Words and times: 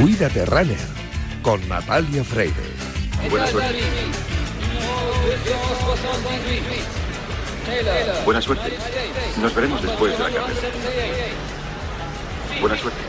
Cuídate 0.00 0.44
Runner 0.44 0.76
con 1.40 1.66
Natalia 1.70 2.22
Freire. 2.22 2.52
Buena 3.30 3.46
suerte. 3.46 3.82
Buena 8.26 8.42
suerte. 8.42 8.72
Nos 9.40 9.54
veremos 9.54 9.80
después 9.80 10.12
de 10.12 10.18
la 10.18 10.30
carrera. 10.30 10.60
Buena 12.60 12.76
suerte. 12.76 13.00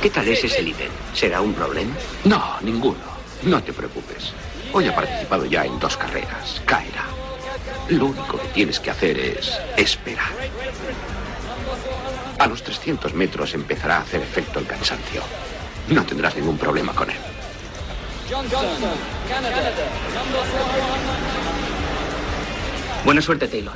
¿Qué 0.00 0.08
tal 0.08 0.26
es 0.26 0.42
ese 0.42 0.62
líder? 0.62 0.88
¿Será 1.12 1.42
un 1.42 1.52
problema? 1.52 1.94
No, 2.24 2.56
ninguno. 2.62 3.04
No 3.42 3.62
te 3.62 3.74
preocupes. 3.74 4.32
Hoy 4.72 4.88
ha 4.88 4.94
participado 4.94 5.44
ya 5.44 5.66
en 5.66 5.78
dos 5.78 5.94
carreras. 5.94 6.62
Caerá. 6.64 7.04
Lo 7.90 8.06
único 8.06 8.38
que 8.40 8.48
tienes 8.48 8.80
que 8.80 8.90
hacer 8.90 9.18
es 9.18 9.52
esperar. 9.76 10.30
A 12.40 12.46
los 12.46 12.62
300 12.62 13.12
metros 13.12 13.52
empezará 13.52 13.98
a 13.98 14.00
hacer 14.00 14.22
efecto 14.22 14.60
el 14.60 14.66
cansancio. 14.66 15.22
No 15.90 16.06
tendrás 16.06 16.34
ningún 16.36 16.56
problema 16.56 16.94
con 16.94 17.10
él. 17.10 17.18
Buena 23.04 23.20
suerte, 23.20 23.46
Taylor. 23.46 23.74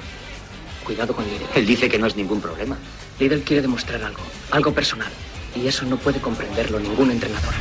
Cuidado 0.82 1.14
con 1.14 1.26
Lidl. 1.26 1.44
Él 1.54 1.66
dice 1.66 1.90
que 1.90 1.98
no 1.98 2.06
es 2.06 2.16
ningún 2.16 2.40
problema. 2.40 2.78
Lidl 3.20 3.42
quiere 3.42 3.60
demostrar 3.60 4.02
algo, 4.02 4.22
algo 4.50 4.72
personal. 4.72 5.12
Y 5.54 5.66
eso 5.66 5.84
no 5.84 5.98
puede 5.98 6.20
comprenderlo 6.20 6.80
ningún 6.80 7.10
entrenador. 7.10 7.52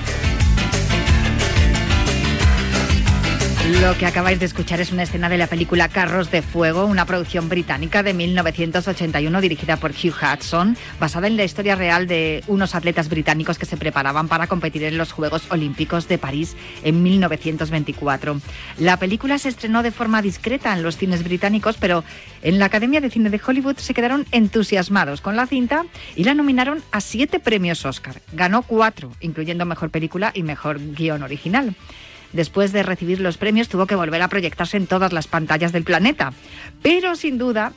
Lo 3.66 3.98
que 3.98 4.06
acabáis 4.06 4.42
de 4.42 4.46
escuchar 4.46 4.82
es 4.82 4.92
una 4.92 5.04
escena 5.04 5.30
de 5.30 5.38
la 5.38 5.48
película 5.48 5.88
Carros 5.88 6.30
de 6.30 6.42
Fuego, 6.42 6.86
una 6.86 7.06
producción 7.06 7.48
británica 7.48 8.04
de 8.04 8.14
1981 8.14 9.40
dirigida 9.40 9.78
por 9.78 9.92
Hugh 9.92 10.14
Hudson, 10.22 10.76
basada 11.00 11.28
en 11.28 11.38
la 11.38 11.46
historia 11.46 11.76
real 11.76 12.06
de 12.06 12.44
unos 12.48 12.76
atletas 12.76 13.08
británicos 13.08 13.58
que 13.58 13.66
se 13.66 13.78
preparaban 13.78 14.28
para 14.28 14.48
competir 14.48 14.84
en 14.84 14.98
los 14.98 15.14
Juegos 15.14 15.50
Olímpicos 15.50 16.10
de 16.10 16.18
París 16.18 16.58
en 16.84 17.04
1924. 17.04 18.42
La 18.80 18.98
película 18.98 19.38
se 19.38 19.48
estrenó 19.48 19.82
de 19.82 19.92
forma 19.92 20.22
discreta 20.22 20.74
en 20.74 20.84
los 20.84 20.98
cines 20.98 21.24
británicos, 21.24 21.78
pero 21.80 22.04
en 22.42 22.60
la 22.60 22.66
Academia 22.66 23.00
de 23.00 23.12
Cine 23.12 23.30
de 23.30 23.40
Hollywood 23.46 23.78
se 23.78 23.94
quedaron 23.94 24.26
entusiasmados 24.32 25.22
con 25.22 25.38
la 25.38 25.48
cinta 25.48 25.86
y 26.18 26.26
la 26.26 26.34
nominaron 26.34 26.84
a 26.92 27.00
siete 27.00 27.40
premios 27.40 27.86
Oscar. 27.86 28.22
Ganó 28.34 28.64
cuatro, 28.64 29.14
incluyendo 29.22 29.64
Mejor 29.64 29.90
Película 29.90 30.32
y 30.34 30.44
Mejor 30.44 30.82
Guión 30.82 31.24
Original 31.24 31.74
después 32.34 32.72
de 32.74 32.84
recibir 32.84 33.22
los 33.22 33.38
premios, 33.38 33.70
tuvo 33.70 33.88
que 33.88 33.96
volver 33.96 34.22
a 34.22 34.28
proyectarse 34.28 34.78
en 34.78 34.88
todas 34.88 35.14
las 35.14 35.28
pantallas 35.28 35.72
del 35.72 35.84
planeta. 35.84 36.34
Pero 36.82 37.16
sin 37.16 37.38
duda, 37.38 37.74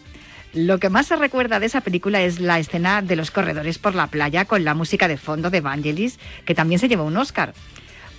lo 0.52 0.78
que 0.78 0.90
más 0.90 1.06
se 1.06 1.16
recuerda 1.16 1.60
de 1.60 1.66
esa 1.66 1.82
película 1.82 2.22
es 2.22 2.40
la 2.40 2.58
escena 2.58 3.02
de 3.02 3.16
los 3.16 3.30
corredores 3.30 3.78
por 3.78 3.94
la 3.94 4.06
playa 4.06 4.46
con 4.46 4.64
la 4.64 4.74
música 4.74 5.06
de 5.06 5.18
fondo 5.18 5.50
de 5.50 5.60
Vangelis, 5.60 6.18
que 6.44 6.54
también 6.54 6.78
se 6.78 6.88
llevó 6.88 7.04
un 7.04 7.16
Oscar. 7.16 7.52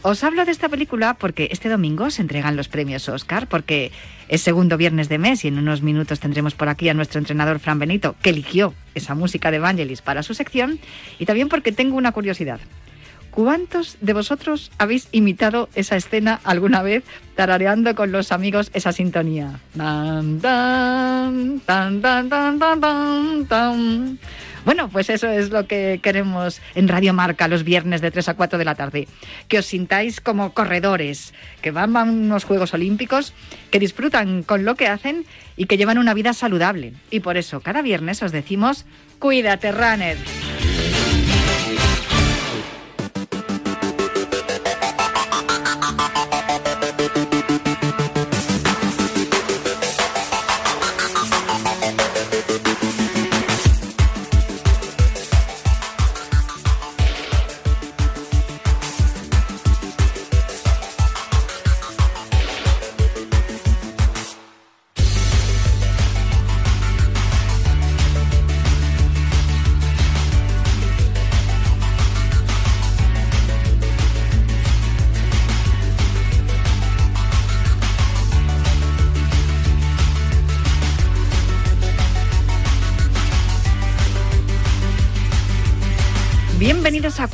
Os 0.04 0.24
hablo 0.24 0.46
de 0.46 0.52
esta 0.52 0.70
película 0.70 1.16
porque 1.16 1.50
este 1.52 1.70
domingo 1.70 2.12
se 2.12 2.22
entregan 2.22 2.56
los 2.56 2.68
premios 2.68 3.10
Oscar, 3.10 3.48
porque 3.48 3.92
es 4.30 4.42
segundo 4.42 4.78
viernes 4.78 5.10
de 5.10 5.18
mes 5.18 5.44
y 5.44 5.48
en 5.48 5.58
unos 5.58 5.82
minutos 5.82 6.20
tendremos 6.20 6.54
por 6.54 6.70
aquí 6.70 6.88
a 6.88 6.94
nuestro 6.94 7.20
entrenador 7.20 7.60
Fran 7.60 7.80
Benito, 7.80 8.16
que 8.22 8.30
eligió 8.30 8.74
esa 8.94 9.16
música 9.16 9.50
de 9.50 9.60
Vangelis 9.60 10.04
para 10.04 10.22
su 10.22 10.36
sección, 10.36 10.80
y 11.18 11.26
también 11.26 11.50
porque 11.50 11.72
tengo 11.72 11.98
una 11.98 12.12
curiosidad. 12.12 12.60
¿Cuántos 13.38 13.98
de 14.02 14.14
vosotros 14.14 14.72
habéis 14.80 15.10
imitado 15.12 15.70
esa 15.76 15.96
escena 15.96 16.40
alguna 16.44 16.82
vez 16.82 17.04
tarareando 17.36 17.94
con 17.94 18.12
los 18.12 18.32
amigos 18.32 18.72
esa 18.74 18.92
sintonía? 18.92 19.60
Bueno, 24.66 24.90
pues 24.90 25.12
eso 25.12 25.30
es 25.30 25.52
lo 25.52 25.68
que 25.68 26.00
queremos 26.02 26.62
en 26.74 26.88
Radio 26.88 27.14
Marca 27.14 27.48
los 27.48 27.64
viernes 27.64 28.02
de 28.02 28.10
3 28.10 28.30
a 28.30 28.34
4 28.34 28.58
de 28.58 28.66
la 28.66 28.74
tarde. 28.74 29.08
Que 29.48 29.60
os 29.60 29.68
sintáis 29.68 30.20
como 30.20 30.56
corredores, 30.56 31.36
que 31.62 31.70
van 31.70 31.96
a 31.96 32.06
unos 32.06 32.44
Juegos 32.44 32.74
Olímpicos, 32.74 33.36
que 33.70 33.78
disfrutan 33.78 34.42
con 34.42 34.66
lo 34.66 34.74
que 34.74 34.88
hacen 34.88 35.28
y 35.56 35.66
que 35.66 35.78
llevan 35.78 36.00
una 36.00 36.16
vida 36.16 36.34
saludable. 36.34 36.94
Y 37.12 37.20
por 37.20 37.38
eso 37.38 37.60
cada 37.60 37.84
viernes 37.84 38.24
os 38.24 38.32
decimos, 38.32 38.88
cuídate, 39.20 39.72
runner. 39.72 40.18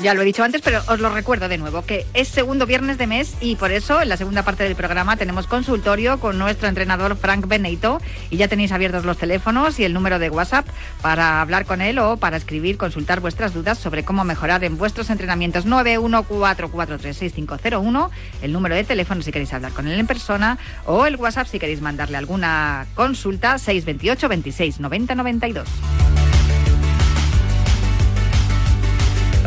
Ya 0.00 0.14
lo 0.14 0.22
he 0.22 0.24
dicho 0.24 0.44
antes, 0.44 0.62
pero 0.62 0.80
os 0.86 1.00
lo 1.00 1.10
recuerdo 1.10 1.48
de 1.48 1.58
nuevo, 1.58 1.82
que 1.82 2.06
es 2.14 2.28
segundo 2.28 2.66
viernes 2.66 2.98
de 2.98 3.08
mes 3.08 3.34
y 3.40 3.56
por 3.56 3.72
eso 3.72 4.00
en 4.00 4.08
la 4.08 4.16
segunda 4.16 4.44
parte 4.44 4.62
del 4.62 4.76
programa 4.76 5.16
tenemos 5.16 5.48
consultorio 5.48 6.20
con 6.20 6.38
nuestro 6.38 6.68
entrenador 6.68 7.16
Frank 7.16 7.48
Benito 7.48 8.00
y 8.30 8.36
ya 8.36 8.46
tenéis 8.46 8.70
abiertos 8.70 9.04
los 9.04 9.18
teléfonos 9.18 9.80
y 9.80 9.84
el 9.84 9.92
número 9.92 10.20
de 10.20 10.30
WhatsApp 10.30 10.68
para 11.02 11.40
hablar 11.40 11.66
con 11.66 11.80
él 11.80 11.98
o 11.98 12.16
para 12.16 12.36
escribir, 12.36 12.76
consultar 12.76 13.18
vuestras 13.18 13.54
dudas 13.54 13.76
sobre 13.76 14.04
cómo 14.04 14.22
mejorar 14.22 14.62
en 14.62 14.78
vuestros 14.78 15.10
entrenamientos 15.10 15.66
914436501, 15.66 18.10
el 18.42 18.52
número 18.52 18.76
de 18.76 18.84
teléfono 18.84 19.20
si 19.22 19.32
queréis 19.32 19.52
hablar 19.52 19.72
con 19.72 19.88
él 19.88 19.98
en 19.98 20.06
persona 20.06 20.58
o 20.86 21.06
el 21.06 21.16
WhatsApp 21.16 21.48
si 21.48 21.58
queréis 21.58 21.80
mandarle 21.80 22.18
alguna 22.18 22.86
consulta 22.94 23.58
628 23.58 24.28
26 24.28 24.78
90 24.78 25.16
92. 25.16 25.68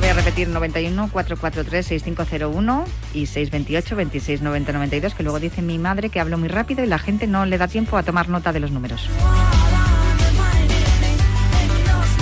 Voy 0.01 0.09
a 0.09 0.13
repetir 0.13 0.47
91 0.47 1.09
443 1.11 1.85
6501 1.85 2.85
y 3.13 3.27
628 3.27 3.95
26 3.95 4.41
90 4.41 4.73
92, 4.73 5.13
que 5.13 5.21
luego 5.21 5.39
dice 5.39 5.61
mi 5.61 5.77
madre 5.77 6.09
que 6.09 6.19
hablo 6.19 6.39
muy 6.39 6.49
rápido 6.49 6.83
y 6.83 6.87
la 6.87 6.97
gente 6.97 7.27
no 7.27 7.45
le 7.45 7.59
da 7.59 7.67
tiempo 7.67 7.97
a 7.97 8.03
tomar 8.03 8.27
nota 8.27 8.51
de 8.51 8.59
los 8.59 8.71
números. 8.71 9.07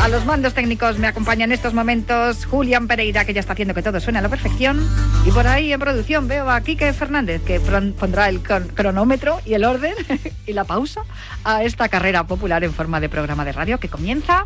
A 0.02 0.10
los 0.10 0.26
mandos 0.26 0.54
técnicos 0.54 1.00
me 1.00 1.08
acompaña 1.08 1.46
en 1.46 1.54
estos 1.54 1.74
momentos 1.74 2.46
Julián 2.46 2.90
Pereira, 2.90 3.24
que 3.24 3.34
ya 3.34 3.40
está 3.40 3.54
haciendo 3.54 3.74
que 3.74 3.82
todo 3.82 4.02
suene 4.02 4.20
a 4.20 4.24
la 4.24 4.30
perfección. 4.30 4.86
Y 5.26 5.32
por 5.32 5.48
ahí 5.48 5.72
en 5.72 5.80
producción 5.80 6.28
veo 6.28 6.50
a 6.50 6.60
Quique 6.60 6.92
Fernández, 6.92 7.42
que 7.46 7.62
pondrá 7.62 8.28
el 8.28 8.42
cronómetro 8.42 9.40
y 9.46 9.54
el 9.54 9.64
orden 9.64 9.96
y 10.46 10.52
la 10.52 10.66
pausa 10.66 11.04
a 11.46 11.64
esta 11.64 11.88
carrera 11.88 12.26
popular 12.26 12.62
en 12.66 12.74
forma 12.74 13.00
de 13.00 13.08
programa 13.08 13.46
de 13.46 13.54
radio 13.54 13.80
que 13.80 13.88
comienza 13.88 14.46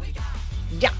ya. 0.79 0.91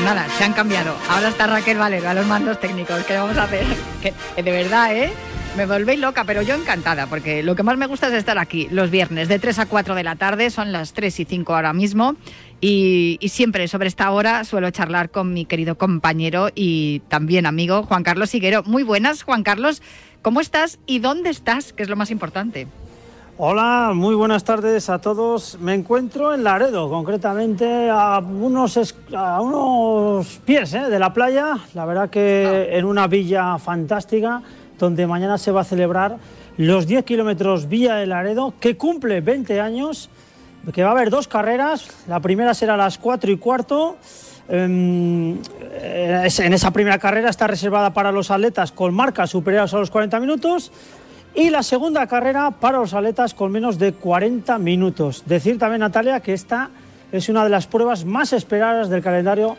Pues 0.00 0.14
nada, 0.14 0.26
se 0.38 0.44
han 0.44 0.54
cambiado. 0.54 0.96
Ahora 1.10 1.28
está 1.28 1.46
Raquel 1.46 1.76
Valero 1.76 2.08
a 2.08 2.14
los 2.14 2.26
mandos 2.26 2.58
técnicos. 2.58 3.04
¿Qué 3.04 3.18
vamos 3.18 3.36
a 3.36 3.42
hacer? 3.42 3.66
Que, 4.02 4.14
de 4.42 4.50
verdad, 4.50 4.96
¿eh? 4.96 5.12
Me 5.58 5.66
volvéis 5.66 6.00
loca, 6.00 6.24
pero 6.24 6.40
yo 6.40 6.54
encantada, 6.54 7.06
porque 7.06 7.42
lo 7.42 7.54
que 7.54 7.62
más 7.62 7.76
me 7.76 7.86
gusta 7.86 8.06
es 8.08 8.14
estar 8.14 8.38
aquí 8.38 8.66
los 8.70 8.90
viernes 8.90 9.28
de 9.28 9.38
3 9.38 9.58
a 9.58 9.66
4 9.66 9.94
de 9.94 10.02
la 10.02 10.16
tarde, 10.16 10.48
son 10.48 10.72
las 10.72 10.94
3 10.94 11.20
y 11.20 11.24
5 11.26 11.54
ahora 11.54 11.74
mismo, 11.74 12.16
y, 12.62 13.18
siempre 13.28 13.68
sobre 13.68 13.88
esta 13.88 14.10
hora 14.10 14.44
suelo 14.44 14.70
charlar 14.70 15.10
con 15.10 15.34
mi 15.34 15.44
querido 15.44 15.76
compañero 15.76 16.48
y 16.54 17.00
también 17.08 17.44
amigo 17.44 17.82
Juan 17.82 18.02
Carlos 18.02 18.34
Higuero. 18.34 18.62
Muy 18.62 18.84
buenas, 18.84 19.22
Juan 19.22 19.42
Carlos, 19.42 19.82
¿cómo 20.22 20.40
estás 20.40 20.78
y 20.86 21.00
dónde 21.00 21.28
estás? 21.28 21.74
Que 21.74 21.82
es 21.82 21.90
lo 21.90 21.96
más 21.96 22.10
importante. 22.10 22.66
Hola, 23.42 23.92
muy 23.94 24.14
buenas 24.14 24.44
tardes 24.44 24.90
a 24.90 24.98
todos. 24.98 25.56
Me 25.58 25.72
encuentro 25.72 26.34
en 26.34 26.44
Laredo, 26.44 26.90
concretamente 26.90 27.88
a 27.88 28.18
unos, 28.18 28.94
a 29.16 29.40
unos 29.40 30.42
pies 30.44 30.74
¿eh? 30.74 30.90
de 30.90 30.98
la 30.98 31.14
playa. 31.14 31.56
La 31.72 31.86
verdad 31.86 32.10
que 32.10 32.68
ah. 32.70 32.76
en 32.76 32.84
una 32.84 33.06
villa 33.06 33.56
fantástica 33.56 34.42
donde 34.78 35.06
mañana 35.06 35.38
se 35.38 35.52
va 35.52 35.62
a 35.62 35.64
celebrar 35.64 36.18
los 36.58 36.86
10 36.86 37.02
kilómetros 37.06 37.66
Vía 37.66 37.94
de 37.94 38.06
Laredo, 38.06 38.52
que 38.60 38.76
cumple 38.76 39.22
20 39.22 39.58
años, 39.58 40.10
que 40.74 40.82
va 40.82 40.90
a 40.90 40.92
haber 40.92 41.08
dos 41.08 41.26
carreras. 41.26 41.88
La 42.08 42.20
primera 42.20 42.52
será 42.52 42.74
a 42.74 42.76
las 42.76 42.98
4 42.98 43.30
y 43.30 43.38
cuarto. 43.38 43.96
Em, 44.50 45.38
eh, 45.62 46.28
en 46.40 46.52
esa 46.52 46.72
primera 46.72 46.98
carrera 46.98 47.30
está 47.30 47.46
reservada 47.46 47.94
para 47.94 48.12
los 48.12 48.30
atletas 48.30 48.70
con 48.70 48.92
marcas 48.92 49.30
superiores 49.30 49.72
a 49.72 49.78
los 49.78 49.90
40 49.90 50.20
minutos 50.20 50.70
y 51.34 51.50
la 51.50 51.62
segunda 51.62 52.06
carrera 52.06 52.50
para 52.50 52.78
los 52.78 52.94
atletas 52.94 53.34
con 53.34 53.52
menos 53.52 53.78
de 53.78 53.92
40 53.92 54.58
minutos. 54.58 55.24
Decir 55.26 55.58
también, 55.58 55.80
Natalia, 55.80 56.20
que 56.20 56.32
esta 56.32 56.70
es 57.12 57.28
una 57.28 57.44
de 57.44 57.50
las 57.50 57.66
pruebas 57.66 58.04
más 58.04 58.32
esperadas 58.32 58.88
del 58.88 59.02
calendario 59.02 59.56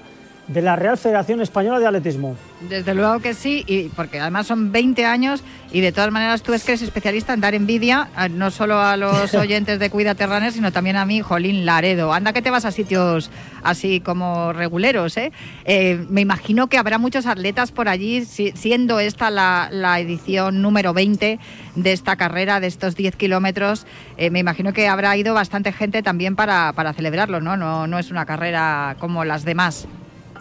de 0.54 0.62
la 0.62 0.76
Real 0.76 0.98
Federación 0.98 1.42
Española 1.42 1.80
de 1.80 1.88
Atletismo. 1.88 2.36
Desde 2.70 2.94
luego 2.94 3.20
que 3.20 3.34
sí, 3.34 3.64
y 3.68 3.90
porque 3.90 4.20
además 4.20 4.48
son 4.48 4.72
20 4.72 5.06
años 5.06 5.44
y 5.72 5.82
de 5.82 5.92
todas 5.92 6.12
maneras 6.12 6.44
tú 6.44 6.54
es 6.54 6.64
que 6.64 6.74
eres 6.74 6.82
especialista 6.82 7.34
en 7.34 7.42
dar 7.42 7.56
envidia, 7.56 8.10
no 8.32 8.52
solo 8.52 8.80
a 8.80 8.98
los 8.98 9.34
oyentes 9.36 9.80
de 9.80 9.90
Cuida 9.90 10.16
Terranes, 10.16 10.56
sino 10.56 10.72
también 10.72 10.98
a 10.98 11.06
mí, 11.06 11.22
Jolín 11.22 11.66
Laredo. 11.66 12.14
Anda 12.14 12.34
que 12.34 12.42
te 12.42 12.52
vas 12.52 12.66
a 12.66 12.72
sitios 12.72 13.32
así 13.64 14.02
como 14.02 14.54
reguleros, 14.54 15.18
¿eh? 15.18 15.32
eh 15.66 16.06
me 16.10 16.22
imagino 16.22 16.68
que 16.68 16.78
habrá 16.78 16.98
muchos 16.98 17.26
atletas 17.26 17.72
por 17.72 17.88
allí, 17.88 18.26
siendo 18.26 19.00
esta 19.00 19.30
la, 19.30 20.00
edición 20.00 20.62
número 20.62 20.94
20 20.94 21.40
de 21.76 21.92
esta 21.92 22.16
carrera, 22.16 22.60
de 22.60 22.68
estos 22.68 22.96
10 22.96 23.16
kilómetros. 23.16 23.86
Eh, 24.18 24.30
me 24.30 24.40
imagino 24.40 24.74
que 24.74 24.88
habrá 24.88 25.16
ido 25.16 25.34
bastante 25.34 25.72
gente 25.72 26.04
también 26.04 26.36
para, 26.36 26.74
para 26.74 26.94
celebrarlo, 26.94 27.40
¿no? 27.40 27.56
¿no? 27.56 27.88
No 27.88 28.00
es 28.00 28.12
una 28.12 28.26
carrera 28.26 28.96
como 29.00 29.24
las 29.26 29.46
demás. 29.46 29.88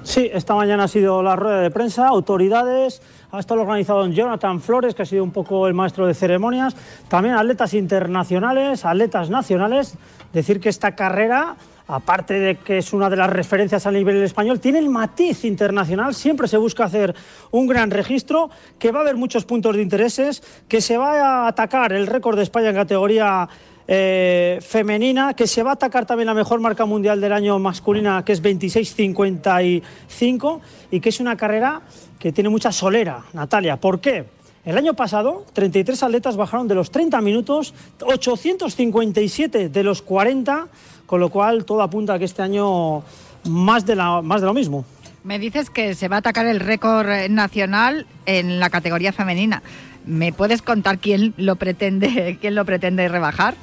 Sí, 0.02 0.31
esta 0.32 0.55
mañana 0.55 0.85
ha 0.85 0.88
sido 0.88 1.23
la 1.23 1.37
rueda 1.37 1.61
de 1.61 1.70
prensa, 1.70 2.08
autoridades, 2.08 3.02
ha 3.32 3.38
estado 3.38 3.61
organizado 3.61 4.06
Jonathan 4.08 4.61
Flores, 4.61 4.94
que 4.94 5.02
ha 5.02 5.06
sido 5.06 5.23
un 5.23 5.31
poco 5.31 5.69
el 5.69 5.75
maestro 5.75 6.06
de 6.06 6.14
ceremonias, 6.14 6.75
también 7.08 7.35
atletas 7.35 7.75
internacionales, 7.75 8.85
atletas 8.85 9.29
nacionales. 9.29 9.94
Decir 10.32 10.58
que 10.58 10.70
esta 10.70 10.94
carrera, 10.94 11.55
aparte 11.87 12.35
de 12.35 12.56
que 12.56 12.79
es 12.79 12.93
una 12.94 13.11
de 13.11 13.17
las 13.17 13.29
referencias 13.29 13.87
a 13.87 13.91
nivel 13.91 14.23
español, 14.23 14.58
tiene 14.58 14.79
el 14.79 14.88
matiz 14.88 15.44
internacional, 15.44 16.14
siempre 16.14 16.49
se 16.49 16.56
busca 16.56 16.85
hacer 16.85 17.14
un 17.50 17.67
gran 17.67 17.91
registro, 17.91 18.49
que 18.79 18.93
va 18.93 19.00
a 19.00 19.02
haber 19.02 19.17
muchos 19.17 19.44
puntos 19.44 19.76
de 19.76 19.82
intereses, 19.82 20.43
que 20.67 20.81
se 20.81 20.97
va 20.97 21.44
a 21.44 21.49
atacar 21.49 21.93
el 21.93 22.06
récord 22.06 22.38
de 22.38 22.44
España 22.44 22.70
en 22.70 22.76
categoría 22.76 23.49
eh, 23.92 24.60
femenina, 24.62 25.34
que 25.34 25.48
se 25.48 25.64
va 25.64 25.70
a 25.70 25.72
atacar 25.72 26.06
también 26.06 26.28
la 26.28 26.34
mejor 26.34 26.60
marca 26.60 26.84
mundial 26.84 27.20
del 27.20 27.32
año 27.32 27.58
masculina, 27.58 28.25
que 28.25 28.31
es 28.31 28.40
26.55, 28.40 30.60
y 30.92 31.00
que 31.00 31.08
es 31.08 31.19
una 31.19 31.37
carrera 31.37 31.81
que 32.16 32.31
tiene 32.31 32.50
mucha 32.50 32.70
solera, 32.70 33.25
Natalia. 33.32 33.78
¿Por 33.78 34.00
qué? 34.00 34.26
El 34.64 34.78
año 34.78 34.94
pasado, 34.94 35.44
33 35.54 36.04
atletas 36.04 36.37
bajaron 36.37 36.69
de 36.69 36.76
los 36.76 36.92
30 36.92 37.20
minutos, 37.20 37.75
857 38.00 39.70
de 39.70 39.82
los 39.82 40.02
40, 40.02 40.69
con 41.06 41.19
lo 41.19 41.31
cual 41.31 41.64
todo 41.64 41.82
apunta 41.82 42.14
a 42.14 42.19
que 42.20 42.26
este 42.26 42.42
año 42.42 43.02
más 43.48 43.87
de, 43.87 43.96
la, 43.96 44.22
más 44.22 44.40
de 44.40 44.46
lo 44.46 44.54
mismo. 44.54 44.84
Me 45.25 45.40
dices 45.40 45.69
que 45.69 45.96
se 45.96 46.06
va 46.06 46.14
a 46.14 46.20
atacar 46.20 46.46
el 46.46 46.60
récord 46.60 47.08
nacional 47.28 48.06
en 48.25 48.60
la 48.60 48.70
categoría 48.70 49.12
femenina. 49.12 49.64
¿Me 50.06 50.32
puedes 50.32 50.62
contar 50.62 50.98
quién 50.98 51.34
lo 51.37 51.56
pretende, 51.56 52.38
quién 52.40 52.54
lo 52.54 52.64
pretende 52.64 53.08
rebajar? 53.08 53.56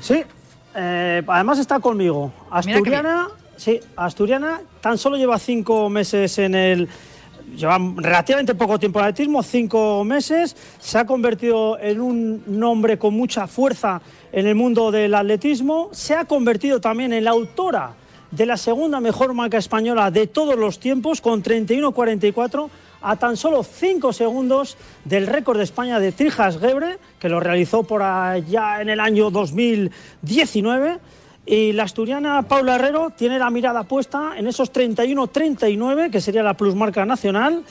Sí, 0.00 0.22
eh, 0.74 1.22
además 1.26 1.58
está 1.58 1.80
conmigo. 1.80 2.32
Asturiana, 2.50 3.28
sí, 3.56 3.80
Asturiana 3.96 4.60
tan 4.80 4.98
solo 4.98 5.16
lleva 5.16 5.38
cinco 5.38 5.88
meses 5.88 6.38
en 6.38 6.54
el. 6.54 6.88
Lleva 7.56 7.78
relativamente 7.96 8.54
poco 8.54 8.78
tiempo 8.78 8.98
en 8.98 9.06
el 9.06 9.10
atletismo, 9.10 9.42
cinco 9.42 10.04
meses. 10.04 10.54
Se 10.78 10.98
ha 10.98 11.06
convertido 11.06 11.78
en 11.80 12.00
un 12.00 12.42
nombre 12.46 12.98
con 12.98 13.14
mucha 13.14 13.46
fuerza 13.46 14.02
en 14.30 14.46
el 14.46 14.54
mundo 14.54 14.90
del 14.90 15.14
atletismo. 15.14 15.88
Se 15.92 16.14
ha 16.14 16.26
convertido 16.26 16.78
también 16.78 17.12
en 17.14 17.24
la 17.24 17.30
autora 17.30 17.94
de 18.30 18.44
la 18.44 18.58
segunda 18.58 19.00
mejor 19.00 19.32
marca 19.32 19.56
española 19.56 20.10
de 20.10 20.26
todos 20.26 20.56
los 20.56 20.78
tiempos, 20.78 21.22
con 21.22 21.42
31-44 21.42 22.68
a 23.00 23.16
tan 23.16 23.36
solo 23.36 23.62
5 23.62 24.12
segundos 24.12 24.76
del 25.04 25.26
récord 25.26 25.58
de 25.58 25.64
España 25.64 26.00
de 26.00 26.12
Trijas 26.12 26.58
Gebre, 26.58 26.98
que 27.18 27.28
lo 27.28 27.40
realizó 27.40 27.82
por 27.82 28.02
allá 28.02 28.80
en 28.80 28.88
el 28.88 29.00
año 29.00 29.30
2019. 29.30 30.98
Y 31.46 31.72
la 31.72 31.84
asturiana 31.84 32.42
Paula 32.42 32.74
Herrero 32.74 33.10
tiene 33.16 33.38
la 33.38 33.48
mirada 33.48 33.84
puesta 33.84 34.32
en 34.36 34.46
esos 34.46 34.72
31-39, 34.72 36.10
que 36.10 36.20
sería 36.20 36.42
la 36.42 36.54
plusmarca 36.54 37.06
nacional. 37.06 37.64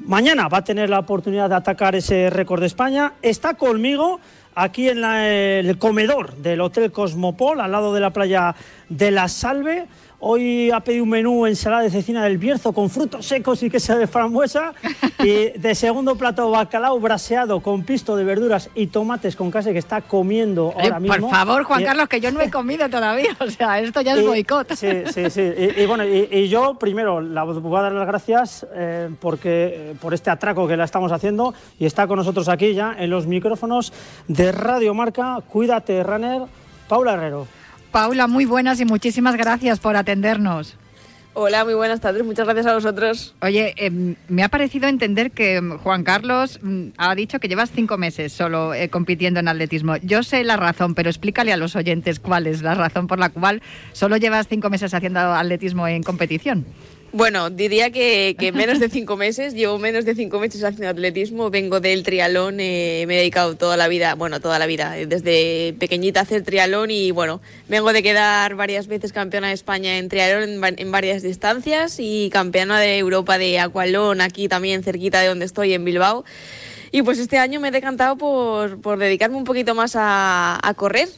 Mañana 0.00 0.48
va 0.48 0.58
a 0.58 0.64
tener 0.64 0.90
la 0.90 0.98
oportunidad 0.98 1.48
de 1.48 1.54
atacar 1.54 1.94
ese 1.94 2.28
récord 2.28 2.60
de 2.60 2.66
España. 2.66 3.14
Está 3.22 3.54
conmigo 3.54 4.20
aquí 4.54 4.88
en 4.88 5.02
el 5.02 5.78
comedor 5.78 6.36
del 6.36 6.60
Hotel 6.60 6.92
Cosmopol, 6.92 7.60
al 7.60 7.72
lado 7.72 7.94
de 7.94 8.00
la 8.00 8.10
playa 8.10 8.54
de 8.88 9.10
La 9.10 9.28
Salve. 9.28 9.86
Hoy 10.24 10.70
ha 10.70 10.78
pedido 10.78 11.02
un 11.02 11.10
menú 11.10 11.46
ensalada 11.46 11.82
de 11.82 11.90
cecina 11.90 12.22
del 12.22 12.38
Bierzo 12.38 12.72
con 12.72 12.88
frutos 12.88 13.26
secos 13.26 13.60
y 13.64 13.68
queso 13.68 13.98
de 13.98 14.06
frambuesa. 14.06 14.72
y 15.18 15.58
de 15.58 15.74
segundo 15.74 16.14
plato, 16.14 16.48
bacalao 16.48 17.00
braseado 17.00 17.58
con 17.58 17.82
pisto 17.82 18.14
de 18.14 18.22
verduras 18.22 18.70
y 18.76 18.86
tomates 18.86 19.34
con 19.34 19.50
casi 19.50 19.72
que 19.72 19.80
está 19.80 20.00
comiendo 20.00 20.72
ahora 20.76 21.00
mismo. 21.00 21.28
Por 21.28 21.30
favor, 21.36 21.64
Juan 21.64 21.82
Carlos, 21.82 22.06
que 22.08 22.20
yo 22.20 22.30
no 22.30 22.40
he 22.40 22.48
comido 22.52 22.88
todavía. 22.88 23.36
O 23.40 23.50
sea, 23.50 23.80
esto 23.80 24.00
ya 24.00 24.14
es 24.14 24.24
boicot. 24.24 24.74
Sí, 24.74 25.02
sí, 25.12 25.28
sí. 25.28 25.42
Y, 25.76 25.86
bueno, 25.86 26.04
y, 26.04 26.46
yo 26.46 26.74
primero 26.78 27.20
la 27.20 27.42
voy 27.42 27.78
a 27.80 27.82
dar 27.82 27.92
las 27.92 28.06
gracias 28.06 28.64
eh, 28.76 29.10
porque, 29.18 29.90
eh, 29.90 29.94
por 30.00 30.14
este 30.14 30.30
atraco 30.30 30.68
que 30.68 30.76
la 30.76 30.84
estamos 30.84 31.10
haciendo. 31.10 31.52
Y 31.80 31.86
está 31.86 32.06
con 32.06 32.16
nosotros 32.16 32.48
aquí 32.48 32.74
ya 32.74 32.94
en 32.96 33.10
los 33.10 33.26
micrófonos 33.26 33.92
de 34.28 34.52
Radio 34.52 34.94
Marca. 34.94 35.40
Cuídate, 35.48 36.00
runner. 36.04 36.42
Paula 36.86 37.14
Herrero. 37.14 37.61
Paula, 37.92 38.26
muy 38.26 38.46
buenas 38.46 38.80
y 38.80 38.86
muchísimas 38.86 39.36
gracias 39.36 39.78
por 39.78 39.96
atendernos. 39.96 40.76
Hola, 41.34 41.64
muy 41.64 41.74
buenas 41.74 42.00
tardes. 42.00 42.24
Muchas 42.24 42.44
gracias 42.44 42.66
a 42.66 42.74
vosotros. 42.74 43.34
Oye, 43.40 43.74
em, 43.76 44.16
me 44.28 44.42
ha 44.42 44.48
parecido 44.48 44.88
entender 44.88 45.30
que 45.30 45.56
em, 45.56 45.78
Juan 45.78 46.04
Carlos 46.04 46.58
mm, 46.62 46.88
ha 46.98 47.14
dicho 47.14 47.38
que 47.38 47.48
llevas 47.48 47.70
cinco 47.70 47.96
meses 47.96 48.32
solo 48.32 48.74
eh, 48.74 48.90
compitiendo 48.90 49.40
en 49.40 49.48
atletismo. 49.48 49.96
Yo 49.96 50.22
sé 50.22 50.44
la 50.44 50.56
razón, 50.56 50.94
pero 50.94 51.08
explícale 51.08 51.52
a 51.52 51.56
los 51.56 51.74
oyentes 51.76 52.18
cuál 52.18 52.46
es 52.46 52.62
la 52.62 52.74
razón 52.74 53.06
por 53.06 53.18
la 53.18 53.30
cual 53.30 53.62
solo 53.92 54.16
llevas 54.18 54.48
cinco 54.48 54.68
meses 54.68 54.92
haciendo 54.92 55.20
atletismo 55.20 55.88
en 55.88 56.02
competición. 56.02 56.66
Bueno, 57.14 57.50
diría 57.50 57.90
que, 57.90 58.52
menos 58.54 58.80
de 58.80 58.88
cinco 58.88 59.18
meses, 59.18 59.52
llevo 59.52 59.78
menos 59.78 60.06
de 60.06 60.14
cinco 60.14 60.40
meses 60.40 60.64
haciendo 60.64 60.88
atletismo, 60.88 61.50
vengo 61.50 61.78
del 61.78 62.04
trialón, 62.04 62.58
eh, 62.58 63.04
me 63.06 63.16
he 63.16 63.18
dedicado 63.18 63.54
toda 63.54 63.76
la 63.76 63.86
vida, 63.86 64.14
bueno, 64.14 64.40
toda 64.40 64.58
la 64.58 64.64
vida, 64.64 64.92
desde 65.06 65.74
pequeñita 65.78 66.20
a 66.20 66.22
hacer 66.22 66.42
trialón 66.42 66.90
y 66.90 67.10
bueno, 67.10 67.42
vengo 67.68 67.92
de 67.92 68.02
quedar 68.02 68.54
varias 68.54 68.86
veces 68.86 69.12
campeona 69.12 69.48
de 69.48 69.52
España 69.52 69.98
en 69.98 70.08
trialón 70.08 70.64
en, 70.78 70.90
varias 70.90 71.22
distancias 71.22 71.96
y 71.98 72.30
campeona 72.32 72.80
de 72.80 72.96
Europa 72.96 73.36
de 73.36 73.58
aqualón 73.58 74.22
aquí 74.22 74.48
también 74.48 74.82
cerquita 74.82 75.20
de 75.20 75.28
donde 75.28 75.44
estoy 75.44 75.74
en 75.74 75.84
Bilbao. 75.84 76.24
Y 76.92 77.02
pues 77.02 77.18
este 77.18 77.36
año 77.36 77.60
me 77.60 77.68
he 77.68 77.72
decantado 77.72 78.16
por, 78.16 78.98
dedicarme 78.98 79.36
un 79.36 79.44
poquito 79.44 79.74
más 79.74 79.96
a 79.96 80.72
correr, 80.76 81.10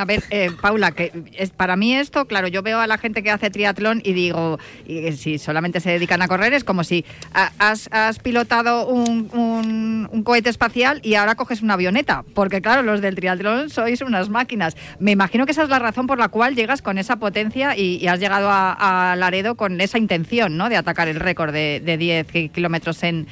a 0.00 0.04
ver, 0.06 0.24
eh, 0.30 0.50
Paula, 0.60 0.92
que 0.92 1.12
es, 1.36 1.50
para 1.50 1.76
mí 1.76 1.94
esto, 1.94 2.26
claro, 2.26 2.48
yo 2.48 2.62
veo 2.62 2.80
a 2.80 2.86
la 2.86 2.96
gente 2.96 3.22
que 3.22 3.30
hace 3.30 3.50
triatlón 3.50 4.00
y 4.02 4.14
digo, 4.14 4.58
y, 4.86 5.12
si 5.12 5.38
solamente 5.38 5.80
se 5.80 5.90
dedican 5.90 6.22
a 6.22 6.28
correr, 6.28 6.54
es 6.54 6.64
como 6.64 6.84
si 6.84 7.04
has, 7.32 8.18
pilotado 8.20 8.86
un, 8.86 10.22
cohete 10.24 10.48
espacial 10.48 11.00
y 11.02 11.14
ahora 11.14 11.34
coges 11.34 11.62
una 11.62 11.74
avioneta, 11.74 12.24
porque 12.34 12.62
claro, 12.62 12.82
los 12.82 13.00
del 13.00 13.14
triatlón 13.14 13.68
sois 13.68 14.00
unas 14.00 14.30
máquinas. 14.30 14.76
Me 14.98 15.10
imagino 15.10 15.44
que 15.44 15.52
esa 15.52 15.64
es 15.64 15.68
la 15.68 15.78
razón 15.78 16.06
por 16.06 16.18
la 16.18 16.28
cual 16.28 16.54
llegas 16.54 16.80
con 16.82 16.96
esa 16.98 17.16
potencia 17.16 17.76
y, 17.76 18.06
has 18.06 18.20
llegado 18.20 18.48
a, 18.50 19.14
Laredo 19.16 19.54
con 19.54 19.80
esa 19.80 19.98
intención, 19.98 20.56
¿no?, 20.56 20.68
de 20.68 20.76
atacar 20.76 21.08
el 21.08 21.20
récord 21.20 21.52
de, 21.52 21.80
de 21.84 21.96
10 21.98 22.26
kilómetros 22.52 23.02
en 23.02 23.26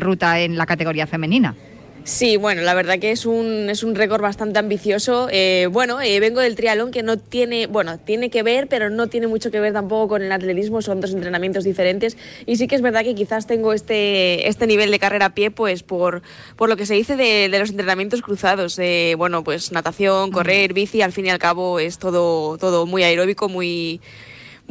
ruta 0.00 0.40
en 0.40 0.56
la 0.56 0.66
categoría 0.66 1.06
femenina. 1.06 1.54
Sí, 2.04 2.36
bueno, 2.36 2.62
la 2.62 2.74
verdad 2.74 2.98
que 2.98 3.12
es 3.12 3.26
un, 3.26 3.70
es 3.70 3.84
un 3.84 3.94
récord 3.94 4.20
bastante 4.20 4.58
ambicioso. 4.58 5.28
Eh, 5.30 5.68
bueno, 5.70 6.00
eh, 6.00 6.18
vengo 6.18 6.40
del 6.40 6.56
triatlón 6.56 6.90
que 6.90 7.04
no 7.04 7.16
tiene, 7.16 7.68
bueno, 7.68 7.98
tiene 7.98 8.28
que 8.28 8.42
ver, 8.42 8.66
pero 8.66 8.90
no 8.90 9.06
tiene 9.06 9.28
mucho 9.28 9.52
que 9.52 9.60
ver 9.60 9.72
tampoco 9.72 10.08
con 10.08 10.22
el 10.22 10.32
atletismo, 10.32 10.82
son 10.82 11.00
dos 11.00 11.12
entrenamientos 11.12 11.62
diferentes. 11.62 12.16
Y 12.44 12.56
sí 12.56 12.66
que 12.66 12.74
es 12.74 12.82
verdad 12.82 13.04
que 13.04 13.14
quizás 13.14 13.46
tengo 13.46 13.72
este, 13.72 14.48
este 14.48 14.66
nivel 14.66 14.90
de 14.90 14.98
carrera 14.98 15.26
a 15.26 15.34
pie, 15.34 15.52
pues 15.52 15.84
por, 15.84 16.22
por 16.56 16.68
lo 16.68 16.76
que 16.76 16.86
se 16.86 16.94
dice 16.94 17.14
de, 17.14 17.48
de 17.48 17.58
los 17.60 17.70
entrenamientos 17.70 18.20
cruzados. 18.20 18.80
Eh, 18.80 19.14
bueno, 19.16 19.44
pues 19.44 19.70
natación, 19.70 20.32
correr, 20.32 20.72
bici, 20.72 21.02
al 21.02 21.12
fin 21.12 21.26
y 21.26 21.30
al 21.30 21.38
cabo 21.38 21.78
es 21.78 21.98
todo, 21.98 22.58
todo 22.58 22.84
muy 22.84 23.04
aeróbico, 23.04 23.48
muy 23.48 24.00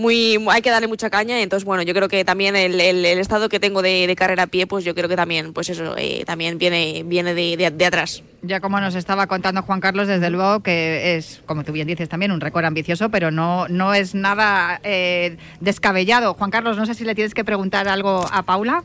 muy, 0.01 0.37
hay 0.49 0.61
que 0.61 0.69
darle 0.69 0.87
mucha 0.87 1.09
caña. 1.09 1.39
Entonces, 1.41 1.63
bueno, 1.63 1.83
yo 1.83 1.93
creo 1.93 2.09
que 2.09 2.25
también 2.25 2.55
el, 2.55 2.81
el, 2.81 3.05
estado 3.05 3.47
que 3.47 3.59
tengo 3.59 3.81
de, 3.81 4.13
carrera 4.17 4.43
a 4.43 4.47
pie, 4.47 4.67
pues 4.67 4.83
yo 4.83 4.93
creo 4.93 5.07
que 5.07 5.15
también, 5.15 5.53
pues 5.53 5.69
eso, 5.69 5.95
eh, 5.97 6.23
también 6.25 6.57
viene, 6.57 7.03
viene 7.05 7.33
de, 7.33 7.71
de, 7.71 7.85
atrás. 7.85 8.23
Ya 8.41 8.59
como 8.59 8.79
nos 8.81 8.95
estaba 8.95 9.27
contando 9.27 9.61
Juan 9.61 9.79
Carlos, 9.79 10.07
desde 10.07 10.29
luego 10.29 10.61
que 10.61 11.15
es, 11.15 11.41
como 11.45 11.63
tú 11.63 11.71
bien 11.71 11.87
dices 11.87 12.09
también, 12.09 12.31
un 12.31 12.41
récord 12.41 12.65
ambicioso, 12.65 13.09
pero 13.09 13.31
no, 13.31 13.67
no 13.69 13.93
es 13.93 14.15
nada 14.15 14.81
eh, 14.83 15.37
descabellado. 15.59 16.33
Juan 16.33 16.51
Carlos, 16.51 16.75
no 16.77 16.85
sé 16.85 16.95
si 16.95 17.05
le 17.05 17.15
tienes 17.15 17.33
que 17.33 17.45
preguntar 17.45 17.87
algo 17.87 18.25
a 18.31 18.43
Paula. 18.43 18.83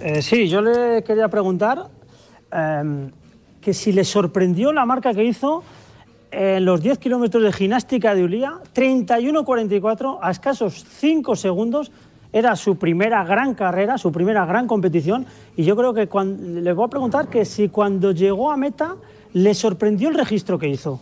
Eh, 0.00 0.22
sí, 0.22 0.48
yo 0.48 0.62
le 0.62 1.04
quería 1.04 1.28
preguntar 1.28 1.90
em, 2.50 3.10
que 3.60 3.74
si 3.74 3.92
le 3.92 4.04
sorprendió 4.04 4.72
la 4.72 4.86
marca 4.86 5.12
que 5.12 5.24
hizo 5.24 5.62
en 6.32 6.64
los 6.64 6.82
10 6.82 6.98
kilómetros 6.98 7.42
de 7.42 7.52
gimnástica 7.52 8.14
de 8.14 8.24
Ulía, 8.24 8.54
31-44, 8.74 10.18
a 10.20 10.30
escasos 10.30 10.84
5 10.88 11.36
segundos. 11.36 11.92
Era 12.32 12.56
su 12.56 12.76
primera 12.76 13.22
gran 13.24 13.54
carrera, 13.54 13.98
su 13.98 14.10
primera 14.10 14.46
gran 14.46 14.66
competición. 14.66 15.26
Y 15.54 15.64
yo 15.64 15.76
creo 15.76 15.92
que 15.92 16.08
cuando, 16.08 16.60
le 16.60 16.72
voy 16.72 16.86
a 16.86 16.88
preguntar 16.88 17.28
que 17.28 17.44
si 17.44 17.68
cuando 17.68 18.12
llegó 18.12 18.50
a 18.50 18.56
meta 18.56 18.96
le 19.34 19.52
sorprendió 19.54 20.08
el 20.08 20.14
registro 20.14 20.58
que 20.58 20.68
hizo. 20.68 20.98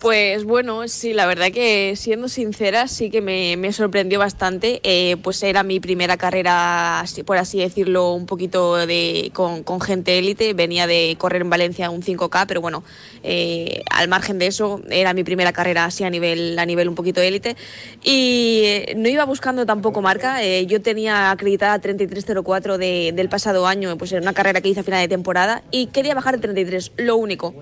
Pues 0.00 0.44
bueno, 0.44 0.86
sí, 0.86 1.12
la 1.12 1.26
verdad 1.26 1.50
que 1.50 1.94
siendo 1.96 2.28
sincera 2.28 2.86
sí 2.86 3.10
que 3.10 3.20
me, 3.20 3.72
sorprendió 3.72 4.20
bastante. 4.20 4.80
Eh, 4.84 5.16
pues 5.24 5.42
era 5.42 5.64
mi 5.64 5.80
primera 5.80 6.16
carrera, 6.16 7.04
por 7.26 7.36
así 7.36 7.58
decirlo, 7.58 8.12
un 8.12 8.24
poquito 8.24 8.76
de, 8.76 9.32
con, 9.34 9.80
gente 9.80 10.16
élite. 10.18 10.54
Venía 10.54 10.86
de 10.86 11.16
correr 11.18 11.42
en 11.42 11.50
Valencia 11.50 11.90
un 11.90 12.02
5K, 12.02 12.44
pero 12.46 12.60
bueno, 12.60 12.84
eh, 13.24 13.82
al 13.90 14.06
margen 14.06 14.38
de 14.38 14.46
eso, 14.46 14.80
era 14.88 15.14
mi 15.14 15.24
primera 15.24 15.52
carrera 15.52 15.86
así 15.86 16.04
a 16.04 16.10
nivel, 16.10 16.56
a 16.60 16.64
nivel 16.64 16.88
un 16.88 16.94
poquito 16.94 17.20
élite. 17.20 17.56
Y 18.04 18.60
eh, 18.66 18.94
no 18.96 19.08
iba 19.08 19.24
buscando 19.24 19.66
tampoco 19.66 20.00
marca. 20.00 20.40
yo 20.62 20.80
tenía 20.80 21.32
acreditada 21.32 21.80
33.04 21.80 22.76
de, 22.76 23.12
del 23.12 23.28
pasado 23.28 23.66
año, 23.66 23.98
pues 23.98 24.12
era 24.12 24.22
una 24.22 24.32
carrera 24.32 24.60
que 24.60 24.68
hice 24.68 24.80
a 24.80 24.84
final 24.84 25.00
de 25.00 25.08
temporada 25.08 25.64
y 25.72 25.86
quería 25.86 26.14
bajar 26.14 26.36
de 26.36 26.42
33, 26.42 26.92
lo 26.98 27.16
único 27.16 27.52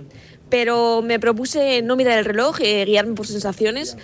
pero 0.49 1.03
me 1.03 1.19
propuse 1.19 1.83
no 1.83 1.97
mirar 1.97 2.19
el 2.19 2.25
reloj, 2.25 2.61
eh, 2.61 2.85
guiarme 2.85 3.15
por 3.15 3.27
sensaciones 3.27 3.97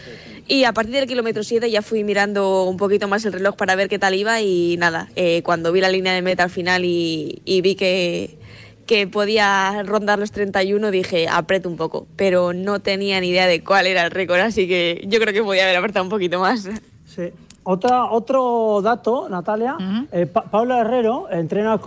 y 0.49 0.65
a 0.65 0.73
partir 0.73 0.95
del 0.95 1.07
kilómetro 1.07 1.45
7 1.45 1.71
ya 1.71 1.83
fui 1.83 2.05
mirando 2.05 2.65
un 2.65 2.77
poquito 2.77 3.07
más 3.09 3.25
el 3.25 3.33
reloj 3.33 3.55
para 3.57 3.77
ver 3.77 3.89
qué 3.89 3.99
tal 3.99 4.15
iba 4.15 4.41
y 4.41 4.77
nada, 4.79 5.09
eh, 5.15 5.43
cuando 5.43 5.73
vi 5.73 5.81
la 5.81 5.89
línea 5.89 6.13
de 6.13 6.23
meta 6.23 6.43
al 6.43 6.51
final 6.51 6.85
y, 6.85 7.41
vi 7.63 7.77
que, 7.77 8.39
que 8.87 9.07
podía 9.07 9.83
rondar 9.85 10.19
los 10.19 10.33
31 10.33 10.91
dije 10.91 11.29
aprieto 11.29 11.69
un 11.69 11.77
poco, 11.77 12.07
pero 12.17 12.53
no 12.53 12.81
tenía 12.81 13.21
ni 13.21 13.29
idea 13.29 13.47
de 13.47 13.63
cuál 13.63 13.87
era 13.87 14.05
el 14.05 14.11
récord, 14.11 14.41
así 14.41 14.67
que 14.67 15.05
yo 15.07 15.21
creo 15.21 15.33
que 15.33 15.43
podía 15.43 15.65
haber 15.65 15.77
apretado 15.77 16.05
un 16.05 16.11
poquito 16.11 16.41
más. 16.41 16.69
Sí. 17.07 17.31
Otra, 17.65 18.07
otro 18.07 18.81
dato, 18.83 19.29
Natalia, 19.29 19.77
eh, 20.11 20.27
Paula 20.27 20.81
Herrero 20.81 21.29
entrena 21.31 21.81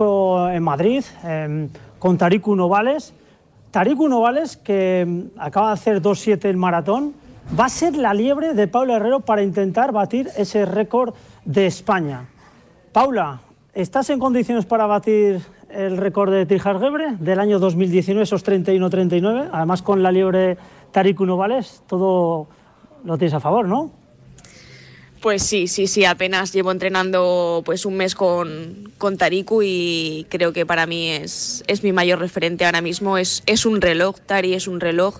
en 0.54 0.62
Madrid 0.62 1.04
con 1.98 2.16
Tariku 2.16 2.56
Novales 2.56 3.12
Tariku 3.70 4.08
Novales, 4.08 4.56
que 4.56 5.04
mm, 5.06 5.38
acaba 5.38 5.68
de 5.68 5.72
hacer 5.74 6.02
2-7 6.02 6.44
el 6.46 6.56
maratón, 6.56 7.14
va 7.58 7.66
a 7.66 7.68
ser 7.68 7.96
la 7.96 8.14
liebre 8.14 8.54
de 8.54 8.68
Paula 8.68 8.96
Herrero 8.96 9.20
para 9.20 9.42
intentar 9.42 9.92
batir 9.92 10.28
ese 10.36 10.64
récord 10.66 11.14
de 11.44 11.66
España. 11.66 12.26
Paula, 12.92 13.40
¿estás 13.74 14.10
en 14.10 14.18
condiciones 14.18 14.66
para 14.66 14.86
batir 14.86 15.40
el 15.68 15.96
récord 15.96 16.32
de 16.32 16.46
Trijar 16.46 16.80
Gebre 16.80 17.16
del 17.18 17.38
año 17.38 17.58
2019, 17.58 18.22
esos 18.22 18.44
31-39? 18.44 19.50
Además, 19.52 19.82
con 19.82 20.02
la 20.02 20.10
liebre 20.10 20.56
Tariku 20.92 21.26
Novales, 21.26 21.82
todo 21.86 22.48
lo 23.04 23.18
tienes 23.18 23.34
a 23.34 23.40
favor, 23.40 23.68
¿no? 23.68 24.05
Pues 25.26 25.42
sí, 25.42 25.66
sí, 25.66 25.88
sí, 25.88 26.04
apenas 26.04 26.52
llevo 26.52 26.70
entrenando 26.70 27.60
pues 27.64 27.84
un 27.84 27.96
mes 27.96 28.14
con, 28.14 28.92
con 28.96 29.18
Tariku 29.18 29.60
y 29.60 30.24
creo 30.30 30.52
que 30.52 30.64
para 30.64 30.86
mí 30.86 31.08
es, 31.08 31.64
es 31.66 31.82
mi 31.82 31.92
mayor 31.92 32.20
referente 32.20 32.64
ahora 32.64 32.80
mismo. 32.80 33.18
Es, 33.18 33.42
es 33.46 33.66
un 33.66 33.80
reloj, 33.80 34.20
Tari 34.24 34.54
es 34.54 34.68
un 34.68 34.78
reloj 34.78 35.18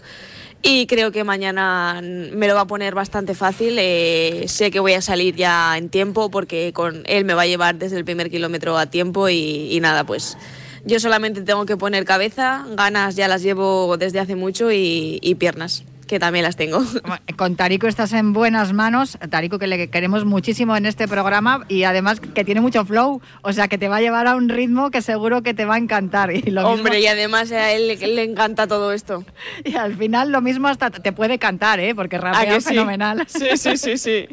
y 0.63 0.87
creo 0.87 1.11
que 1.11 1.25
mañana 1.25 2.01
me 2.03 2.47
lo 2.47 2.55
va 2.55 2.61
a 2.61 2.67
poner 2.69 2.95
bastante 2.95 3.35
fácil. 3.35 3.79
Eh, 3.81 4.45
sé 4.47 4.71
que 4.71 4.79
voy 4.79 4.93
a 4.93 5.03
salir 5.03 5.35
ya 5.35 5.77
en 5.77 5.89
tiempo 5.89 6.31
porque 6.31 6.73
con 6.73 7.03
él 7.07 7.25
me 7.25 7.35
va 7.35 7.43
a 7.43 7.47
llevar 7.47 7.75
desde 7.75 7.97
el 7.97 8.05
primer 8.05 8.31
kilómetro 8.31 8.79
a 8.79 8.87
tiempo 8.87 9.29
y, 9.29 9.77
nada, 9.83 10.05
pues 10.05 10.39
yo 10.85 11.01
solamente 11.01 11.43
tengo 11.43 11.67
que 11.67 11.77
poner 11.77 12.05
cabeza, 12.05 12.65
ganas 12.77 13.17
ya 13.17 13.27
las 13.27 13.43
llevo 13.43 13.97
desde 13.97 14.21
hace 14.21 14.37
mucho 14.37 14.71
y 14.71 15.37
piernas 15.41 15.83
que 16.07 16.19
también 16.19 16.45
las 16.45 16.57
tengo. 16.57 16.83
Con 17.37 17.57
Tarico 17.57 17.87
estás 17.87 18.13
en 18.13 18.33
buenas 18.33 18.73
manos. 18.73 19.19
Tarico, 19.31 19.59
que 19.59 19.67
le 19.67 19.89
queremos 19.89 20.25
muchísimo 20.25 20.77
en 20.77 20.87
este 20.87 21.09
programa 21.09 21.65
y 21.69 21.85
además 21.85 22.21
que 22.21 22.45
tiene 22.45 22.61
mucho 22.61 22.85
flow. 22.85 23.21
O 23.43 23.53
sea, 23.53 23.69
que 23.69 23.79
te 23.79 23.89
va 23.89 23.97
a 23.97 24.01
llevar 24.01 24.27
a 24.27 24.37
un 24.37 24.49
ritmo 24.49 24.91
que 24.91 25.03
seguro 25.03 25.43
que 25.43 25.55
te 25.55 25.65
va 25.65 25.75
a 25.75 25.79
encantar. 25.79 26.33
Y 26.33 26.43
lo 26.43 26.69
Hombre, 26.69 27.01
y 27.01 27.07
además 27.07 27.51
a 27.53 27.73
él 27.73 27.89
le, 27.89 28.23
encanta 28.23 28.67
todo 28.67 28.93
esto. 28.93 29.25
Y 29.65 29.75
al 29.77 29.97
final 29.97 30.31
lo 30.31 30.41
mismo 30.41 30.69
hasta 30.69 30.91
te 30.91 31.13
puede 31.13 31.39
cantar, 31.39 31.81
¿eh? 31.81 31.95
Porque 31.95 32.19
rapea 32.19 32.61
fenomenal. 32.61 33.27
Sí, 33.37 33.57
sí, 33.57 33.77
sí, 33.77 33.99
sí. 33.99 34.29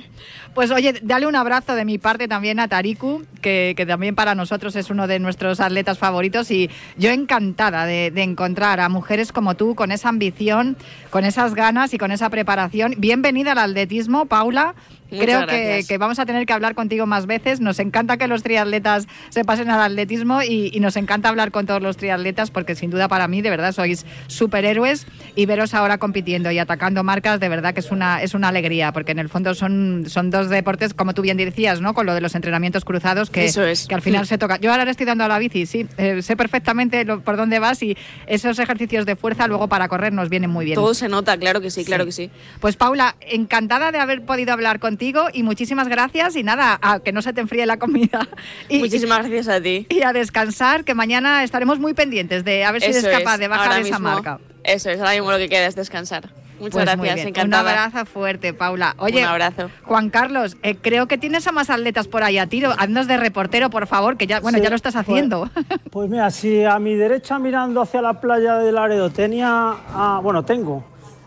Pues 0.53 0.69
oye, 0.71 0.93
dale 1.01 1.25
un 1.25 1.35
abrazo 1.35 1.75
de 1.75 1.83
mi 1.83 1.97
parte 1.97 2.27
también 2.27 2.59
a 2.59 2.67
Tariku, 2.67 3.25
que, 3.41 3.75
también 3.87 4.13
para 4.15 4.35
nosotros 4.35 4.75
es 4.75 4.89
uno 4.91 5.07
de 5.07 5.19
nuestros 5.19 5.59
atletas 5.59 5.97
favoritos 5.97 6.51
y 6.51 6.69
yo 6.95 7.09
encantada 7.09 7.85
de, 7.85 8.11
de, 8.11 8.21
encontrar 8.21 8.79
a 8.79 8.87
mujeres 8.87 9.31
como 9.31 9.55
tú 9.55 9.73
con 9.73 9.91
esa 9.91 10.09
ambición, 10.09 10.77
con 11.09 11.25
esas 11.25 11.55
ganas 11.55 11.62
y 11.63 11.97
con 11.97 12.11
esa 12.11 12.29
preparación. 12.29 12.95
Bienvenida 12.97 13.53
al 13.53 13.57
atletismo, 13.57 14.25
Paula. 14.25 14.75
Creo 15.09 15.45
que, 15.47 15.97
vamos 15.97 16.19
a 16.19 16.25
tener 16.25 16.45
que 16.45 16.53
hablar 16.53 16.75
contigo 16.75 17.05
más 17.05 17.25
veces. 17.25 17.59
Nos 17.59 17.79
encanta 17.79 18.17
que 18.17 18.27
los 18.27 18.43
triatletas 18.43 19.07
se 19.29 19.43
pasen 19.43 19.69
al 19.69 19.81
atletismo 19.81 20.41
y, 20.41 20.71
nos 20.83 20.97
encanta 20.97 21.29
hablar 21.29 21.51
con 21.51 21.65
todos 21.65 21.81
los 21.81 21.95
triatletas 21.95 22.51
porque 22.51 22.75
sin 22.75 22.89
duda 22.89 23.07
para 23.07 23.29
mí 23.29 23.41
de 23.41 23.49
verdad 23.49 23.71
sois 23.71 24.05
superhéroes 24.27 25.07
y 25.33 25.45
veros 25.45 25.73
ahora 25.73 25.97
compitiendo 25.97 26.51
y 26.51 26.59
atacando 26.59 27.05
marcas 27.05 27.39
de 27.39 27.47
verdad 27.47 27.73
que 27.73 27.79
es 27.79 27.89
una, 27.89 28.21
es 28.21 28.33
una 28.33 28.49
alegría 28.49 28.91
porque 28.91 29.13
en 29.13 29.19
el 29.19 29.29
fondo 29.29 29.55
son, 29.55 30.03
son 30.07 30.29
dos 30.29 30.49
deportes 30.49 30.93
como 30.93 31.13
tú 31.13 31.21
bien 31.21 31.37
decías, 31.37 31.79
¿no? 31.79 31.93
Con 31.93 32.05
lo 32.05 32.15
de 32.15 32.19
los 32.19 32.35
entrenamientos 32.35 32.83
cruzados 32.83 33.29
que, 33.29 33.49
que 33.49 33.95
al 33.95 34.01
final 34.01 34.27
se 34.27 34.37
toca. 34.37 34.57
Yo 34.59 34.71
ahora 34.71 34.83
le 34.83 34.91
estoy 34.91 35.05
dando 35.05 35.23
a 35.23 35.29
la 35.29 35.39
bici, 35.39 35.65
sí, 35.65 35.87
eh, 35.97 36.21
sé 36.21 36.35
perfectamente 36.35 37.05
por 37.05 37.37
dónde 37.37 37.59
vas 37.59 37.81
y 37.81 37.95
esos 38.27 38.59
ejercicios 38.59 39.05
de 39.05 39.15
fuerza 39.15 39.47
luego 39.47 39.69
para 39.69 39.87
correr 39.87 40.11
nos 40.11 40.27
vienen 40.27 40.49
muy 40.49 40.65
bien. 40.65 40.75
Todo 40.75 40.93
se 40.93 41.07
nota, 41.07 41.37
claro 41.37 41.61
que 41.61 41.71
sí, 41.71 41.85
claro 41.85 42.05
que 42.05 42.11
sí. 42.11 42.29
Pues 42.59 42.75
Paula, 42.75 43.15
encantada 43.21 43.91
de 43.91 43.99
haber 43.99 44.23
podido 44.23 44.53
hablar 44.53 44.79
contigo 44.93 45.25
y 45.33 45.41
muchísimas 45.41 45.87
gracias 45.87 46.35
y 46.35 46.43
nada, 46.43 46.77
a 46.79 46.99
que 46.99 47.11
no 47.11 47.23
se 47.23 47.33
te 47.33 47.41
enfríe 47.41 47.65
la 47.65 47.77
comida. 47.77 48.27
Y, 48.69 48.77
muchísimas 48.79 49.19
gracias 49.19 49.47
a 49.47 49.59
ti. 49.59 49.87
Y 49.89 50.03
a 50.03 50.13
descansar, 50.13 50.83
que 50.83 50.93
mañana 50.93 51.43
estaremos 51.43 51.79
muy 51.79 51.95
pendientes 51.95 52.45
de 52.45 52.63
a 52.63 52.71
ver 52.71 52.81
si 52.81 52.91
eres 52.91 53.07
capaz 53.07 53.39
de 53.39 53.47
bajar 53.47 53.81
esa 53.81 53.97
marca. 53.97 54.39
Eso 54.63 54.91
es, 54.91 54.99
ahora 54.99 55.13
mismo 55.13 55.31
lo 55.31 55.37
que 55.37 55.49
queda 55.49 55.65
es 55.65 55.75
descansar. 55.75 56.29
Muchas 56.59 56.85
pues 56.85 56.85
gracias, 56.85 57.25
encantada. 57.25 57.63
Un 57.63 57.79
abrazo 57.79 58.05
fuerte, 58.05 58.53
Paula. 58.53 58.95
Oye, 58.99 59.21
un 59.21 59.25
abrazo. 59.25 59.69
Juan 59.83 60.11
Carlos, 60.11 60.55
eh, 60.61 60.75
creo 60.75 61.07
que 61.07 61.17
tienes 61.17 61.47
a 61.47 61.51
más 61.51 61.71
atletas 61.71 62.07
por 62.07 62.23
ahí 62.23 62.37
a 62.37 62.45
tiro. 62.45 62.71
Haznos 62.77 63.07
de 63.07 63.17
reportero, 63.17 63.71
por 63.71 63.87
favor, 63.87 64.15
que 64.15 64.27
ya, 64.27 64.39
bueno, 64.39 64.59
ya 64.59 64.69
lo 64.69 64.75
estás 64.75 64.93
pues, 64.93 65.07
haciendo. 65.07 65.49
Pues, 65.89 66.09
mira, 66.11 66.29
si 66.29 66.63
a 66.63 66.77
mi 66.77 66.93
derecha 66.93 67.39
mirando 67.39 67.81
hacia 67.81 68.01
la 68.01 68.21
playa 68.21 68.57
de 68.57 68.71
Laredo 68.71 69.09
tenía, 69.09 69.75
bueno, 70.21 70.45
tengo 70.45 70.85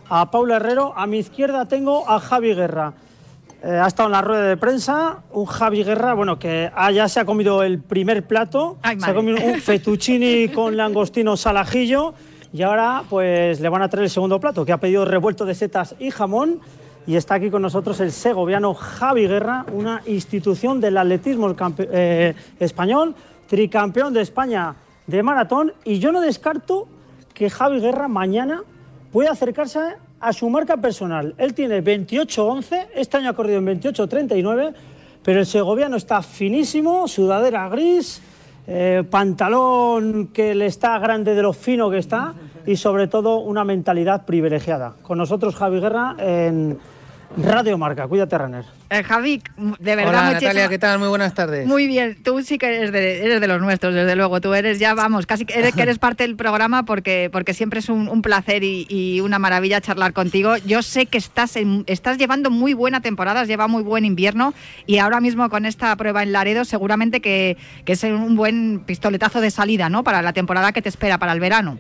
a 0.09 0.31
Paula 0.31 0.57
Herrero, 0.57 0.95
a 0.97 1.07
mi 1.07 1.19
izquierda 1.19 1.67
tengo 1.67 2.09
a 2.09 2.21
Javi 2.21 2.55
Guerra. 2.55 2.95
Eh, 3.67 3.71
ha 3.71 3.89
estado 3.89 4.07
en 4.07 4.13
la 4.13 4.23
rueda 4.23 4.43
de 4.43 4.57
prensa 4.57 5.25
un 5.33 5.45
Javi 5.45 5.83
Guerra, 5.83 6.15
bueno, 6.15 6.39
que 6.39 6.71
ya 6.95 7.09
se 7.09 7.19
ha 7.19 7.25
comido 7.25 7.65
el 7.65 7.81
primer 7.81 8.25
plato, 8.25 8.79
se 8.97 9.11
ha 9.11 9.13
comido 9.13 9.39
un 9.45 9.61
fettuccini 9.61 10.51
con 10.51 10.77
langostino 10.77 11.37
salajillo 11.37 12.15
y 12.53 12.63
ahora 12.63 13.03
pues 13.11 13.59
le 13.59 13.69
van 13.69 13.83
a 13.83 13.89
traer 13.89 14.05
el 14.05 14.11
segundo 14.11 14.39
plato, 14.39 14.65
que 14.65 14.71
ha 14.71 14.79
pedido 14.79 15.05
revuelto 15.05 15.45
de 15.45 15.57
setas 15.57 15.97
y 15.99 16.13
jamón. 16.13 16.61
Y 17.09 17.17
está 17.17 17.35
aquí 17.35 17.51
con 17.51 17.61
nosotros 17.61 17.99
el 17.99 18.13
segoviano 18.13 18.73
Javi 18.73 19.27
Guerra, 19.27 19.67
una 19.73 20.01
institución 20.07 20.81
del 20.81 20.97
atletismo 20.97 21.53
eh, 21.79 22.35
español, 22.61 23.17
tricampeón 23.49 24.15
de 24.15 24.21
España 24.21 24.77
de 25.09 25.25
maratón. 25.25 25.73
Y 25.85 25.99
yo 25.99 26.13
no 26.13 26.21
descarto 26.21 26.87
que 27.35 27.51
Javi 27.51 27.81
Guerra 27.81 28.07
mañana 28.07 28.63
pueda 29.11 29.33
acercarse 29.33 29.97
a 30.21 30.33
su 30.33 30.49
marca 30.49 30.77
personal. 30.77 31.35
Él 31.39 31.55
tiene 31.55 31.83
28-11, 31.83 32.89
este 32.95 33.17
año 33.17 33.31
ha 33.31 33.33
corrido 33.35 33.59
en 33.59 33.81
28-39, 33.81 34.75
pero 35.23 35.41
el 35.41 35.47
segoviano 35.47 35.97
está 35.97 36.23
finísimo, 36.23 37.09
sudadera 37.09 37.69
gris, 37.69 38.23
eh, 38.67 39.05
pantalón 39.09 40.29
que 40.29 40.55
le 40.55 40.67
está 40.67 40.99
grande 40.99 41.35
de 41.35 41.43
lo 41.43 41.53
fino 41.53 41.89
que 41.91 41.99
está 41.99 42.35
y 42.67 42.77
sobre 42.77 43.07
todo 43.07 43.39
una 43.39 43.65
mentalidad 43.65 44.25
privilegiada. 44.25 44.95
Con 45.03 45.19
nosotros 45.19 45.55
Javi 45.55 45.81
Guerra 45.81 46.17
en 46.19 46.79
Radio 47.37 47.77
Marca. 47.77 48.07
Cuídate, 48.07 48.39
Renner. 48.39 48.65
Eh, 48.89 49.03
Javi, 49.03 49.43
de 49.57 49.97
verdad, 49.97 50.29
Hola, 50.29 50.33
Natalia, 50.33 50.69
¿qué 50.69 50.79
tal? 50.79 50.99
Muy 50.99 51.09
buenas 51.09 51.35
tardes. 51.35 51.67
Muy 51.67 51.87
bien, 51.87 52.17
tú 52.23 52.41
sí 52.43 52.57
que 52.57 52.67
eres 52.67 52.93
de, 52.93 53.25
eres 53.25 53.41
de 53.41 53.49
los 53.49 53.61
nuestros, 53.61 53.95
desde 53.95 54.17
luego. 54.17 54.41
Tú 54.41 54.55
eres 54.55 54.79
ya, 54.79 54.95
vamos, 54.95 55.27
casi 55.27 55.45
que 55.45 55.59
eres, 55.59 55.75
que 55.75 55.83
eres 55.83 55.99
parte 55.99 56.25
del 56.25 56.37
programa 56.37 56.85
porque, 56.85 57.29
porque 57.31 57.53
siempre 57.53 57.81
es 57.81 57.89
un, 57.89 58.23
placer 58.23 58.63
y, 58.65 59.21
una 59.21 59.39
maravilla 59.39 59.81
charlar 59.81 60.13
contigo. 60.13 60.57
Yo 60.59 60.83
sé 60.83 61.07
que 61.07 61.19
estás, 61.19 61.57
estás 61.87 62.17
llevando 62.17 62.51
muy 62.51 62.75
buena 62.75 63.01
temporada, 63.01 63.45
lleva 63.45 63.67
muy 63.67 63.83
buen 63.83 64.05
invierno 64.05 64.55
y 64.87 64.99
ahora 64.99 65.21
mismo 65.21 65.49
con 65.51 65.67
esta 65.67 65.95
prueba 65.97 66.23
en 66.23 66.33
Laredo 66.33 66.65
seguramente 66.65 67.21
que, 67.21 67.57
que 67.85 67.93
es 67.93 68.05
un 68.05 68.37
buen 68.37 68.83
pistoletazo 68.87 69.41
de 69.41 69.51
salida 69.51 69.89
¿no? 69.89 70.05
para 70.05 70.23
la 70.23 70.33
temporada 70.33 70.73
que 70.73 70.83
te 70.83 70.89
espera, 70.89 71.19
para 71.19 71.33
el 71.33 71.41
verano. 71.41 71.79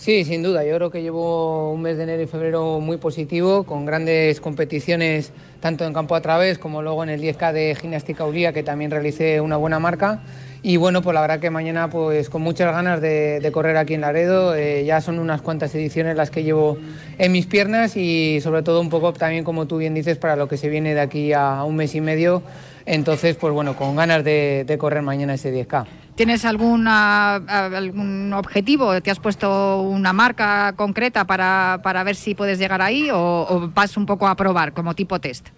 Sí, 0.00 0.24
sin 0.24 0.42
duda. 0.42 0.64
Yo 0.64 0.76
creo 0.76 0.90
que 0.90 1.02
llevo 1.02 1.70
un 1.74 1.82
mes 1.82 1.98
de 1.98 2.04
enero 2.04 2.22
y 2.22 2.26
febrero 2.26 2.80
muy 2.80 2.96
positivo, 2.96 3.64
con 3.64 3.84
grandes 3.84 4.40
competiciones 4.40 5.30
tanto 5.60 5.84
en 5.84 5.92
campo 5.92 6.14
a 6.14 6.22
través 6.22 6.58
como 6.58 6.80
luego 6.80 7.02
en 7.02 7.10
el 7.10 7.20
10K 7.20 7.52
de 7.52 7.76
gimnástica 7.78 8.24
Uría, 8.24 8.54
que 8.54 8.62
también 8.62 8.90
realicé 8.90 9.42
una 9.42 9.58
buena 9.58 9.78
marca. 9.78 10.22
Y 10.62 10.78
bueno, 10.78 11.02
pues 11.02 11.12
la 11.12 11.20
verdad 11.20 11.38
que 11.38 11.50
mañana 11.50 11.90
pues 11.90 12.30
con 12.30 12.40
muchas 12.40 12.72
ganas 12.72 13.02
de, 13.02 13.46
correr 13.52 13.76
aquí 13.76 13.92
en 13.92 14.00
Laredo. 14.00 14.54
Eh, 14.54 14.86
ya 14.86 15.02
son 15.02 15.18
unas 15.18 15.42
cuantas 15.42 15.74
ediciones 15.74 16.16
las 16.16 16.30
que 16.30 16.44
llevo 16.44 16.78
en 17.18 17.30
mis 17.30 17.44
piernas 17.44 17.94
y 17.94 18.40
sobre 18.40 18.62
todo 18.62 18.80
un 18.80 18.88
poco 18.88 19.12
también, 19.12 19.44
como 19.44 19.66
tú 19.66 19.76
bien 19.76 19.92
dices, 19.92 20.16
para 20.16 20.34
lo 20.34 20.48
que 20.48 20.56
se 20.56 20.70
viene 20.70 20.94
de 20.94 21.00
aquí 21.02 21.34
a 21.34 21.62
un 21.64 21.76
mes 21.76 21.94
y 21.94 22.00
medio. 22.00 22.42
Entonces, 22.86 23.36
pues 23.36 23.52
bueno, 23.52 23.76
con 23.76 23.96
ganas 23.96 24.24
de, 24.24 24.64
de 24.66 24.78
correr 24.78 25.02
mañana 25.02 25.34
ese 25.34 25.52
10K. 25.52 25.84
¿Tienes 26.20 26.44
alguna, 26.44 27.36
algún 27.36 28.34
objetivo? 28.34 29.00
¿Te 29.00 29.10
has 29.10 29.18
puesto 29.18 29.80
una 29.80 30.12
marca 30.12 30.74
concreta 30.76 31.24
para, 31.24 31.80
para 31.82 32.04
ver 32.04 32.14
si 32.14 32.34
puedes 32.34 32.58
llegar 32.58 32.82
ahí 32.82 33.08
o, 33.10 33.70
vas 33.74 33.96
un 33.96 34.04
poco 34.04 34.28
a 34.28 34.36
probar 34.36 34.74
como 34.74 34.92
tipo 34.92 35.18
test? 35.18 35.48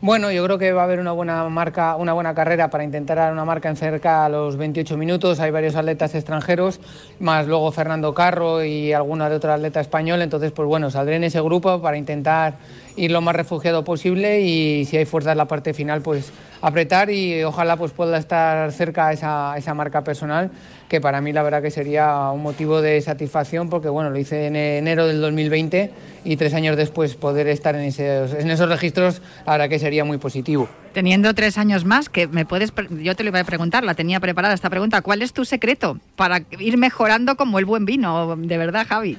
Bueno, 0.00 0.30
yo 0.30 0.44
creo 0.44 0.56
que 0.56 0.72
va 0.72 0.82
a 0.82 0.84
haber 0.84 1.00
una 1.00 1.10
buena 1.10 1.48
marca, 1.48 1.96
una 1.96 2.12
buena 2.12 2.32
carrera 2.32 2.70
para 2.70 2.84
intentar 2.84 3.16
dar 3.16 3.32
una 3.32 3.44
marca 3.44 3.68
en 3.68 3.76
cerca 3.76 4.24
a 4.24 4.28
los 4.28 4.56
28 4.56 4.96
minutos. 4.96 5.40
Hay 5.40 5.50
varios 5.50 5.74
atletas 5.74 6.14
extranjeros, 6.14 6.80
más 7.18 7.48
luego 7.48 7.72
Fernando 7.72 8.14
Carro 8.14 8.62
y 8.62 8.92
alguna 8.92 9.28
de 9.28 9.34
otra 9.34 9.54
atleta 9.54 9.80
español. 9.80 10.22
Entonces, 10.22 10.52
pues 10.52 10.68
bueno, 10.68 10.92
saldré 10.92 11.16
en 11.16 11.24
ese 11.24 11.40
grupo 11.40 11.82
para 11.82 11.96
intentar 11.96 12.54
ir 12.96 13.10
lo 13.10 13.20
más 13.20 13.34
refugiado 13.36 13.84
posible 13.84 14.40
y 14.40 14.84
si 14.84 14.96
hay 14.96 15.04
fuerza 15.04 15.32
en 15.32 15.38
la 15.38 15.46
parte 15.46 15.74
final, 15.74 16.02
pues 16.02 16.32
apretar 16.60 17.10
y 17.10 17.42
ojalá 17.42 17.76
pues 17.76 17.92
pueda 17.92 18.16
estar 18.18 18.70
cerca 18.72 19.08
a 19.08 19.12
esa, 19.12 19.54
esa 19.56 19.74
marca 19.74 20.04
personal, 20.04 20.50
que 20.88 21.00
para 21.00 21.20
mí 21.20 21.32
la 21.32 21.42
verdad 21.42 21.62
que 21.62 21.70
sería 21.70 22.30
un 22.30 22.42
motivo 22.42 22.80
de 22.80 23.00
satisfacción 23.00 23.68
porque 23.68 23.88
bueno, 23.88 24.10
lo 24.10 24.18
hice 24.18 24.46
en 24.46 24.56
enero 24.56 25.06
del 25.06 25.20
2020 25.20 25.90
y 26.24 26.36
tres 26.36 26.54
años 26.54 26.76
después 26.76 27.16
poder 27.16 27.48
estar 27.48 27.74
en 27.74 27.82
esos, 27.82 28.32
en 28.34 28.50
esos 28.50 28.68
registros, 28.68 29.20
la 29.46 29.52
verdad 29.52 29.68
que 29.68 29.78
sería 29.78 30.04
muy 30.04 30.18
positivo. 30.18 30.68
Teniendo 30.92 31.34
tres 31.34 31.58
años 31.58 31.84
más, 31.84 32.08
que 32.08 32.28
me 32.28 32.44
puedes, 32.44 32.72
yo 32.90 33.16
te 33.16 33.24
lo 33.24 33.30
iba 33.30 33.40
a 33.40 33.44
preguntar, 33.44 33.82
la 33.82 33.94
tenía 33.94 34.20
preparada 34.20 34.54
esta 34.54 34.70
pregunta, 34.70 35.02
¿cuál 35.02 35.22
es 35.22 35.32
tu 35.32 35.44
secreto 35.44 35.98
para 36.16 36.42
ir 36.58 36.76
mejorando 36.76 37.36
como 37.36 37.58
el 37.58 37.64
buen 37.64 37.86
vino, 37.86 38.36
de 38.36 38.58
verdad, 38.58 38.86
Javi? 38.88 39.18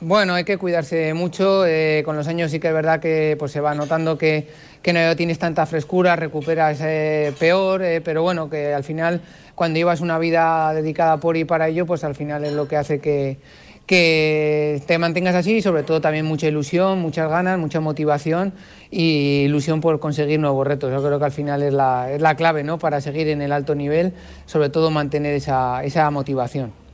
Bueno, 0.00 0.34
hay 0.34 0.44
que 0.44 0.58
cuidarse 0.58 1.14
mucho. 1.14 1.64
Eh, 1.66 2.02
con 2.04 2.16
los 2.16 2.28
años 2.28 2.50
sí 2.50 2.60
que 2.60 2.68
es 2.68 2.74
verdad 2.74 3.00
que 3.00 3.34
pues, 3.38 3.52
se 3.52 3.60
va 3.60 3.74
notando 3.74 4.18
que, 4.18 4.46
no 4.92 5.16
tienes 5.16 5.38
tanta 5.38 5.64
frescura, 5.64 6.16
recuperas 6.16 6.80
eh, 6.82 7.32
peor, 7.38 7.82
eh, 7.82 8.00
pero 8.02 8.22
bueno, 8.22 8.50
que 8.50 8.74
al 8.74 8.84
final 8.84 9.22
cuando 9.54 9.78
llevas 9.78 10.00
una 10.00 10.18
vida 10.18 10.72
dedicada 10.74 11.16
por 11.16 11.36
y 11.36 11.44
para 11.44 11.68
ello, 11.68 11.86
pues 11.86 12.04
al 12.04 12.14
final 12.14 12.44
es 12.44 12.52
lo 12.52 12.68
que 12.68 12.76
hace 12.76 13.00
que, 13.00 13.38
que 13.86 14.82
te 14.86 14.98
mantengas 14.98 15.34
así 15.34 15.56
y 15.56 15.62
sobre 15.62 15.82
todo 15.82 16.02
también 16.02 16.26
mucha 16.26 16.46
ilusión, 16.46 17.00
muchas 17.00 17.30
ganas, 17.30 17.58
mucha 17.58 17.80
motivación 17.80 18.52
y 18.90 19.44
ilusión 19.46 19.80
por 19.80 19.98
conseguir 19.98 20.38
nuevos 20.38 20.66
retos. 20.66 20.92
Yo 20.92 21.02
creo 21.02 21.18
que 21.18 21.24
al 21.24 21.32
final 21.32 21.62
es 21.62 21.72
la, 21.72 22.12
es 22.12 22.20
la 22.20 22.36
clave 22.36 22.64
¿no? 22.64 22.78
para 22.78 23.00
seguir 23.00 23.28
en 23.28 23.40
el 23.40 23.50
alto 23.50 23.74
nivel, 23.74 24.12
sobre 24.44 24.68
todo 24.68 24.90
mantener 24.90 25.34
esa, 25.34 25.82
esa 25.84 26.10
motivación. 26.10 26.85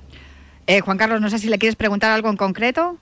Eh, 0.66 0.80
Juan 0.80 0.96
Carlos, 0.96 1.20
no 1.20 1.28
sé 1.28 1.38
si 1.38 1.48
le 1.48 1.58
quieres 1.58 1.76
preguntar 1.76 2.10
algo 2.10 2.28
en 2.28 2.36
concreto. 2.36 2.96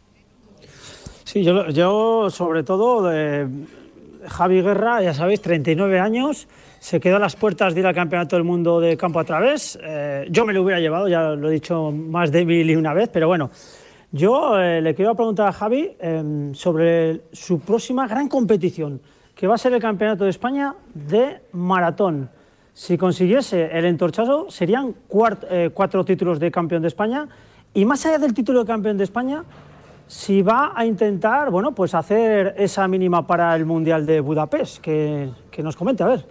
Sí, 1.24 1.44
yo, 1.44 2.30
sobre 2.30 2.62
todo, 2.62 3.08
de 3.08 3.46
Javi 4.26 4.62
Guerra, 4.62 5.02
ya 5.02 5.14
sabéis, 5.14 5.40
39 5.40 6.00
años, 6.00 6.48
se 6.80 6.98
quedó 6.98 7.16
a 7.16 7.18
las 7.20 7.36
puertas 7.36 7.74
de 7.74 7.80
ir 7.80 7.86
al 7.86 7.94
Campeonato 7.94 8.36
del 8.36 8.44
Mundo 8.44 8.80
de 8.80 8.96
Campo 8.96 9.20
a 9.20 9.24
Través. 9.24 9.78
Eh, 9.82 10.26
yo 10.30 10.46
me 10.46 10.52
lo 10.52 10.62
hubiera 10.62 10.80
llevado, 10.80 11.06
ya 11.08 11.30
lo 11.36 11.50
he 11.50 11.52
dicho 11.52 11.92
más 11.92 12.32
de 12.32 12.44
mil 12.44 12.68
y 12.68 12.74
una 12.74 12.94
vez, 12.94 13.10
pero 13.12 13.28
bueno, 13.28 13.50
yo 14.10 14.58
eh, 14.58 14.80
le 14.80 14.94
quiero 14.94 15.14
preguntar 15.14 15.48
a 15.48 15.52
Javi 15.52 15.92
em, 16.00 16.54
sobre 16.54 17.20
su 17.32 17.60
próxima 17.60 18.08
gran 18.08 18.28
competición, 18.28 19.00
que 19.34 19.46
va 19.46 19.54
a 19.54 19.58
ser 19.58 19.72
el 19.74 19.80
Campeonato 19.80 20.24
de 20.24 20.30
España 20.30 20.74
de 20.94 21.42
Maratón. 21.52 22.30
Si 22.72 22.96
consiguiese 22.96 23.70
el 23.76 23.84
entorchazo, 23.84 24.50
serían 24.50 24.94
cuatro 25.06 26.04
títulos 26.04 26.40
de 26.40 26.50
campeón 26.50 26.82
de 26.82 26.88
España 26.88 27.28
y 27.74 27.84
más 27.84 28.04
allá 28.06 28.18
del 28.18 28.34
título 28.34 28.60
de 28.60 28.66
campeón 28.66 28.98
de 28.98 29.04
España, 29.04 29.44
si 30.10 30.42
va 30.42 30.72
a 30.74 30.84
intentar, 30.84 31.50
bueno, 31.50 31.72
pues 31.72 31.94
hacer 31.94 32.54
esa 32.58 32.88
mínima 32.88 33.26
para 33.28 33.54
el 33.54 33.64
Mundial 33.64 34.06
de 34.06 34.18
Budapest, 34.20 34.78
que, 34.78 35.30
nos 35.58 35.76
comente, 35.76 36.02
a 36.02 36.06
ver. 36.06 36.26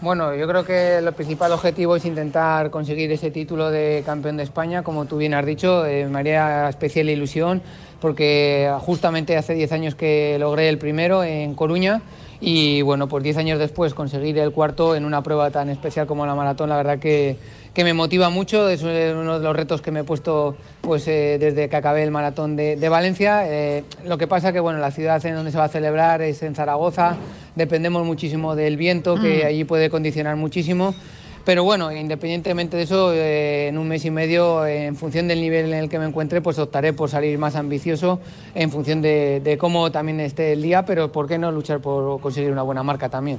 Bueno, 0.00 0.34
yo 0.34 0.48
creo 0.48 0.64
que 0.64 0.96
el 0.98 1.12
principal 1.12 1.52
objetivo 1.52 1.96
es 1.96 2.06
intentar 2.06 2.70
conseguir 2.70 3.12
ese 3.12 3.30
título 3.30 3.70
de 3.70 4.02
campeón 4.06 4.38
de 4.38 4.42
España, 4.42 4.82
como 4.82 5.04
tú 5.04 5.18
bien 5.18 5.34
has 5.34 5.44
dicho, 5.44 5.84
eh, 5.84 6.06
me 6.06 6.20
haría 6.20 6.68
especial 6.70 7.10
ilusión, 7.10 7.60
porque 8.00 8.72
justamente 8.80 9.36
hace 9.36 9.52
10 9.52 9.72
años 9.72 9.94
que 9.94 10.38
logré 10.38 10.70
el 10.70 10.78
primero 10.78 11.24
en 11.24 11.54
Coruña 11.54 12.00
y 12.40 12.80
bueno, 12.82 13.06
pues 13.08 13.22
10 13.22 13.36
años 13.38 13.58
después 13.58 13.92
conseguir 13.92 14.38
el 14.38 14.52
cuarto 14.52 14.94
en 14.94 15.04
una 15.04 15.22
prueba 15.22 15.50
tan 15.50 15.68
especial 15.68 16.06
como 16.06 16.24
la 16.24 16.34
maratón, 16.34 16.70
la 16.70 16.76
verdad 16.76 16.98
que, 16.98 17.36
que 17.76 17.84
me 17.84 17.92
motiva 17.92 18.30
mucho, 18.30 18.70
es 18.70 18.82
uno 18.82 19.38
de 19.38 19.44
los 19.44 19.54
retos 19.54 19.82
que 19.82 19.90
me 19.90 20.00
he 20.00 20.04
puesto 20.04 20.56
pues, 20.80 21.06
eh, 21.08 21.36
desde 21.38 21.68
que 21.68 21.76
acabé 21.76 22.04
el 22.04 22.10
maratón 22.10 22.56
de, 22.56 22.76
de 22.76 22.88
Valencia. 22.88 23.42
Eh, 23.46 23.84
lo 24.06 24.16
que 24.16 24.26
pasa 24.26 24.50
que 24.50 24.60
bueno, 24.60 24.78
la 24.78 24.90
ciudad 24.90 25.24
en 25.26 25.34
donde 25.34 25.52
se 25.52 25.58
va 25.58 25.64
a 25.64 25.68
celebrar 25.68 26.22
es 26.22 26.42
en 26.42 26.54
Zaragoza, 26.54 27.18
dependemos 27.54 28.06
muchísimo 28.06 28.56
del 28.56 28.78
viento, 28.78 29.20
que 29.20 29.42
mm. 29.42 29.46
allí 29.46 29.64
puede 29.64 29.90
condicionar 29.90 30.36
muchísimo. 30.36 30.94
Pero 31.44 31.64
bueno, 31.64 31.92
independientemente 31.92 32.78
de 32.78 32.84
eso, 32.84 33.12
eh, 33.12 33.68
en 33.68 33.76
un 33.76 33.86
mes 33.86 34.06
y 34.06 34.10
medio, 34.10 34.66
en 34.66 34.96
función 34.96 35.28
del 35.28 35.42
nivel 35.42 35.66
en 35.66 35.80
el 35.80 35.90
que 35.90 35.98
me 35.98 36.06
encuentre, 36.06 36.40
pues 36.40 36.58
optaré 36.58 36.94
por 36.94 37.10
salir 37.10 37.36
más 37.36 37.56
ambicioso 37.56 38.20
en 38.54 38.70
función 38.70 39.02
de, 39.02 39.58
cómo 39.60 39.92
también 39.92 40.20
esté 40.20 40.54
el 40.54 40.62
día, 40.62 40.86
pero 40.86 41.12
¿por 41.12 41.28
qué 41.28 41.36
no 41.36 41.52
luchar 41.52 41.80
por 41.80 42.22
conseguir 42.22 42.52
una 42.52 42.62
buena 42.62 42.82
marca 42.82 43.10
también? 43.10 43.38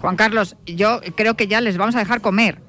Juan 0.00 0.16
Carlos, 0.16 0.56
yo 0.66 1.00
creo 1.16 1.34
que 1.34 1.46
ya 1.46 1.60
les 1.60 1.76
vamos 1.76 1.96
a 1.96 2.00
dejar 2.00 2.20
comer. 2.20 2.60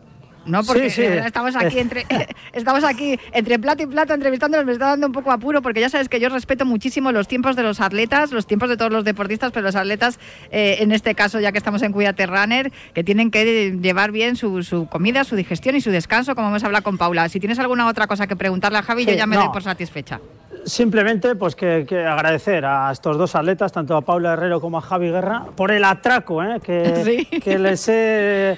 ¿no? 0.46 0.64
Porque 0.64 0.88
estamos 1.26 1.56
aquí 1.56 1.80
entre 1.80 2.06
estamos 2.54 2.84
aquí 2.84 3.20
entre 3.32 3.60
plato 3.60 3.84
y 3.84 3.88
plato 3.88 4.14
entrevistándolos, 4.14 4.66
me 4.66 4.74
está 4.74 4.88
dando 4.88 5.08
un 5.08 5.14
poco 5.14 5.32
apuro 5.32 5.62
porque 5.62 5.80
ya 5.80 5.90
sabes 5.90 6.10
que 6.10 6.20
yo 6.20 6.30
respeto 6.30 6.66
muchísimo 6.66 7.12
los 7.12 7.28
tiempos 7.28 7.56
de 7.56 7.64
los 7.64 7.80
atletas, 7.80 8.32
los 8.32 8.48
tiempos 8.48 8.70
de 8.70 8.78
todos 8.78 8.92
los 8.92 9.04
deportistas, 9.04 9.52
pero 9.52 9.66
los 9.66 9.76
atletas, 9.76 10.20
eh, 10.52 10.78
en 10.80 10.92
este 10.92 11.16
caso, 11.16 11.40
ya 11.40 11.52
que 11.52 11.58
estamos 11.58 11.82
en 11.82 11.92
Cuídate 11.92 12.26
Runner, 12.26 12.72
que 12.94 13.04
tienen 13.04 13.32
que 13.32 13.78
llevar 13.82 14.12
bien 14.12 14.36
su, 14.36 14.88
comida, 14.90 15.24
su 15.24 15.36
digestión 15.36 15.76
y 15.76 15.82
su 15.82 15.92
descanso, 15.92 16.36
como 16.36 16.50
hemos 16.50 16.64
hablado 16.64 16.84
con 16.84 16.98
Paula. 16.98 17.30
Si 17.30 17.40
tienes 17.40 17.60
alguna 17.60 17.88
otra 17.88 18.08
cosa 18.08 18.28
que 18.28 18.36
preguntarle 18.36 18.80
a 18.80 18.84
Javi, 18.84 19.06
yo 19.06 19.14
ya 19.14 19.28
me 19.28 19.36
doy 19.36 19.50
por 19.50 19.64
satisfecha. 19.64 20.20
Simplemente 20.66 21.36
pues 21.36 21.56
que, 21.56 21.86
agradecer 22.08 22.66
a 22.66 22.92
estos 22.92 23.18
dos 23.18 23.36
atletas, 23.36 23.72
tanto 23.72 23.96
a 23.96 24.02
Paula 24.02 24.34
Herrero 24.34 24.60
como 24.62 24.78
a 24.78 24.82
Javi 24.82 25.10
Guerra, 25.10 25.46
por 25.56 25.72
el 25.72 25.84
atraco 25.84 26.44
¿eh? 26.44 26.60
que, 26.62 27.40
que 27.44 27.60
les 27.60 27.88
he 27.88 28.58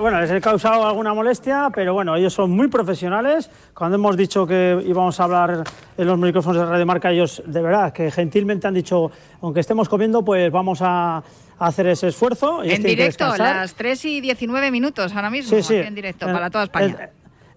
bueno, 0.00 0.20
les 0.20 0.30
he 0.30 0.40
causado 0.40 0.86
alguna 0.86 1.12
molestia, 1.12 1.70
pero 1.74 1.92
bueno, 1.92 2.16
ellos 2.16 2.32
son 2.32 2.50
muy 2.50 2.68
profesionales. 2.68 3.50
Cuando 3.74 3.96
hemos 3.96 4.16
dicho 4.16 4.46
que 4.46 4.82
íbamos 4.86 5.20
a 5.20 5.24
hablar 5.24 5.64
en 5.96 6.06
los 6.06 6.18
micrófonos 6.18 6.62
de 6.62 6.66
Radio 6.66 6.86
Marca, 6.86 7.10
ellos 7.10 7.42
de 7.44 7.62
verdad 7.62 7.92
que 7.92 8.10
gentilmente 8.10 8.66
han 8.66 8.74
dicho, 8.74 9.10
aunque 9.42 9.60
estemos 9.60 9.88
comiendo, 9.88 10.24
pues 10.24 10.50
vamos 10.50 10.78
a, 10.82 11.22
hacer 11.58 11.86
ese 11.86 12.08
esfuerzo. 12.08 12.62
en 12.62 12.82
directo, 12.82 13.24
a 13.24 13.38
las 13.38 13.74
3 13.74 14.04
y 14.04 14.20
19 14.20 14.70
minutos 14.70 15.14
ahora 15.14 15.30
mismo, 15.30 15.56
en 15.56 15.94
directo, 15.94 16.26
para 16.26 16.50
toda 16.50 16.64
España 16.64 17.10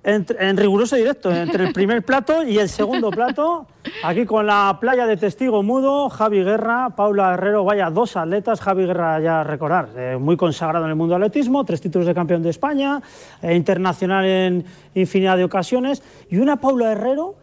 en, 0.04 0.58
riguroso 0.58 0.96
directo, 0.96 1.32
entre 1.32 1.66
el 1.66 1.74
primer 1.74 2.04
plato 2.04 2.44
y 2.44 2.58
el 2.58 2.70
segundo 2.70 3.10
plato, 3.12 3.68
aquí 4.04 4.26
con 4.26 4.48
la 4.48 4.78
playa 4.80 5.06
de 5.06 5.18
testigo 5.18 5.62
mudo, 5.62 6.10
Javi 6.10 6.44
Guerra, 6.44 6.92
Paula 6.96 7.34
Herrero, 7.34 7.66
vaya 7.66 7.90
dos 7.90 8.16
atletas, 8.16 8.62
Javi 8.62 8.86
Guerra 8.86 9.20
ya 9.20 9.44
recordar, 9.44 9.90
eh, 9.98 10.18
muy 10.20 10.38
consagrado 10.38 10.86
en 10.86 10.92
el 10.92 10.96
mundo 10.96 11.16
del 11.16 11.24
atletismo, 11.24 11.66
tres 11.66 11.82
títulos 11.82 12.08
de 12.08 12.14
campeón 12.14 12.42
de 12.42 12.50
España, 12.50 13.02
eh, 13.42 13.56
internacional 13.56 14.26
en 14.26 14.66
infinidad 14.96 15.36
de 15.36 15.44
ocasiones, 15.44 16.02
y 16.30 16.38
una 16.38 16.58
Paula 16.58 16.92
Herrero 16.92 17.36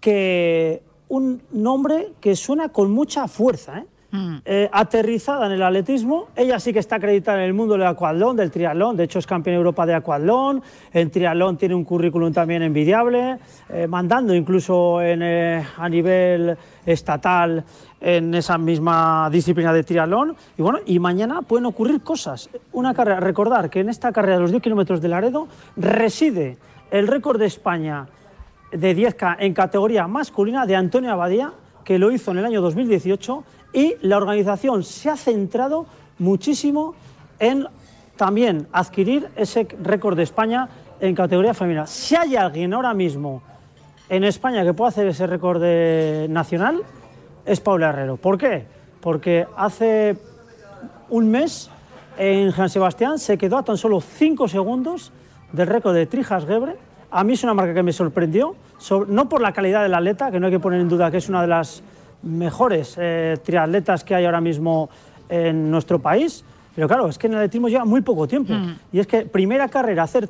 que 0.00 0.82
un 1.08 1.42
nombre 1.52 2.12
que 2.20 2.34
suena 2.36 2.70
con 2.70 2.90
mucha 2.90 3.28
fuerza, 3.28 3.80
¿eh? 3.80 3.86
Mm. 4.12 4.36
eh, 4.44 4.68
aterrizada 4.70 5.46
en 5.46 5.52
el 5.52 5.62
atletismo. 5.62 6.28
Ella 6.36 6.60
sí 6.60 6.72
que 6.72 6.78
está 6.78 6.96
acreditada 6.96 7.38
en 7.38 7.44
el 7.44 7.54
mundo 7.54 7.74
del 7.74 7.86
acuatlón, 7.86 8.36
del 8.36 8.52
triatlón. 8.52 8.96
De 8.96 9.04
hecho, 9.04 9.18
es 9.18 9.26
campeona 9.26 9.56
Europa 9.56 9.84
de 9.84 9.94
acuatlón. 9.94 10.62
En 10.92 11.10
triatlón 11.10 11.56
tiene 11.56 11.74
un 11.74 11.84
currículum 11.84 12.32
también 12.32 12.62
envidiable, 12.62 13.38
eh, 13.68 13.88
mandando 13.88 14.34
incluso 14.34 15.00
eh, 15.02 15.64
a 15.76 15.88
nivel 15.88 16.56
estatal 16.86 17.64
en 18.00 18.34
esa 18.34 18.58
misma 18.58 19.28
disciplina 19.30 19.72
de 19.72 19.82
triatlón. 19.82 20.36
Y 20.56 20.62
bueno, 20.62 20.78
y 20.86 20.98
mañana 20.98 21.42
pueden 21.42 21.66
ocurrir 21.66 22.02
cosas. 22.02 22.50
Una 22.72 22.94
carrera, 22.94 23.20
recordar 23.20 23.70
que 23.70 23.80
en 23.80 23.88
esta 23.88 24.12
carrera 24.12 24.36
de 24.36 24.42
los 24.42 24.50
10 24.50 24.62
kilómetros 24.62 25.00
de 25.00 25.08
Laredo 25.08 25.48
reside 25.76 26.58
el 26.90 27.06
récord 27.06 27.38
de 27.38 27.46
España 27.46 28.06
de 28.72 28.96
10K 28.96 29.36
en 29.40 29.54
categoría 29.54 30.06
masculina 30.06 30.66
de 30.66 30.76
Antonio 30.76 31.12
Abadía, 31.12 31.52
que 31.84 31.98
lo 31.98 32.10
hizo 32.10 32.30
en 32.30 32.38
el 32.38 32.44
año 32.44 32.60
2018, 32.60 33.44
y 33.72 33.96
la 34.02 34.16
organización 34.16 34.82
se 34.84 35.10
ha 35.10 35.16
centrado 35.16 35.86
muchísimo 36.18 36.94
en 37.38 37.66
también 38.16 38.68
adquirir 38.72 39.28
ese 39.36 39.66
récord 39.82 40.16
de 40.16 40.22
España 40.22 40.68
en 41.00 41.14
categoría 41.14 41.54
femenina. 41.54 41.86
Si 41.86 42.14
hay 42.14 42.36
alguien 42.36 42.72
ahora 42.74 42.94
mismo 42.94 43.42
en 44.08 44.24
España 44.24 44.62
que 44.62 44.74
pueda 44.74 44.90
hacer 44.90 45.06
ese 45.06 45.26
récord 45.26 45.62
nacional, 46.28 46.82
es 47.44 47.60
Paula 47.60 47.88
Herrero. 47.88 48.16
¿Por 48.16 48.38
qué? 48.38 48.64
Porque 49.00 49.46
hace 49.56 50.16
un 51.08 51.30
mes 51.30 51.70
en 52.18 52.52
San 52.52 52.68
Sebastián 52.68 53.18
se 53.18 53.38
quedó 53.38 53.58
a 53.58 53.64
tan 53.64 53.76
solo 53.76 54.00
5 54.00 54.46
segundos 54.46 55.12
del 55.52 55.66
récord 55.66 55.94
de 55.94 56.06
Trijas 56.06 56.46
Gebre. 56.46 56.76
A 57.10 57.24
mí 57.24 57.32
es 57.32 57.42
una 57.42 57.54
marca 57.54 57.74
que 57.74 57.82
me 57.82 57.92
sorprendió, 57.92 58.54
no 59.08 59.28
por 59.28 59.40
la 59.40 59.52
calidad 59.52 59.82
del 59.82 59.94
atleta, 59.94 60.30
que 60.30 60.38
no 60.38 60.46
hay 60.46 60.52
que 60.52 60.60
poner 60.60 60.80
en 60.80 60.88
duda 60.88 61.10
que 61.10 61.16
es 61.16 61.28
una 61.28 61.42
de 61.42 61.48
las 61.48 61.82
mejores 62.22 62.96
eh, 62.98 63.36
triatletas 63.42 64.04
que 64.04 64.14
hay 64.14 64.24
ahora 64.24 64.40
mismo 64.40 64.88
en 65.28 65.70
nuestro 65.70 65.98
país, 65.98 66.44
pero 66.74 66.88
claro, 66.88 67.08
es 67.08 67.18
que 67.18 67.26
en 67.26 67.34
el 67.34 67.38
atletismo 67.40 67.68
lleva 67.68 67.84
muy 67.84 68.00
poco 68.00 68.26
tiempo. 68.26 68.52
Mm. 68.52 68.78
Y 68.92 69.00
es 69.00 69.06
que 69.06 69.22
primera 69.22 69.68
carrera, 69.68 70.04
hacer 70.04 70.28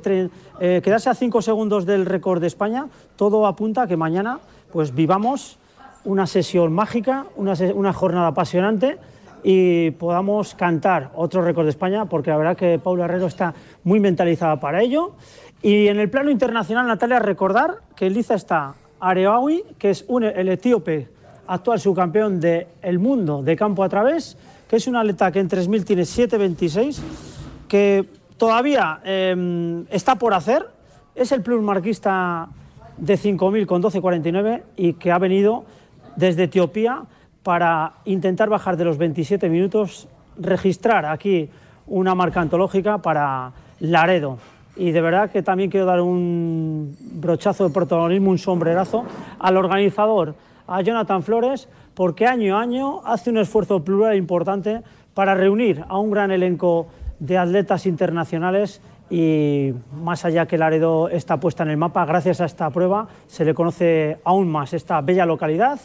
eh, 0.59 0.81
quedarse 0.83 1.09
a 1.09 1.13
5 1.13 1.41
segundos 1.41 1.85
del 1.85 2.05
récord 2.05 2.41
de 2.41 2.47
España, 2.47 2.87
todo 3.15 3.47
apunta 3.47 3.83
a 3.83 3.87
que 3.87 3.97
mañana 3.97 4.39
pues 4.71 4.93
vivamos 4.93 5.57
una 6.03 6.27
sesión 6.27 6.73
mágica, 6.73 7.27
una, 7.37 7.53
una 7.75 7.93
jornada 7.93 8.27
apasionante 8.27 8.97
y 9.43 9.91
podamos 9.91 10.55
cantar 10.55 11.11
otro 11.15 11.41
récord 11.41 11.65
de 11.65 11.69
España, 11.69 12.05
porque 12.05 12.31
la 12.31 12.37
verdad 12.37 12.57
que 12.57 12.79
Paula 12.79 13.05
Herrero 13.05 13.27
está 13.27 13.53
muy 13.83 13.99
mentalizada 13.99 14.59
para 14.59 14.81
ello. 14.81 15.13
Y 15.61 15.87
en 15.87 15.99
el 15.99 16.09
plano 16.09 16.29
internacional, 16.29 16.87
Natalia, 16.87 17.19
recordar 17.19 17.77
que 17.95 18.07
en 18.07 18.13
liza 18.13 18.35
está 18.35 18.75
Areawi, 18.99 19.63
que 19.77 19.91
es 19.91 20.03
un, 20.07 20.23
el 20.23 20.49
etíope 20.49 21.09
actual 21.47 21.79
subcampeón 21.79 22.39
del 22.39 22.99
mundo 22.99 23.43
de 23.43 23.55
campo 23.55 23.83
a 23.83 23.89
través, 23.89 24.37
que 24.69 24.77
es 24.77 24.87
un 24.87 24.95
atleta 24.95 25.31
que 25.31 25.39
en 25.39 25.49
3.000 25.49 25.85
tiene 25.85 26.03
7.26, 26.03 26.99
que 27.67 28.05
todavía 28.37 28.99
em, 29.03 29.85
está 29.89 30.15
por 30.15 30.33
hacer, 30.33 30.67
es 31.15 31.31
el 31.31 31.41
plus 31.41 31.61
marquista 31.61 32.47
de 32.97 33.15
5.000 33.15 33.65
con 33.65 33.81
12.49 33.81 34.63
y 34.77 34.93
que 34.93 35.11
ha 35.11 35.17
venido 35.17 35.65
desde 36.15 36.43
Etiopía 36.43 37.03
para 37.43 37.93
intentar 38.05 38.49
bajar 38.49 38.77
de 38.77 38.85
los 38.85 38.97
27 38.97 39.49
minutos, 39.49 40.07
registrar 40.37 41.05
aquí 41.05 41.49
una 41.87 42.15
marca 42.15 42.41
antológica 42.41 42.97
para 42.99 43.51
Laredo. 43.79 44.37
Y 44.75 44.91
de 44.91 45.01
verdad 45.01 45.29
que 45.29 45.43
también 45.43 45.69
quiero 45.69 45.85
dar 45.85 46.01
un 46.01 46.95
brochazo 46.99 47.67
de 47.67 47.73
protagonismo, 47.73 48.31
un 48.31 48.39
sombrerazo 48.39 49.05
al 49.37 49.57
organizador, 49.57 50.35
a 50.67 50.81
Jonathan 50.81 51.23
Flores, 51.23 51.67
porque 51.93 52.27
año 52.27 52.57
a 52.57 52.61
año 52.61 53.01
hace 53.05 53.29
un 53.29 53.37
esfuerzo 53.37 53.83
plural 53.83 54.15
importante 54.15 54.81
para 55.13 55.35
reunir 55.35 55.83
a 55.87 55.97
un 55.97 56.11
gran 56.11 56.31
elenco 56.31 56.87
de 57.19 57.37
atletas 57.37 57.85
internacionales 57.85 58.81
y 59.09 59.73
más 60.01 60.25
allá 60.25 60.47
que 60.47 60.57
Laredo 60.57 61.09
está 61.09 61.39
puesta 61.39 61.63
en 61.63 61.69
el 61.69 61.77
mapa, 61.77 62.05
gracias 62.05 62.41
a 62.41 62.45
esta 62.45 62.69
prueba 62.69 63.07
se 63.27 63.45
le 63.45 63.53
conoce 63.53 64.17
aún 64.23 64.49
más 64.49 64.73
esta 64.73 65.01
bella 65.01 65.25
localidad 65.25 65.79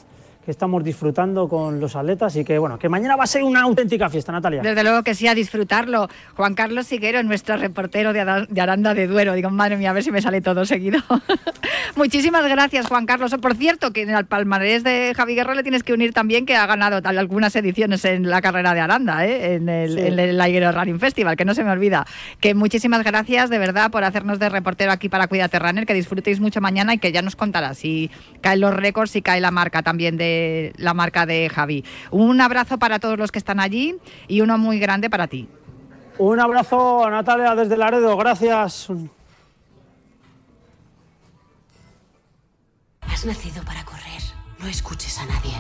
estamos 0.51 0.83
disfrutando 0.85 1.49
con 1.49 1.81
los 1.81 1.97
atletas 1.97 2.37
y 2.37 2.45
que 2.45 2.59
bueno, 2.59 2.79
que 2.79 2.89
mañana 2.89 3.17
va 3.17 3.25
a 3.25 3.27
ser 3.27 3.43
una 3.43 3.63
auténtica 3.63 4.09
fiesta, 4.09 4.33
Natalia. 4.33 4.63
Desde 4.63 4.83
luego 4.83 5.03
que 5.03 5.15
sí, 5.15 5.27
a 5.27 5.35
disfrutarlo. 5.35 6.09
Juan 6.37 6.55
Carlos 6.55 6.87
Siguero, 6.87 7.23
nuestro 7.23 7.57
reportero 7.57 8.13
de, 8.13 8.21
Aranda 8.21 8.95
de 8.95 9.07
Duero. 9.07 9.35
Digo, 9.35 9.51
madre 9.51 9.77
mía, 9.77 9.91
a 9.91 9.93
ver 9.93 10.03
si 10.03 10.11
me 10.11 10.23
sale 10.23 10.41
todo 10.41 10.65
seguido. 10.65 11.01
Muchísimas 11.97 12.47
gracias, 12.49 12.87
Juan 12.87 13.07
Carlos. 13.07 13.35
Por 13.41 13.55
cierto, 13.55 13.93
que 13.93 14.03
en 14.03 14.11
el 14.11 14.27
palmarés 14.27 14.85
de 14.85 15.13
Javi 15.17 15.35
Guerrero 15.35 15.55
le 15.55 15.63
tienes 15.63 15.83
que 15.83 15.93
unir 15.93 16.13
también 16.13 16.47
que 16.47 16.57
ha 16.57 16.67
ganado 16.67 17.01
algunas 17.09 17.55
ediciones 17.57 18.05
en 18.05 18.29
la 18.29 18.41
carrera 18.41 18.75
de 18.75 18.81
Aranda, 18.81 19.27
¿eh? 19.27 19.55
en 19.55 19.69
el, 19.69 19.95
sí. 19.95 20.61
Running 20.61 21.01
Festival, 21.01 21.37
que 21.37 21.45
no 21.45 21.55
se 21.55 21.65
me 21.65 21.71
olvida. 21.71 22.07
Que 22.41 22.55
muchísimas 22.55 23.05
gracias 23.05 23.51
de 23.51 23.59
verdad 23.59 23.91
por 23.91 24.05
hacernos 24.05 24.39
de 24.39 24.49
reportero 24.49 24.93
aquí 24.93 25.09
para 25.09 25.27
Cuídate 25.27 25.59
Runner, 25.59 25.87
que 25.87 25.95
disfrutéis 25.95 26.41
mucho 26.41 26.61
mañana 26.61 26.95
y 26.95 26.99
que 26.99 27.13
ya 27.13 27.23
nos 27.23 27.37
contarás 27.37 27.79
si 27.79 28.11
caen 28.41 28.61
los 28.61 28.75
récords, 28.75 29.17
y 29.17 29.23
cae 29.23 29.41
la 29.41 29.51
marca 29.51 29.83
también 29.83 30.17
de 30.17 30.38
la 30.77 30.95
marca 30.95 31.27
de 31.27 31.49
Javi. 31.49 31.85
Un 32.11 32.41
abrazo 32.41 32.79
para 32.79 32.99
todos 32.99 33.19
los 33.19 33.33
que 33.33 33.39
están 33.39 33.61
allí 33.61 33.97
y 34.27 34.41
uno 34.41 34.59
muy 34.59 34.79
grande 34.79 35.11
para 35.11 35.27
ti. 35.27 35.49
Un 36.19 36.41
abrazo, 36.41 37.09
Natalia, 37.11 37.55
desde 37.55 37.77
Laredo. 37.77 38.17
Gracias. 38.17 38.89
Has 43.01 43.25
nacido 43.25 43.63
para 43.65 43.85
correr. 43.85 44.23
No 44.59 44.67
escuches 44.67 45.19
a 45.19 45.27
nadie. 45.27 45.53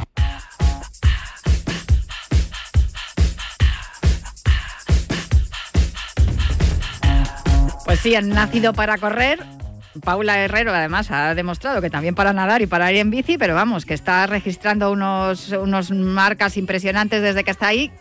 Pues 7.84 8.00
sí, 8.00 8.14
han 8.14 8.28
nacido 8.28 8.74
para 8.74 8.98
correr 8.98 9.57
Paula 10.00 10.38
Herrero 10.38 10.72
además 10.72 11.10
ha 11.10 11.34
demostrado 11.34 11.80
que 11.80 11.90
también 11.90 12.14
para 12.14 12.32
nadar 12.32 12.62
y 12.62 12.66
para 12.66 12.90
ir 12.92 12.98
en 12.98 13.10
bici, 13.10 13.38
pero 13.38 13.54
vamos, 13.54 13.86
que 13.86 13.94
está 13.94 14.26
registrando 14.26 14.90
unos, 14.90 15.50
unos 15.52 15.90
marcas 15.90 16.56
impresionantes 16.56 17.22
desde 17.22 17.44
que 17.44 17.50
está 17.50 17.68
ahí. 17.68 17.92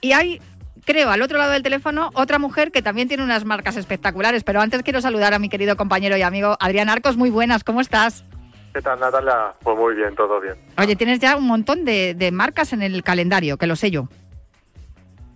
Y 0.00 0.12
hay 0.12 0.40
creo, 0.86 1.10
al 1.10 1.20
otro 1.20 1.36
lado 1.36 1.52
del 1.52 1.62
teléfono, 1.62 2.10
otra 2.14 2.38
mujer 2.38 2.70
que 2.70 2.80
también 2.80 3.08
tiene 3.08 3.24
unas 3.24 3.44
marcas 3.44 3.76
espectaculares. 3.76 4.44
Pero 4.44 4.60
antes 4.60 4.82
quiero 4.82 5.00
saludar 5.02 5.34
a 5.34 5.38
mi 5.38 5.48
querido 5.48 5.76
compañero 5.76 6.16
y 6.16 6.22
amigo 6.22 6.56
Adrián 6.60 6.88
Arcos. 6.88 7.16
Muy 7.16 7.28
buenas, 7.28 7.64
¿cómo 7.64 7.80
estás? 7.80 8.24
¿Qué 8.72 8.80
tal, 8.80 9.00
Natalia? 9.00 9.54
Pues 9.62 9.76
muy 9.76 9.94
bien, 9.94 10.14
todo 10.14 10.40
bien. 10.40 10.54
Oye, 10.78 10.96
tienes 10.96 11.18
ya 11.18 11.36
un 11.36 11.46
montón 11.46 11.84
de, 11.84 12.14
de 12.14 12.30
marcas 12.30 12.72
en 12.72 12.82
el 12.82 13.02
calendario, 13.02 13.56
que 13.56 13.66
lo 13.66 13.74
sé 13.74 13.90
yo. 13.90 14.08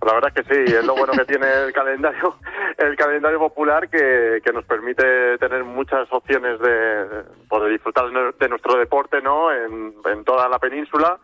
La 0.07 0.15
verdad 0.15 0.33
es 0.35 0.43
que 0.43 0.55
sí, 0.55 0.73
es 0.75 0.85
lo 0.85 0.95
bueno 0.95 1.13
que 1.13 1.27
tiene 1.27 1.47
el 1.67 1.73
calendario, 1.73 2.37
el 2.79 2.97
calendario 2.97 3.39
popular 3.39 3.89
que, 3.89 4.41
nos 4.53 4.65
permite 4.65 5.39
tener 5.39 5.63
muchas 5.63 6.09
opciones 6.11 6.59
de, 6.59 7.25
poder 7.49 7.71
disfrutar 7.71 8.07
de 8.39 8.49
nuestro 8.49 8.79
deporte, 8.79 9.21
¿no? 9.21 9.53
En, 9.53 9.91
toda 10.25 10.49
la 10.49 10.59
península 10.59 11.19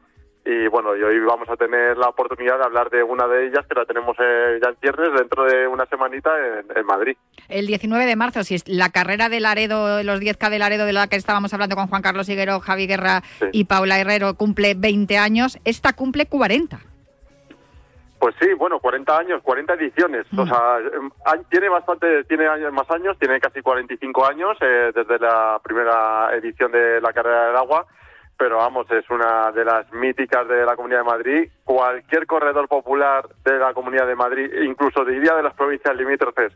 y 0.45 0.69
bueno, 0.69 0.97
y 0.97 1.03
hoy 1.03 1.19
vamos 1.21 1.49
a 1.49 1.57
tener 1.57 1.99
la 1.99 2.09
oportunidad 2.09 2.59
de 2.59 2.65
hablar 2.65 2.89
de 2.89 3.03
una 3.03 3.27
de 3.27 3.49
ellas 3.49 3.67
que 3.69 3.75
la 3.75 3.85
tenemos 3.85 4.17
eh, 4.21 4.59
ya 4.63 4.71
en 4.71 4.77
ciernes 4.77 5.11
dentro 5.19 5.45
de 5.45 5.67
una 5.67 5.87
semanita 5.87 6.31
en, 6.75 6.87
Madrid. 6.87 7.17
El 7.49 7.67
19 7.67 8.07
de 8.07 8.15
marzo, 8.15 8.45
si 8.45 8.55
es 8.55 8.69
la 8.69 8.91
carrera 8.91 9.29
de 9.29 9.41
Laredo, 9.41 10.03
los 10.05 10.21
10K 10.21 10.49
de 10.49 10.59
Laredo 10.61 10.87
de 10.87 10.93
la 10.93 11.09
que 11.09 11.17
estábamos 11.17 11.53
hablando 11.53 11.75
con 11.75 11.89
Juan 11.89 12.03
Carlos 12.03 12.29
Higuero, 12.29 12.61
Javi 12.61 12.87
Guerra 12.87 13.23
y 13.53 13.65
Paula 13.65 13.99
Herrero, 13.99 14.35
cumple 14.35 14.75
20 14.75 15.19
años, 15.19 15.59
esta 15.65 15.95
cumple 15.95 16.27
40. 16.27 16.79
Pues 18.19 18.35
sí, 18.41 18.53
bueno, 18.55 18.81
40 18.81 19.19
años, 19.19 19.43
40 19.43 19.75
ediciones. 19.75 20.27
O 20.37 20.45
mm. 20.45 20.49
sea, 20.49 20.79
em, 20.79 21.11
tiene 21.51 21.69
bastante, 21.69 22.25
tiene 22.25 22.49
más 22.71 22.91
años, 22.91 23.19
tiene 23.19 23.41
casi 23.41 23.61
45 23.61 24.27
años 24.27 24.57
eh, 24.61 24.93
desde 24.95 25.19
la 25.19 25.61
primera 25.63 26.35
edición 26.35 26.73
de 26.73 27.01
la 27.01 27.13
carrera 27.13 27.49
del 27.49 27.57
agua. 27.57 27.87
Pero 28.39 28.59
vamos, 28.59 28.91
es 28.91 29.09
una 29.09 29.51
de 29.53 29.65
las 29.65 29.91
míticas 29.93 30.47
de 30.47 30.65
la 30.65 30.77
Comunidad 30.77 31.01
de 31.01 31.05
Madrid. 31.05 31.49
Cualquier 31.65 32.27
corredor 32.27 32.69
popular 32.69 33.27
de 33.45 33.59
la 33.59 33.73
Comunidad 33.73 34.07
de 34.07 34.15
Madrid, 34.15 34.51
incluso 34.63 35.05
diría 35.05 35.35
de 35.35 35.43
las 35.43 35.55
provincias 35.55 35.97
limítrofes, 35.97 36.53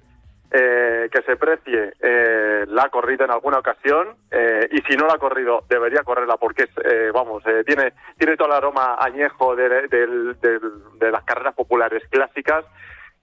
eh, 0.50 1.08
que 1.12 1.22
se 1.22 1.36
precie 1.36 1.94
eh, 2.00 2.64
la 2.68 2.88
corrida 2.88 3.24
en 3.24 3.30
alguna 3.30 3.58
ocasión 3.58 4.16
eh, 4.30 4.68
y 4.72 4.78
si 4.82 4.96
no 4.96 5.06
la 5.06 5.14
ha 5.14 5.18
corrido 5.18 5.64
debería 5.68 6.02
correrla 6.02 6.36
porque 6.38 6.64
es, 6.64 6.70
eh, 6.84 7.10
vamos 7.14 7.44
tiene 7.66 7.92
tiene 8.18 8.36
todo 8.36 8.48
el 8.48 8.54
aroma 8.54 8.96
añejo 8.98 9.54
de, 9.54 9.86
de, 9.88 11.10
las 11.10 11.22
carreras 11.24 11.54
populares 11.54 12.02
clásicas 12.10 12.64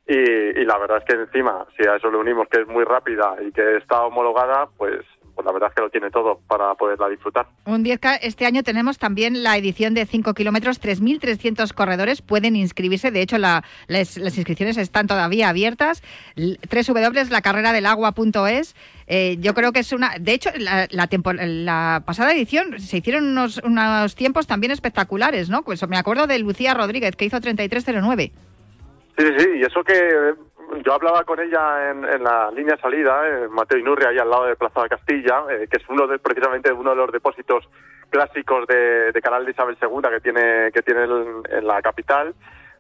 y, 0.07 0.17
y, 0.17 0.65
la 0.65 0.77
verdad 0.77 0.99
es 0.99 1.03
que 1.03 1.21
encima 1.21 1.65
si 1.75 1.85
a 1.85 1.97
eso 1.97 2.09
le 2.09 2.17
unimos 2.17 2.47
que 2.47 2.61
es 2.61 2.67
muy 2.67 2.85
rápida 2.85 3.35
y 3.41 3.51
que 3.51 3.75
está 3.77 4.03
homologada 4.03 4.69
pues 4.77 5.01
pues 5.37 5.45
la 5.45 5.51
verdad 5.51 5.69
es 5.69 5.75
que 5.75 5.81
lo 5.83 5.91
tiene 5.91 6.09
todo 6.09 6.39
para 6.47 6.73
poderla 6.73 7.07
disfrutar. 7.09 7.45
Un 7.65 7.85
10K, 7.85 8.17
este 8.23 8.47
año 8.47 8.63
tenemos 8.63 8.97
también 8.97 9.43
la 9.43 9.55
edición 9.55 9.93
de 9.93 10.07
5 10.07 10.33
kilómetros, 10.33 10.81
3.300 10.81 11.71
corredores 11.73 12.23
pueden 12.23 12.55
inscribirse, 12.55 13.11
de 13.11 13.21
hecho 13.21 13.37
las, 13.37 13.63
inscripciones 13.87 14.77
están 14.77 15.05
todavía 15.05 15.49
abiertas, 15.49 16.01
www.lacarreradelagua.es, 16.35 18.75
eh, 19.05 19.37
yo 19.39 19.53
creo 19.53 19.73
que 19.73 19.81
es 19.81 19.91
una... 19.91 20.15
De 20.19 20.33
hecho, 20.33 20.49
la, 20.57 20.87
la, 20.89 22.01
pasada 22.03 22.33
edición 22.33 22.79
se 22.79 22.97
hicieron 22.97 23.27
unos, 23.27 23.61
unos 23.63 24.15
tiempos 24.15 24.47
también 24.47 24.71
espectaculares, 24.71 25.51
¿no? 25.51 25.61
Pues 25.61 25.87
me 25.87 25.97
acuerdo 25.97 26.25
de 26.25 26.39
Lucía 26.39 26.73
Rodríguez, 26.73 27.15
que 27.15 27.25
hizo 27.25 27.37
33.09. 27.37 28.31
Sí, 29.19 29.25
sí, 29.37 29.49
y 29.59 29.61
eso 29.61 29.83
que 29.83 30.33
yo 30.83 30.93
hablaba 30.93 31.23
con 31.23 31.39
ella 31.39 31.91
en, 31.91 32.23
la 32.23 32.51
línea 32.51 32.77
salida, 32.77 33.27
en 33.27 33.51
Mateo 33.51 33.77
Inurri, 33.77 34.05
ahí 34.05 34.17
al 34.17 34.29
lado 34.29 34.45
de 34.45 34.55
Plaza 34.55 34.83
de 34.83 34.89
Castilla, 34.89 35.43
eh, 35.49 35.67
que 35.69 35.77
es 35.77 35.89
uno 35.89 36.07
de, 36.07 36.19
precisamente 36.19 36.71
uno 36.71 36.91
de 36.91 36.95
los 36.97 37.11
depósitos 37.11 37.67
clásicos 38.09 38.67
de, 38.67 39.19
Canal 39.23 39.45
de 39.45 39.51
Isabel 39.51 39.77
II 39.81 40.09
que 40.09 40.19
tiene, 40.21 40.71
que 40.71 40.81
tiene 40.81 41.03
en, 41.03 41.67
la 41.67 41.81
capital 41.81 42.33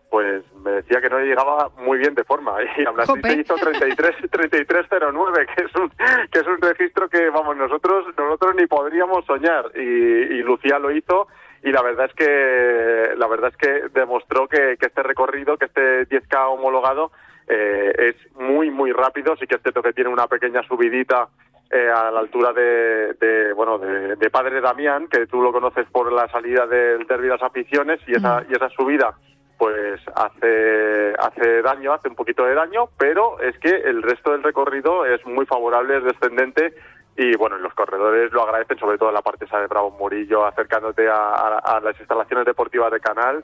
pues 0.09 0.41
me 0.63 0.71
decía 0.71 1.01
que 1.01 1.09
no 1.09 1.19
llegaba 1.19 1.69
muy 1.79 1.97
bien 1.97 2.15
de 2.15 2.23
forma. 2.23 2.55
Y 2.77 2.85
aún 2.85 2.97
así 2.97 3.11
se 3.21 3.39
hizo 3.41 3.55
33 3.55 4.15
3309 4.31 5.47
que 5.55 5.63
es 5.65 5.75
un 5.75 5.89
que 6.31 6.39
es 6.39 6.47
un 6.47 6.61
registro 6.61 7.09
que 7.09 7.29
vamos 7.29 7.57
nosotros 7.57 8.05
nosotros 8.17 8.55
ni 8.55 8.67
podríamos 8.67 9.25
soñar. 9.25 9.69
Y, 9.75 9.79
y 9.81 10.43
Lucía 10.43 10.79
lo 10.79 10.91
hizo 10.91 11.27
y 11.61 11.73
la 11.73 11.81
verdad 11.81 12.05
es 12.05 12.13
que 12.13 13.15
la 13.17 13.27
verdad 13.27 13.51
es 13.51 13.57
que 13.57 13.89
demostró 13.99 14.47
que, 14.47 14.77
que 14.79 14.85
este 14.85 15.03
recorrido 15.03 15.57
que 15.57 15.65
este 15.65 16.07
10k 16.07 16.53
homologado 16.53 17.11
eh, 17.47 17.93
es 17.97 18.15
muy, 18.35 18.69
muy 18.69 18.91
rápido. 18.91 19.35
Sí 19.37 19.47
que 19.47 19.55
es 19.55 19.61
cierto 19.61 19.81
que 19.81 19.93
tiene 19.93 20.09
una 20.09 20.27
pequeña 20.27 20.61
subidita 20.63 21.29
eh, 21.69 21.89
a 21.89 22.11
la 22.11 22.19
altura 22.19 22.53
de, 22.53 23.53
bueno, 23.53 23.77
de, 23.77 24.29
Padre 24.29 24.61
Damián, 24.61 25.07
que 25.07 25.27
tú 25.27 25.41
lo 25.41 25.51
conoces 25.51 25.87
por 25.91 26.11
la 26.11 26.27
salida 26.29 26.65
del 26.65 27.05
Derby 27.07 27.23
de 27.23 27.33
las 27.33 27.43
Aficiones, 27.43 27.99
y 28.07 28.15
esa, 28.15 28.41
mm. 28.41 28.45
y 28.49 28.55
esa 28.55 28.69
subida 28.69 29.13
pues 29.57 29.99
hace, 30.15 31.13
hace 31.17 31.61
daño, 31.63 31.91
hace 31.91 32.09
un 32.09 32.15
poquito 32.15 32.45
de 32.45 32.53
daño, 32.53 32.89
pero 32.97 33.39
es 33.39 33.57
que 33.57 33.69
el 33.69 34.03
resto 34.03 34.31
del 34.31 34.43
recorrido 34.43 35.03
es 35.05 35.25
muy 35.25 35.47
favorable, 35.47 35.97
es 35.97 36.03
descendente 36.03 36.75
y 37.17 37.35
bueno, 37.35 37.57
los 37.57 37.73
corredores 37.73 38.31
lo 38.31 38.43
agradecen, 38.43 38.77
sobre 38.77 38.99
todo 38.99 39.09
en 39.09 39.15
la 39.15 39.23
parte 39.23 39.45
esa 39.45 39.59
de 39.59 39.65
Bravo 39.65 39.89
Murillo, 39.89 40.45
acercándote 40.45 41.09
a 41.09 41.81
las 41.83 41.99
instalaciones 41.99 42.45
deportivas 42.45 42.91
de 42.91 42.99
Canal 42.99 43.43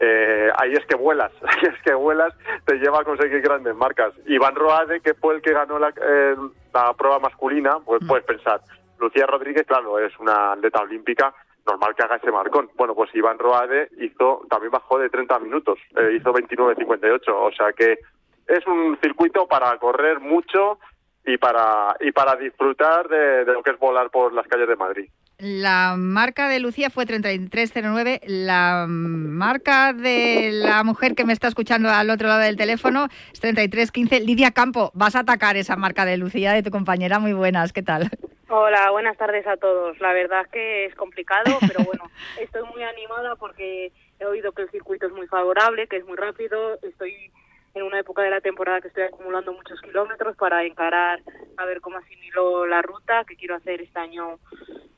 eh, 0.00 0.50
ahí 0.56 0.72
es 0.72 0.84
que 0.86 0.96
vuelas, 0.96 1.32
ahí 1.42 1.62
es 1.62 1.82
que 1.82 1.94
vuelas, 1.94 2.34
te 2.64 2.76
lleva 2.76 3.00
a 3.00 3.04
conseguir 3.04 3.40
grandes 3.40 3.74
marcas. 3.74 4.12
Iván 4.26 4.54
Roade, 4.54 5.00
que 5.00 5.14
fue 5.14 5.34
el 5.34 5.42
que 5.42 5.52
ganó 5.52 5.78
la, 5.78 5.92
eh, 6.00 6.36
la 6.72 6.92
prueba 6.94 7.18
masculina, 7.18 7.78
pues 7.84 8.02
mm. 8.02 8.06
puedes 8.06 8.24
pensar, 8.24 8.60
Lucía 8.98 9.26
Rodríguez, 9.26 9.66
claro, 9.66 9.98
es 9.98 10.12
una 10.18 10.52
atleta 10.52 10.80
olímpica, 10.80 11.34
normal 11.66 11.94
que 11.94 12.02
haga 12.02 12.16
ese 12.16 12.30
marcón. 12.30 12.70
Bueno, 12.76 12.94
pues 12.94 13.14
Iván 13.14 13.38
Roade 13.38 13.88
hizo, 13.98 14.42
también 14.48 14.70
bajó 14.70 14.98
de 14.98 15.08
30 15.08 15.38
minutos, 15.38 15.78
eh, 15.96 16.16
hizo 16.16 16.32
29.58, 16.32 17.20
o 17.28 17.52
sea 17.52 17.72
que 17.72 17.98
es 18.46 18.66
un 18.66 18.98
circuito 19.02 19.46
para 19.46 19.76
correr 19.78 20.20
mucho 20.20 20.78
y 21.24 21.38
para, 21.38 21.96
y 22.00 22.12
para 22.12 22.36
disfrutar 22.36 23.08
de 23.08 23.44
lo 23.46 23.62
que 23.62 23.70
es 23.70 23.78
volar 23.78 24.10
por 24.10 24.32
las 24.32 24.46
calles 24.46 24.68
de 24.68 24.76
Madrid. 24.76 25.08
La 25.46 25.96
marca 25.98 26.48
de 26.48 26.58
Lucía 26.58 26.88
fue 26.88 27.04
3309. 27.04 28.22
La 28.24 28.86
marca 28.88 29.92
de 29.92 30.48
la 30.50 30.82
mujer 30.84 31.14
que 31.14 31.26
me 31.26 31.34
está 31.34 31.48
escuchando 31.48 31.90
al 31.90 32.08
otro 32.08 32.28
lado 32.28 32.40
del 32.40 32.56
teléfono 32.56 33.08
es 33.30 33.40
3315. 33.40 34.20
Lidia 34.20 34.52
Campo, 34.52 34.90
vas 34.94 35.16
a 35.16 35.18
atacar 35.18 35.58
esa 35.58 35.76
marca 35.76 36.06
de 36.06 36.16
Lucía 36.16 36.54
de 36.54 36.62
tu 36.62 36.70
compañera. 36.70 37.18
Muy 37.18 37.34
buenas, 37.34 37.74
¿qué 37.74 37.82
tal? 37.82 38.08
Hola, 38.48 38.90
buenas 38.90 39.18
tardes 39.18 39.46
a 39.46 39.58
todos. 39.58 40.00
La 40.00 40.14
verdad 40.14 40.46
es 40.46 40.48
que 40.48 40.84
es 40.86 40.94
complicado, 40.94 41.58
pero 41.60 41.84
bueno, 41.84 42.04
estoy 42.40 42.62
muy 42.72 42.82
animada 42.82 43.36
porque 43.36 43.92
he 44.20 44.24
oído 44.24 44.52
que 44.52 44.62
el 44.62 44.70
circuito 44.70 45.08
es 45.08 45.12
muy 45.12 45.26
favorable, 45.26 45.88
que 45.88 45.98
es 45.98 46.06
muy 46.06 46.16
rápido. 46.16 46.78
Estoy 46.80 47.30
en 47.74 47.82
una 47.82 48.00
época 48.00 48.22
de 48.22 48.30
la 48.30 48.40
temporada 48.40 48.80
que 48.80 48.88
estoy 48.88 49.02
acumulando 49.02 49.52
muchos 49.52 49.78
kilómetros 49.82 50.38
para 50.38 50.64
encarar 50.64 51.20
a 51.58 51.66
ver 51.66 51.82
cómo 51.82 51.98
asimilo 51.98 52.66
la 52.66 52.80
ruta, 52.80 53.24
que 53.26 53.36
quiero 53.36 53.56
hacer 53.56 53.82
este 53.82 53.98
año 53.98 54.38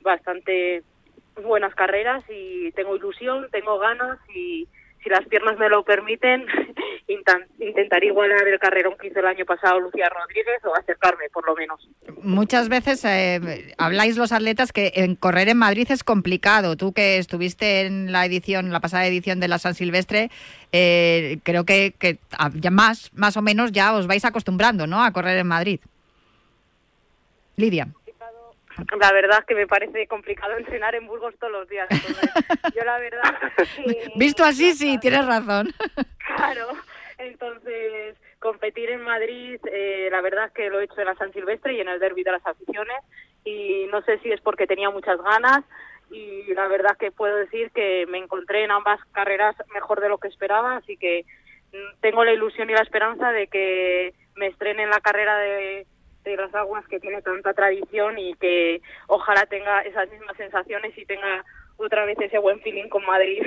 bastante 0.02 0.82
buenas 1.42 1.74
carreras 1.74 2.24
y 2.28 2.72
tengo 2.72 2.96
ilusión, 2.96 3.48
tengo 3.50 3.78
ganas 3.78 4.18
y 4.34 4.66
si 5.02 5.10
las 5.10 5.24
piernas 5.28 5.56
me 5.58 5.68
lo 5.68 5.84
permiten, 5.84 6.46
intentaré 7.60 8.06
igualar 8.06 8.48
el 8.48 8.58
carrerón 8.58 8.96
que 8.98 9.08
hizo 9.08 9.20
el 9.20 9.26
año 9.26 9.44
pasado 9.44 9.78
Lucía 9.78 10.08
Rodríguez 10.08 10.64
o 10.64 10.74
acercarme, 10.74 11.28
por 11.32 11.46
lo 11.46 11.54
menos. 11.54 11.88
Muchas 12.22 12.68
veces 12.68 13.04
eh, 13.04 13.72
habláis 13.78 14.16
los 14.16 14.32
atletas 14.32 14.72
que 14.72 14.92
en 14.96 15.14
correr 15.14 15.48
en 15.48 15.58
Madrid 15.58 15.86
es 15.90 16.02
complicado. 16.02 16.76
Tú 16.76 16.92
que 16.92 17.18
estuviste 17.18 17.82
en 17.82 18.10
la 18.10 18.24
edición, 18.26 18.72
la 18.72 18.80
pasada 18.80 19.06
edición 19.06 19.38
de 19.38 19.48
la 19.48 19.58
San 19.58 19.74
Silvestre, 19.74 20.30
eh, 20.72 21.38
creo 21.44 21.64
que, 21.64 21.94
que 21.96 22.18
ya 22.54 22.70
más, 22.70 23.12
más 23.14 23.36
o 23.36 23.42
menos 23.42 23.70
ya 23.70 23.94
os 23.94 24.08
vais 24.08 24.24
acostumbrando, 24.24 24.86
¿no? 24.86 25.04
A 25.04 25.12
correr 25.12 25.38
en 25.38 25.46
Madrid. 25.46 25.80
Lidia 27.56 27.88
la 29.00 29.12
verdad 29.12 29.40
es 29.40 29.46
que 29.46 29.54
me 29.54 29.66
parece 29.66 30.06
complicado 30.06 30.56
entrenar 30.58 30.94
en 30.94 31.06
Burgos 31.06 31.34
todos 31.38 31.52
los 31.52 31.68
días. 31.68 31.88
yo 32.74 32.84
la 32.84 32.98
verdad... 32.98 33.34
Visto 34.16 34.44
así, 34.44 34.72
sí, 34.72 34.98
tienes 34.98 35.26
razón. 35.26 35.72
Claro, 36.36 36.68
entonces 37.16 38.14
competir 38.40 38.90
en 38.90 39.00
Madrid, 39.00 39.58
eh, 39.72 40.08
la 40.10 40.20
verdad 40.20 40.46
es 40.46 40.52
que 40.52 40.68
lo 40.68 40.80
he 40.80 40.84
hecho 40.84 41.00
en 41.00 41.06
la 41.06 41.14
San 41.14 41.32
Silvestre 41.32 41.72
y 41.72 41.80
en 41.80 41.88
el 41.88 41.98
Derby 41.98 42.24
de 42.24 42.32
las 42.32 42.46
Aficiones 42.46 42.98
y 43.42 43.86
no 43.90 44.02
sé 44.02 44.18
si 44.18 44.32
es 44.32 44.40
porque 44.42 44.66
tenía 44.66 44.90
muchas 44.90 45.18
ganas 45.22 45.64
y 46.10 46.52
la 46.52 46.68
verdad 46.68 46.92
es 46.92 46.98
que 46.98 47.10
puedo 47.10 47.36
decir 47.36 47.70
que 47.70 48.06
me 48.06 48.18
encontré 48.18 48.64
en 48.64 48.70
ambas 48.70 49.00
carreras 49.12 49.56
mejor 49.72 50.00
de 50.00 50.08
lo 50.08 50.18
que 50.18 50.28
esperaba, 50.28 50.76
así 50.76 50.96
que 50.96 51.24
mm, 51.72 52.00
tengo 52.00 52.24
la 52.24 52.32
ilusión 52.32 52.68
y 52.68 52.74
la 52.74 52.82
esperanza 52.82 53.32
de 53.32 53.46
que 53.46 54.14
me 54.34 54.48
estrene 54.48 54.82
en 54.82 54.90
la 54.90 55.00
carrera 55.00 55.38
de 55.38 55.86
aguas 56.54 56.86
que 56.88 57.00
tiene 57.00 57.22
tanta 57.22 57.54
tradición 57.54 58.18
y 58.18 58.34
que 58.34 58.80
ojalá 59.08 59.46
tenga 59.46 59.82
esas 59.82 60.10
mismas 60.10 60.36
sensaciones 60.36 60.96
y 60.96 61.04
tenga 61.04 61.44
otra 61.76 62.04
vez 62.04 62.18
ese 62.20 62.38
buen 62.38 62.60
feeling 62.60 62.88
con 62.88 63.04
Madrid. 63.04 63.42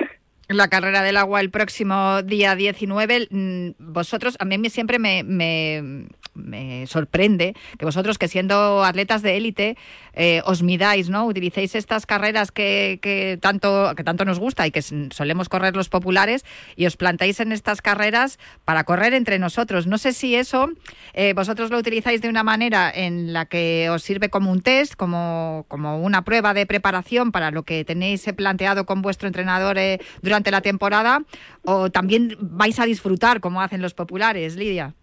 La 0.48 0.68
carrera 0.68 1.04
del 1.04 1.18
agua 1.18 1.42
el 1.42 1.52
próximo 1.52 2.24
día 2.24 2.56
19. 2.56 3.28
Mm, 3.30 3.70
vosotros, 3.78 4.36
a 4.40 4.46
mí 4.46 4.58
siempre 4.70 4.98
me, 4.98 5.24
me, 5.24 6.08
me 6.34 6.88
sorprende 6.88 7.56
que 7.78 7.86
vosotros, 7.86 8.18
que 8.18 8.28
siendo 8.28 8.84
atletas 8.84 9.22
de 9.22 9.38
élite, 9.38 9.78
eh, 10.14 10.42
os 10.46 10.64
midáis, 10.64 11.10
¿no? 11.10 11.26
Utilicéis 11.26 11.76
estas 11.76 12.06
carreras 12.06 12.52
que, 12.52 13.38
tanto, 13.42 13.94
que 13.96 14.04
tanto 14.04 14.26
nos 14.26 14.40
gusta 14.40 14.66
y 14.68 14.72
que 14.72 14.82
solemos 14.82 15.50
correr 15.50 15.76
los 15.76 15.90
populares 15.90 16.46
y 16.76 16.86
os 16.86 16.98
plantáis 16.98 17.40
en 17.40 17.52
estas 17.52 17.82
carreras 17.82 18.40
para 18.66 18.84
correr 18.84 19.14
entre 19.14 19.40
nosotros. 19.40 19.88
No 19.88 19.98
sé 19.98 20.14
si 20.14 20.36
eso 20.36 20.70
eh, 21.14 21.34
vosotros 21.34 21.72
lo 21.72 21.78
utilizáis 21.78 22.22
de 22.22 22.30
una 22.30 22.44
manera 22.44 22.92
en 22.94 23.34
la 23.34 23.46
que 23.46 23.90
os 23.90 24.04
sirve 24.04 24.30
como 24.30 24.52
un 24.52 24.62
test, 24.62 24.96
como, 24.96 25.66
como 25.68 26.02
una 26.02 26.24
prueba 26.24 26.54
de 26.54 26.66
preparación 26.66 27.32
para 27.32 27.52
lo 27.52 27.64
que 27.64 27.86
tenéis 27.86 28.26
planteado 28.36 28.86
con 28.86 29.02
vuestro 29.02 29.28
entrenador 29.28 29.78
eh, 29.78 30.00
durante 30.22 30.52
la 30.52 30.62
temporada, 30.62 31.24
o 31.64 31.90
también 31.90 32.38
vais 32.40 32.80
a 32.80 32.86
disfrutar 32.86 33.40
como 33.40 33.62
hacen 33.62 33.82
los 33.82 33.94
populares, 33.94 34.56
Lidia. 34.56 34.96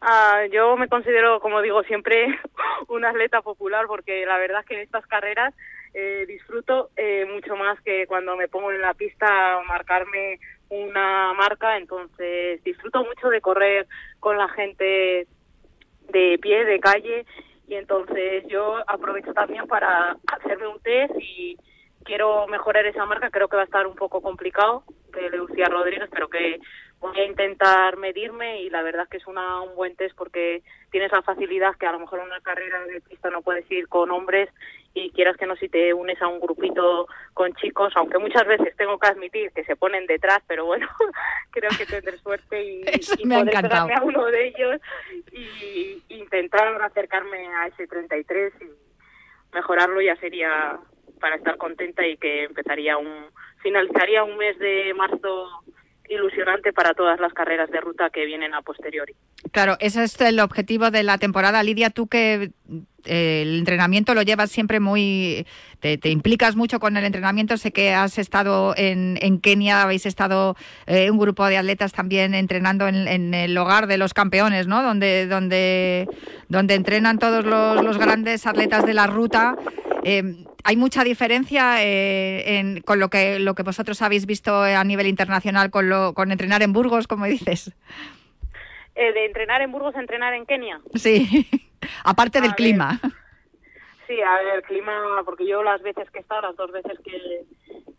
Ah, 0.00 0.46
yo 0.50 0.76
me 0.76 0.88
considero, 0.88 1.40
como 1.40 1.60
digo 1.60 1.82
siempre, 1.82 2.26
un 2.88 3.04
atleta 3.04 3.42
popular 3.42 3.86
porque 3.86 4.24
la 4.24 4.38
verdad 4.38 4.60
es 4.60 4.66
que 4.66 4.74
en 4.74 4.80
estas 4.80 5.06
carreras 5.06 5.54
eh, 5.92 6.24
disfruto 6.26 6.90
eh, 6.96 7.26
mucho 7.30 7.54
más 7.56 7.80
que 7.82 8.06
cuando 8.06 8.36
me 8.36 8.48
pongo 8.48 8.72
en 8.72 8.80
la 8.80 8.94
pista 8.94 9.58
a 9.58 9.62
marcarme 9.64 10.40
una 10.70 11.34
marca, 11.34 11.76
entonces 11.76 12.62
disfruto 12.64 13.04
mucho 13.04 13.28
de 13.28 13.40
correr 13.40 13.86
con 14.20 14.38
la 14.38 14.48
gente 14.48 15.26
de 16.08 16.38
pie, 16.40 16.64
de 16.64 16.80
calle, 16.80 17.26
y 17.66 17.74
entonces 17.74 18.44
yo 18.48 18.78
aprovecho 18.86 19.34
también 19.34 19.66
para 19.66 20.16
hacerme 20.32 20.68
un 20.68 20.80
test 20.80 21.12
y 21.18 21.58
quiero 22.04 22.46
mejorar 22.46 22.86
esa 22.86 23.04
marca, 23.04 23.30
creo 23.30 23.48
que 23.48 23.56
va 23.56 23.62
a 23.62 23.66
estar 23.66 23.86
un 23.86 23.96
poco 23.96 24.22
complicado 24.22 24.84
de 25.12 25.28
Lucía 25.36 25.66
Rodríguez, 25.66 26.08
pero 26.10 26.28
que 26.28 26.58
voy 27.00 27.18
a 27.18 27.24
intentar 27.24 27.96
medirme 27.96 28.62
y 28.62 28.70
la 28.70 28.82
verdad 28.82 29.04
es 29.04 29.08
que 29.08 29.16
es 29.16 29.26
una, 29.26 29.62
un 29.62 29.74
buen 29.74 29.96
test 29.96 30.14
porque 30.16 30.62
tienes 30.90 31.10
la 31.10 31.22
facilidad 31.22 31.74
que 31.76 31.86
a 31.86 31.92
lo 31.92 31.98
mejor 31.98 32.20
en 32.20 32.26
una 32.26 32.40
carrera 32.40 32.84
de 32.84 33.00
pista 33.00 33.30
no 33.30 33.40
puedes 33.40 33.68
ir 33.70 33.88
con 33.88 34.10
hombres 34.10 34.50
y 34.92 35.10
quieras 35.10 35.36
que 35.36 35.46
no 35.46 35.56
si 35.56 35.68
te 35.68 35.94
unes 35.94 36.20
a 36.20 36.28
un 36.28 36.40
grupito 36.40 37.06
con 37.32 37.54
chicos, 37.54 37.92
aunque 37.96 38.18
muchas 38.18 38.46
veces 38.46 38.76
tengo 38.76 38.98
que 38.98 39.08
admitir 39.08 39.50
que 39.52 39.64
se 39.64 39.76
ponen 39.76 40.06
detrás, 40.06 40.40
pero 40.46 40.66
bueno, 40.66 40.88
creo 41.50 41.70
que 41.78 41.86
tendré 41.86 42.18
suerte 42.18 42.62
y, 42.62 42.80
y 43.18 43.28
poder 43.28 43.62
pegarme 43.62 43.94
a 43.94 44.02
uno 44.02 44.26
de 44.26 44.48
ellos 44.48 44.80
y 45.32 46.02
intentar 46.08 46.82
acercarme 46.82 47.46
a 47.48 47.68
ese 47.68 47.86
33 47.86 48.52
y 48.60 49.54
mejorarlo 49.54 50.00
ya 50.02 50.16
sería 50.16 50.78
para 51.20 51.36
estar 51.36 51.56
contenta 51.56 52.06
y 52.06 52.16
que 52.16 52.44
empezaría 52.44 52.96
un 52.96 53.26
finalizaría 53.62 54.24
un 54.24 54.36
mes 54.38 54.58
de 54.58 54.94
marzo 54.94 55.62
ilusionante 56.10 56.72
para 56.72 56.92
todas 56.94 57.20
las 57.20 57.32
carreras 57.32 57.70
de 57.70 57.80
ruta 57.80 58.10
que 58.10 58.26
vienen 58.26 58.52
a 58.54 58.62
posteriori. 58.62 59.14
Claro, 59.52 59.76
ese 59.80 60.04
es 60.04 60.20
el 60.20 60.40
objetivo 60.40 60.90
de 60.90 61.02
la 61.02 61.18
temporada. 61.18 61.62
Lidia, 61.62 61.90
tú 61.90 62.08
que 62.08 62.50
eh, 63.06 63.42
el 63.42 63.58
entrenamiento 63.58 64.14
lo 64.14 64.22
llevas 64.22 64.50
siempre 64.50 64.80
muy, 64.80 65.46
te, 65.80 65.98
implicas 66.10 66.56
mucho 66.56 66.80
con 66.80 66.96
el 66.96 67.04
entrenamiento. 67.04 67.56
Sé 67.56 67.72
que 67.72 67.94
has 67.94 68.18
estado 68.18 68.74
en, 68.76 69.40
Kenia, 69.40 69.82
habéis 69.82 70.06
estado 70.06 70.56
eh, 70.86 71.10
un 71.10 71.18
grupo 71.18 71.46
de 71.46 71.56
atletas 71.56 71.92
también 71.92 72.34
entrenando 72.34 72.88
en, 72.88 73.34
el 73.34 73.56
hogar 73.56 73.86
de 73.86 73.98
los 73.98 74.14
campeones, 74.14 74.66
¿no? 74.66 74.82
Donde, 74.82 75.26
donde, 75.26 76.06
donde 76.48 76.74
entrenan 76.74 77.18
todos 77.18 77.44
los, 77.44 77.98
grandes 77.98 78.46
atletas 78.46 78.84
de 78.84 78.94
la 78.94 79.06
ruta. 79.06 79.56
Eh, 80.04 80.22
hay 80.64 80.76
mucha 80.76 81.04
diferencia 81.04 81.82
en, 81.82 82.80
con 82.82 83.00
lo 83.00 83.08
que, 83.08 83.38
lo 83.38 83.54
que 83.54 83.62
vosotros 83.62 84.02
habéis 84.02 84.26
visto 84.26 84.62
a 84.62 84.84
nivel 84.84 85.06
internacional 85.06 85.70
con, 85.70 85.88
lo, 85.88 86.14
con 86.14 86.32
entrenar 86.32 86.62
en 86.62 86.72
Burgos, 86.72 87.06
como 87.06 87.26
dices. 87.26 87.72
de 88.94 89.24
entrenar 89.24 89.62
en 89.62 89.72
Burgos 89.72 89.94
a 89.96 90.00
entrenar 90.00 90.34
en 90.34 90.46
Kenia. 90.46 90.80
Sí. 90.94 91.48
Aparte 92.04 92.40
del 92.40 92.54
clima. 92.54 93.00
sí, 94.06 94.20
a 94.20 94.36
ver, 94.36 94.56
el 94.56 94.62
clima, 94.62 95.22
porque 95.24 95.46
yo 95.46 95.62
las 95.62 95.82
veces 95.82 96.10
que 96.10 96.18
he 96.18 96.22
estado, 96.22 96.42
las 96.42 96.56
dos 96.56 96.70
veces 96.72 96.98
que, 97.00 97.44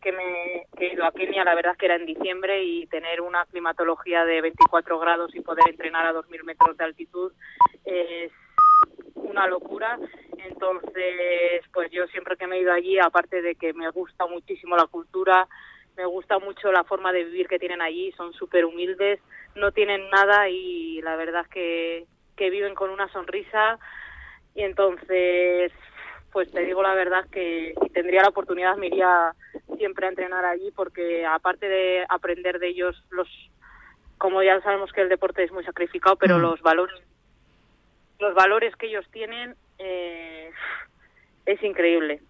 que 0.01 0.11
me 0.11 0.67
he 0.79 0.93
ido 0.93 1.05
a 1.05 1.11
Kenia, 1.11 1.43
la 1.43 1.55
verdad 1.55 1.73
es 1.73 1.77
que 1.77 1.85
era 1.85 1.95
en 1.95 2.05
diciembre 2.05 2.63
y 2.63 2.87
tener 2.87 3.21
una 3.21 3.45
climatología 3.45 4.25
de 4.25 4.41
24 4.41 4.99
grados 4.99 5.33
y 5.35 5.41
poder 5.41 5.69
entrenar 5.69 6.05
a 6.05 6.13
2.000 6.13 6.43
metros 6.43 6.77
de 6.77 6.83
altitud 6.83 7.31
es 7.85 8.31
una 9.21 9.47
locura. 9.47 9.97
Entonces, 10.37 11.63
pues 11.73 11.91
yo 11.91 12.07
siempre 12.07 12.37
que 12.37 12.47
me 12.47 12.57
he 12.57 12.61
ido 12.61 12.73
allí, 12.73 12.99
aparte 12.99 13.41
de 13.41 13.55
que 13.55 13.73
me 13.73 13.89
gusta 13.89 14.27
muchísimo 14.27 14.75
la 14.75 14.87
cultura, 14.87 15.47
me 15.97 16.05
gusta 16.05 16.39
mucho 16.39 16.71
la 16.71 16.83
forma 16.83 17.11
de 17.11 17.23
vivir 17.25 17.47
que 17.47 17.59
tienen 17.59 17.81
allí, 17.81 18.11
son 18.13 18.33
súper 18.33 18.65
humildes, 18.65 19.19
no 19.55 19.71
tienen 19.71 20.09
nada 20.09 20.49
y 20.49 21.01
la 21.01 21.15
verdad 21.15 21.41
es 21.41 21.47
que 21.49 22.05
que 22.41 22.49
viven 22.49 22.73
con 22.73 22.89
una 22.89 23.07
sonrisa 23.09 23.77
y 24.55 24.63
entonces 24.63 25.71
pues 26.31 26.51
te 26.51 26.61
digo 26.61 26.81
la 26.81 26.95
verdad 26.95 27.25
que 27.29 27.75
si 27.79 27.89
tendría 27.89 28.23
la 28.23 28.29
oportunidad 28.29 28.77
me 28.77 28.87
iría 28.87 29.35
siempre 29.77 30.07
a 30.07 30.09
entrenar 30.09 30.45
allí 30.45 30.71
porque 30.71 31.23
aparte 31.23 31.67
de 31.67 32.05
aprender 32.09 32.57
de 32.57 32.69
ellos 32.69 33.03
los 33.11 33.27
como 34.17 34.41
ya 34.41 34.59
sabemos 34.61 34.91
que 34.91 35.01
el 35.01 35.09
deporte 35.09 35.43
es 35.43 35.51
muy 35.51 35.63
sacrificado 35.63 36.15
pero 36.15 36.37
mm. 36.37 36.41
los 36.41 36.61
valores 36.61 36.95
los 38.21 38.33
valores 38.35 38.75
que 38.75 38.87
ellos 38.87 39.05
tienen 39.11 39.55
eh, 39.79 40.51
es 41.45 41.61
increíble 41.63 42.21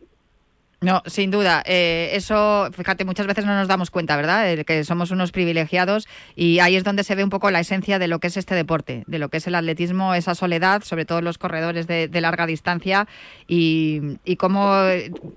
no, 0.83 1.03
sin 1.05 1.29
duda. 1.29 1.61
Eh, 1.67 2.09
eso, 2.13 2.67
fíjate, 2.75 3.05
muchas 3.05 3.27
veces 3.27 3.45
no 3.45 3.53
nos 3.53 3.67
damos 3.67 3.91
cuenta, 3.91 4.15
¿verdad? 4.15 4.65
que 4.65 4.83
somos 4.83 5.11
unos 5.11 5.31
privilegiados 5.31 6.07
y 6.35 6.57
ahí 6.57 6.75
es 6.75 6.83
donde 6.83 7.03
se 7.03 7.13
ve 7.13 7.23
un 7.23 7.29
poco 7.29 7.51
la 7.51 7.59
esencia 7.59 7.99
de 7.99 8.07
lo 8.07 8.17
que 8.17 8.25
es 8.25 8.35
este 8.35 8.55
deporte, 8.55 9.03
de 9.05 9.19
lo 9.19 9.29
que 9.29 9.37
es 9.37 9.45
el 9.45 9.53
atletismo, 9.53 10.15
esa 10.15 10.33
soledad, 10.33 10.81
sobre 10.81 11.05
todo 11.05 11.21
los 11.21 11.37
corredores 11.37 11.85
de, 11.85 12.09
larga 12.21 12.47
distancia 12.47 13.07
y, 13.47 14.17
cómo 14.37 14.73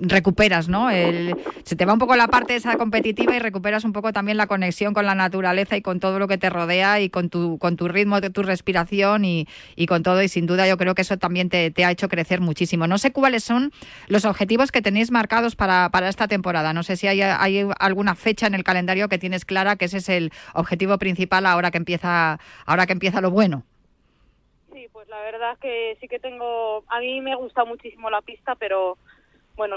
recuperas, 0.00 0.68
¿no? 0.68 0.88
se 0.88 1.76
te 1.76 1.84
va 1.84 1.92
un 1.92 1.98
poco 1.98 2.16
la 2.16 2.28
parte 2.28 2.56
esa 2.56 2.76
competitiva 2.78 3.36
y 3.36 3.38
recuperas 3.38 3.84
un 3.84 3.92
poco 3.92 4.14
también 4.14 4.38
la 4.38 4.46
conexión 4.46 4.94
con 4.94 5.04
la 5.04 5.14
naturaleza 5.14 5.76
y 5.76 5.82
con 5.82 6.00
todo 6.00 6.18
lo 6.18 6.26
que 6.26 6.38
te 6.38 6.48
rodea 6.48 7.02
y 7.02 7.10
con 7.10 7.28
tu, 7.28 7.58
con 7.58 7.76
tu 7.76 7.88
ritmo, 7.88 8.18
tu 8.22 8.42
respiración 8.42 9.26
y, 9.26 9.46
con 9.86 10.02
todo. 10.02 10.22
Y 10.22 10.28
sin 10.28 10.46
duda 10.46 10.66
yo 10.66 10.78
creo 10.78 10.94
que 10.94 11.02
eso 11.02 11.18
también 11.18 11.50
te, 11.50 11.70
te 11.70 11.84
ha 11.84 11.90
hecho 11.90 12.08
crecer 12.08 12.40
muchísimo. 12.40 12.86
No 12.86 12.96
sé 12.96 13.12
cuáles 13.12 13.44
son 13.44 13.72
los 14.08 14.24
objetivos 14.24 14.72
que 14.72 14.80
tenéis 14.80 15.10
marcados 15.10 15.33
para, 15.56 15.88
para 15.90 16.08
esta 16.08 16.28
temporada. 16.28 16.72
No 16.72 16.82
sé 16.82 16.96
si 16.96 17.06
hay, 17.06 17.22
hay, 17.22 17.68
alguna 17.78 18.14
fecha 18.14 18.46
en 18.46 18.54
el 18.54 18.64
calendario 18.64 19.08
que 19.08 19.18
tienes 19.18 19.44
clara 19.44 19.76
que 19.76 19.86
ese 19.86 19.98
es 19.98 20.08
el 20.08 20.30
objetivo 20.54 20.98
principal 20.98 21.46
ahora 21.46 21.70
que 21.70 21.78
empieza, 21.78 22.38
ahora 22.66 22.86
que 22.86 22.92
empieza 22.92 23.20
lo 23.20 23.30
bueno. 23.30 23.62
Sí, 24.72 24.88
pues 24.92 25.08
la 25.08 25.20
verdad 25.20 25.52
es 25.52 25.58
que 25.58 25.96
sí 26.00 26.08
que 26.08 26.18
tengo. 26.18 26.84
A 26.88 27.00
mí 27.00 27.20
me 27.20 27.34
gusta 27.36 27.64
muchísimo 27.64 28.10
la 28.10 28.22
pista, 28.22 28.54
pero 28.54 28.96
bueno, 29.56 29.76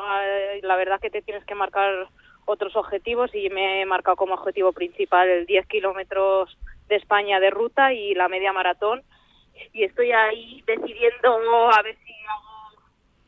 la 0.62 0.76
verdad 0.76 1.00
que 1.00 1.10
te 1.10 1.22
tienes 1.22 1.46
que 1.46 1.56
marcar 1.56 2.08
otros 2.46 2.76
objetivos 2.76 3.34
y 3.36 3.50
me 3.50 3.82
he 3.82 3.86
marcado 3.86 4.15
como 4.15 4.34
objetivo 4.34 4.72
principal 4.72 5.28
el 5.28 5.46
10 5.46 5.67
kilómetros 5.67 6.58
de 6.88 6.96
España 6.96 7.39
de 7.39 7.50
ruta 7.50 7.93
y 7.93 8.15
la 8.15 8.30
media 8.30 8.54
maratón. 8.54 9.04
Y 9.74 9.84
estoy 9.84 10.12
ahí 10.12 10.63
decidiendo 10.65 11.72
a 11.72 11.82
ver 11.82 11.98
si 12.06 12.07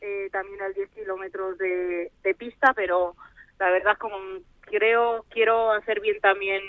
eh, 0.00 0.28
también 0.32 0.60
al 0.62 0.74
10 0.74 0.90
kilómetros 0.90 1.58
de, 1.58 2.10
pista, 2.38 2.72
pero 2.74 3.14
la 3.58 3.70
verdad 3.70 3.98
como 3.98 4.16
creo, 4.60 5.24
quiero 5.30 5.72
hacer 5.72 6.00
bien 6.00 6.20
también 6.20 6.62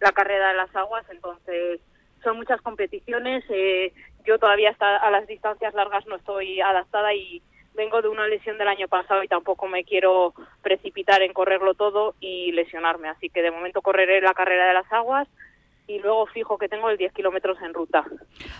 la 0.00 0.12
carrera 0.12 0.48
de 0.48 0.56
las 0.56 0.74
aguas, 0.76 1.06
entonces 1.10 1.80
son 2.22 2.36
muchas 2.36 2.60
competiciones, 2.60 3.44
eh, 3.48 3.92
yo 4.24 4.38
todavía 4.38 4.70
hasta 4.70 4.96
a 4.96 5.10
las 5.10 5.26
distancias 5.26 5.72
largas 5.74 6.06
no 6.06 6.16
estoy 6.16 6.60
adaptada 6.60 7.14
y 7.14 7.42
vengo 7.74 8.02
de 8.02 8.08
una 8.08 8.26
lesión 8.26 8.58
del 8.58 8.68
año 8.68 8.88
pasado 8.88 9.22
y 9.22 9.28
tampoco 9.28 9.66
me 9.68 9.84
quiero 9.84 10.34
precipitar 10.62 11.22
en 11.22 11.32
correrlo 11.32 11.74
todo 11.74 12.16
y 12.20 12.52
lesionarme, 12.52 13.08
así 13.08 13.30
que 13.30 13.40
de 13.40 13.52
momento 13.52 13.82
correré 13.82 14.20
la 14.20 14.34
carrera 14.34 14.66
de 14.66 14.74
las 14.74 14.92
aguas 14.92 15.28
y 15.88 15.98
luego 16.00 16.26
fijo 16.26 16.58
que 16.58 16.68
tengo 16.68 16.90
el 16.90 16.98
10 16.98 17.14
kilómetros 17.14 17.56
en 17.62 17.72
ruta. 17.72 18.04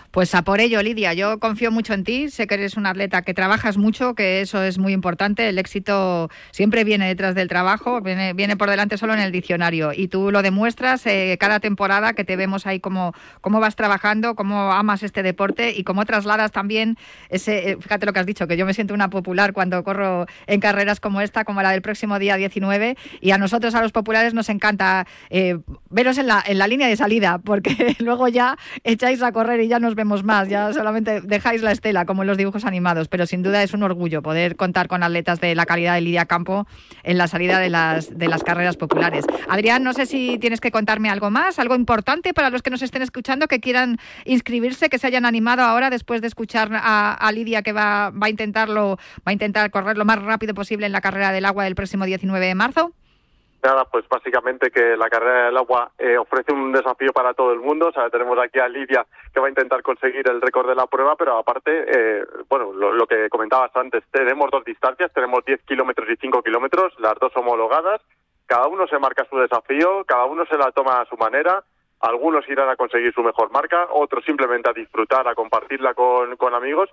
Pues 0.09 0.33
a 0.33 0.41
por 0.41 0.59
ello, 0.59 0.81
Lidia. 0.81 1.13
Yo 1.13 1.39
confío 1.39 1.71
mucho 1.71 1.93
en 1.93 2.03
ti. 2.03 2.29
Sé 2.29 2.47
que 2.47 2.55
eres 2.55 2.75
una 2.75 2.89
atleta 2.89 3.21
que 3.21 3.35
trabajas 3.35 3.77
mucho, 3.77 4.15
que 4.15 4.41
eso 4.41 4.63
es 4.63 4.79
muy 4.79 4.93
importante. 4.93 5.47
El 5.47 5.59
éxito 5.59 6.29
siempre 6.49 6.83
viene 6.83 7.07
detrás 7.07 7.35
del 7.35 7.47
trabajo, 7.47 8.01
viene, 8.01 8.33
viene 8.33 8.57
por 8.57 8.71
delante 8.71 8.97
solo 8.97 9.13
en 9.13 9.19
el 9.19 9.31
diccionario. 9.31 9.91
Y 9.93 10.07
tú 10.07 10.31
lo 10.31 10.41
demuestras 10.41 11.05
eh, 11.05 11.37
cada 11.39 11.59
temporada 11.59 12.13
que 12.13 12.23
te 12.23 12.35
vemos 12.35 12.65
ahí 12.65 12.79
cómo, 12.79 13.13
cómo 13.41 13.59
vas 13.59 13.75
trabajando, 13.75 14.33
cómo 14.33 14.73
amas 14.73 15.03
este 15.03 15.21
deporte 15.21 15.71
y 15.77 15.83
cómo 15.83 16.05
trasladas 16.05 16.51
también 16.51 16.97
ese. 17.29 17.69
Eh, 17.69 17.77
fíjate 17.79 18.07
lo 18.07 18.13
que 18.13 18.19
has 18.21 18.25
dicho, 18.25 18.47
que 18.47 18.57
yo 18.57 18.65
me 18.65 18.73
siento 18.73 18.95
una 18.95 19.11
popular 19.11 19.53
cuando 19.53 19.83
corro 19.83 20.25
en 20.47 20.59
carreras 20.59 20.99
como 20.99 21.21
esta, 21.21 21.45
como 21.45 21.61
la 21.61 21.71
del 21.71 21.83
próximo 21.83 22.17
día 22.17 22.37
19. 22.37 22.97
Y 23.21 23.31
a 23.31 23.37
nosotros, 23.37 23.75
a 23.75 23.83
los 23.83 23.91
populares, 23.91 24.33
nos 24.33 24.49
encanta 24.49 25.05
eh, 25.29 25.59
veros 25.91 26.17
en 26.17 26.25
la, 26.25 26.43
en 26.43 26.57
la 26.57 26.65
línea 26.65 26.87
de 26.87 26.97
salida 26.97 27.18
porque 27.43 27.95
luego 27.99 28.27
ya 28.27 28.57
echáis 28.83 29.21
a 29.21 29.31
correr 29.31 29.61
y 29.61 29.67
ya 29.67 29.79
nos 29.79 29.95
vemos 29.95 30.23
más, 30.23 30.49
ya 30.49 30.73
solamente 30.73 31.21
dejáis 31.21 31.61
la 31.61 31.71
estela 31.71 32.05
como 32.05 32.23
en 32.23 32.27
los 32.27 32.37
dibujos 32.37 32.65
animados, 32.65 33.07
pero 33.07 33.25
sin 33.25 33.43
duda 33.43 33.63
es 33.63 33.73
un 33.73 33.83
orgullo 33.83 34.21
poder 34.21 34.55
contar 34.55 34.87
con 34.87 35.03
atletas 35.03 35.39
de 35.39 35.55
la 35.55 35.65
calidad 35.65 35.95
de 35.95 36.01
Lidia 36.01 36.25
Campo 36.25 36.67
en 37.03 37.17
la 37.17 37.27
salida 37.27 37.59
de 37.59 37.69
las, 37.69 38.17
de 38.17 38.27
las 38.27 38.43
carreras 38.43 38.77
populares. 38.77 39.25
Adrián, 39.47 39.83
no 39.83 39.93
sé 39.93 40.05
si 40.05 40.37
tienes 40.39 40.61
que 40.61 40.71
contarme 40.71 41.09
algo 41.09 41.29
más, 41.29 41.59
algo 41.59 41.75
importante 41.75 42.33
para 42.33 42.49
los 42.49 42.61
que 42.61 42.69
nos 42.69 42.81
estén 42.81 43.01
escuchando, 43.01 43.47
que 43.47 43.59
quieran 43.59 43.97
inscribirse, 44.25 44.89
que 44.89 44.97
se 44.97 45.07
hayan 45.07 45.25
animado 45.25 45.63
ahora 45.63 45.89
después 45.89 46.21
de 46.21 46.27
escuchar 46.27 46.69
a, 46.73 47.29
Lidia 47.33 47.61
que 47.61 47.73
va, 47.73 48.09
va 48.09 48.27
a 48.27 48.29
intentarlo, 48.29 48.97
va 49.19 49.29
a 49.29 49.33
intentar 49.33 49.69
correr 49.69 49.97
lo 49.97 50.05
más 50.05 50.19
rápido 50.19 50.53
posible 50.53 50.85
en 50.85 50.91
la 50.91 51.01
carrera 51.01 51.31
del 51.31 51.45
agua 51.45 51.63
del 51.65 51.75
próximo 51.75 52.05
19 52.05 52.47
de 52.47 52.55
marzo. 52.55 52.93
Nada, 53.61 53.83
pues 53.85 54.07
básicamente 54.07 54.71
que 54.71 54.95
la 54.95 55.09
carrera 55.09 55.47
del 55.47 55.57
agua 55.57 55.91
eh, 55.97 56.17
ofrece 56.17 56.53
un 56.53 56.71
desafío 56.71 57.11
para 57.11 57.33
todo 57.33 57.51
el 57.51 57.59
mundo. 57.59 57.91
O 57.93 58.09
tenemos 58.09 58.39
aquí 58.39 58.57
a 58.59 58.69
Lidia 58.69 59.05
que 59.33 59.39
va 59.39 59.47
a 59.47 59.49
intentar 59.49 59.81
conseguir 59.81 60.29
el 60.29 60.39
récord 60.39 60.69
de 60.69 60.75
la 60.75 60.87
prueba, 60.87 61.17
pero 61.17 61.37
aparte, 61.37 61.71
eh, 61.87 62.23
bueno, 62.47 62.71
lo, 62.71 63.05
que 63.05 63.27
comentabas 63.29 63.75
antes, 63.75 64.03
tenemos 64.11 64.49
dos 64.49 64.63
distancias, 64.63 65.11
tenemos 65.13 65.43
10 65.43 65.61
kilómetros 65.63 66.09
y 66.09 66.15
5 66.15 66.41
kilómetros, 66.41 66.93
las 66.99 67.15
dos 67.19 67.35
homologadas. 67.35 68.01
Cada 68.45 68.67
uno 68.67 68.87
se 68.87 68.97
marca 68.97 69.27
su 69.29 69.37
desafío, 69.37 70.05
cada 70.05 70.25
uno 70.25 70.45
se 70.45 70.57
la 70.57 70.71
toma 70.71 71.01
a 71.01 71.05
su 71.05 71.17
manera. 71.17 71.61
Algunos 71.99 72.47
irán 72.47 72.69
a 72.69 72.77
conseguir 72.77 73.13
su 73.13 73.21
mejor 73.21 73.51
marca, 73.51 73.87
otros 73.91 74.23
simplemente 74.23 74.69
a 74.69 74.73
disfrutar, 74.73 75.27
a 75.27 75.35
compartirla 75.35 75.93
con, 75.93 76.37
con 76.37 76.53
amigos 76.53 76.89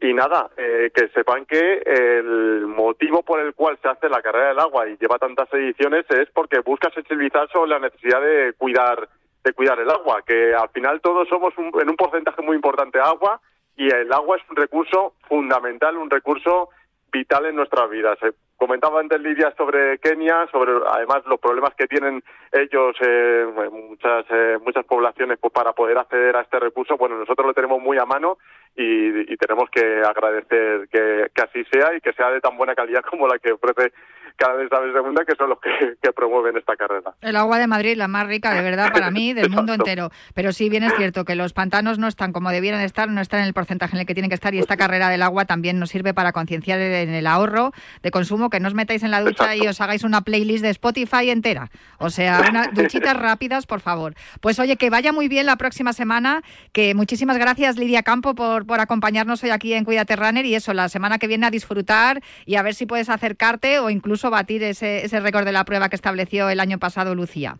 y 0.00 0.14
nada, 0.14 0.50
eh, 0.56 0.90
que 0.94 1.08
sepan 1.08 1.44
que 1.44 1.82
el 1.84 2.66
motivo 2.66 3.22
por 3.22 3.40
el 3.40 3.54
cual 3.54 3.78
se 3.82 3.88
hace 3.88 4.08
la 4.08 4.22
carrera 4.22 4.48
del 4.48 4.58
agua 4.58 4.88
y 4.88 4.96
lleva 4.96 5.18
tantas 5.18 5.52
ediciones 5.52 6.06
es 6.08 6.28
porque 6.30 6.60
busca 6.60 6.90
sensibilizar 6.90 7.48
sobre 7.50 7.70
la 7.70 7.78
necesidad 7.78 8.20
de 8.20 8.54
cuidar 8.56 9.08
de 9.44 9.52
cuidar 9.54 9.78
el 9.80 9.90
agua, 9.90 10.22
que 10.26 10.54
al 10.54 10.68
final 10.68 11.00
todos 11.00 11.26
somos 11.28 11.54
en 11.56 11.88
un 11.88 11.96
porcentaje 11.96 12.42
muy 12.42 12.56
importante 12.56 13.00
agua 13.00 13.40
y 13.76 13.88
el 13.88 14.12
agua 14.12 14.36
es 14.36 14.42
un 14.50 14.56
recurso 14.56 15.14
fundamental, 15.28 15.96
un 15.96 16.10
recurso 16.10 16.68
vital 17.12 17.46
en 17.46 17.56
nuestras 17.56 17.88
vidas. 17.90 18.18
Eh, 18.22 18.32
comentaba 18.56 19.00
antes 19.00 19.20
Lidia 19.20 19.52
sobre 19.56 19.98
Kenia, 19.98 20.46
sobre 20.52 20.72
además 20.88 21.22
los 21.26 21.40
problemas 21.40 21.74
que 21.74 21.86
tienen 21.86 22.22
ellos, 22.52 22.96
eh, 23.00 23.46
muchas 23.70 24.26
eh, 24.30 24.58
muchas 24.64 24.84
poblaciones, 24.84 25.38
pues, 25.40 25.52
para 25.52 25.72
poder 25.72 25.98
acceder 25.98 26.36
a 26.36 26.42
este 26.42 26.58
recurso. 26.60 26.96
Bueno, 26.96 27.16
nosotros 27.16 27.46
lo 27.46 27.54
tenemos 27.54 27.80
muy 27.80 27.98
a 27.98 28.04
mano 28.04 28.38
y, 28.76 29.36
tenemos 29.36 29.70
que 29.70 30.02
agradecer 30.02 30.88
que, 30.90 31.30
así 31.42 31.64
sea 31.72 31.94
y 31.96 32.00
que 32.00 32.12
sea 32.12 32.30
de 32.30 32.40
tan 32.40 32.56
buena 32.56 32.74
calidad 32.74 33.02
como 33.10 33.26
la 33.26 33.38
que 33.38 33.52
ofrece 33.52 33.92
canales 34.40 34.70
de 34.70 34.76
Aves 34.76 34.94
de 34.94 35.02
Mundo 35.02 35.22
que 35.26 35.36
son 35.36 35.50
los 35.50 35.58
que, 36.02 36.12
promueven 36.12 36.56
esta 36.56 36.74
carrera. 36.76 37.14
El 37.20 37.36
agua 37.36 37.58
de 37.58 37.66
Madrid, 37.66 37.96
la 37.96 38.08
más 38.08 38.26
rica 38.26 38.54
de 38.54 38.62
verdad 38.62 38.90
para 38.92 39.10
mí 39.10 39.32
del 39.32 39.50
mundo 39.50 39.74
entero. 39.74 40.10
Pero 40.34 40.52
sí, 40.52 40.68
bien 40.68 40.82
es 40.82 40.94
cierto 40.96 41.24
que 41.24 41.34
los 41.34 41.52
pantanos 41.52 41.98
no 41.98 42.08
están 42.08 42.32
como 42.32 42.50
debieran 42.50 42.80
estar, 42.80 43.08
no 43.08 43.20
están 43.20 43.40
en 43.40 43.46
el 43.46 43.54
porcentaje 43.54 43.94
en 43.94 44.00
el 44.00 44.06
que 44.06 44.14
tienen 44.14 44.30
que 44.30 44.34
estar 44.34 44.54
y 44.54 44.58
esta 44.58 44.76
carrera 44.76 45.08
del 45.08 45.22
agua 45.22 45.44
también 45.44 45.78
nos 45.78 45.90
sirve 45.90 46.14
para 46.14 46.32
concienciar 46.32 46.80
en 46.80 47.10
el 47.10 47.26
ahorro 47.26 47.72
de 48.02 48.10
consumo, 48.10 48.50
que 48.50 48.60
no 48.60 48.68
os 48.68 48.74
metáis 48.74 49.02
en 49.02 49.10
la 49.10 49.20
ducha 49.20 49.54
y 49.54 49.66
os 49.66 49.80
hagáis 49.80 50.04
una 50.04 50.22
playlist 50.22 50.62
de 50.62 50.70
Spotify 50.70 51.30
entera. 51.30 51.70
O 51.98 52.10
sea, 52.10 52.42
unas 52.48 52.68
duchitas 52.74 53.16
rápidas, 53.16 53.66
por 53.66 53.80
favor. 53.80 54.14
Pues 54.40 54.58
oye, 54.58 54.76
que 54.76 54.90
vaya 54.90 55.12
muy 55.12 55.28
bien 55.28 55.46
la 55.46 55.56
próxima 55.56 55.92
semana, 55.92 56.42
que 56.72 56.94
muchísimas 56.94 57.36
gracias 57.36 57.76
Lidia 57.76 58.02
Campo 58.02 58.34
por, 58.34 58.66
por 58.66 58.80
acompañarnos 58.80 59.42
hoy 59.44 59.50
aquí 59.50 59.74
en 59.74 59.84
Cuídate 59.84 60.16
Runner 60.16 60.44
y 60.46 60.54
eso, 60.54 60.72
la 60.72 60.88
semana 60.88 61.18
que 61.18 61.26
viene 61.26 61.46
a 61.46 61.50
disfrutar 61.50 62.22
y 62.46 62.56
a 62.56 62.62
ver 62.62 62.74
si 62.74 62.86
puedes 62.86 63.08
acercarte 63.08 63.78
o 63.80 63.90
incluso 63.90 64.29
batir 64.30 64.62
ese, 64.62 65.04
ese 65.04 65.20
récord 65.20 65.44
de 65.44 65.52
la 65.52 65.64
prueba 65.64 65.88
que 65.88 65.96
estableció 65.96 66.48
el 66.48 66.60
año 66.60 66.78
pasado 66.78 67.14
Lucía. 67.14 67.56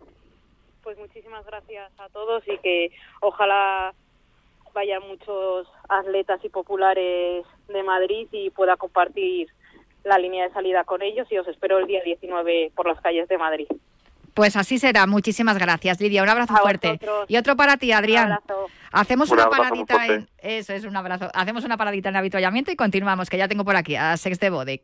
Pues 0.83 0.97
muchísimas 0.97 1.45
gracias 1.45 1.91
a 1.99 2.09
todos 2.09 2.43
y 2.47 2.57
que 2.59 2.91
ojalá 3.21 3.93
vayan 4.73 5.01
muchos 5.07 5.67
atletas 5.89 6.39
y 6.43 6.49
populares 6.49 7.45
de 7.67 7.83
Madrid 7.83 8.27
y 8.31 8.49
pueda 8.49 8.77
compartir 8.77 9.49
la 10.03 10.17
línea 10.17 10.47
de 10.47 10.53
salida 10.53 10.83
con 10.83 11.01
ellos 11.01 11.27
y 11.31 11.37
os 11.37 11.47
espero 11.47 11.77
el 11.79 11.87
día 11.87 12.01
19 12.03 12.71
por 12.75 12.87
las 12.87 12.99
calles 13.01 13.27
de 13.27 13.37
Madrid. 13.37 13.67
Pues 14.33 14.55
así 14.55 14.79
será. 14.79 15.05
Muchísimas 15.07 15.57
gracias, 15.57 15.99
Lidia. 15.99 16.23
Un 16.23 16.29
abrazo 16.29 16.55
fuerte. 16.55 16.99
Y 17.27 17.35
otro 17.37 17.55
para 17.55 17.77
ti, 17.77 17.91
Adrián. 17.91 18.39
Hacemos 18.91 19.29
una 19.29 19.49
paradita 19.49 20.05
en 20.07 20.29
eso 20.41 20.73
es 20.73 20.85
un 20.85 20.95
abrazo. 20.95 21.29
Hacemos 21.33 21.65
una 21.65 21.77
paradita 21.77 22.09
en 22.09 22.15
avituallamiento 22.15 22.71
y 22.71 22.75
continuamos, 22.75 23.29
que 23.29 23.37
ya 23.37 23.47
tengo 23.47 23.65
por 23.65 23.75
aquí 23.75 23.95
a 23.95 24.15
Sex 24.17 24.39
de 24.39 24.49
Bodec. 24.49 24.83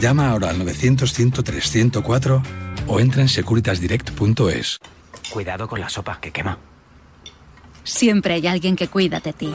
Llama 0.00 0.30
ahora 0.30 0.50
al 0.50 0.58
900-103-104 0.60 2.42
o 2.86 3.00
entra 3.00 3.22
en 3.22 3.28
securitasdirect.es. 3.28 4.78
Cuidado 5.30 5.68
con 5.68 5.80
la 5.80 5.88
sopa 5.88 6.20
que 6.20 6.30
quema. 6.30 6.58
Siempre 7.84 8.34
hay 8.34 8.46
alguien 8.46 8.76
que 8.76 8.88
cuida 8.88 9.20
de 9.20 9.32
ti. 9.32 9.52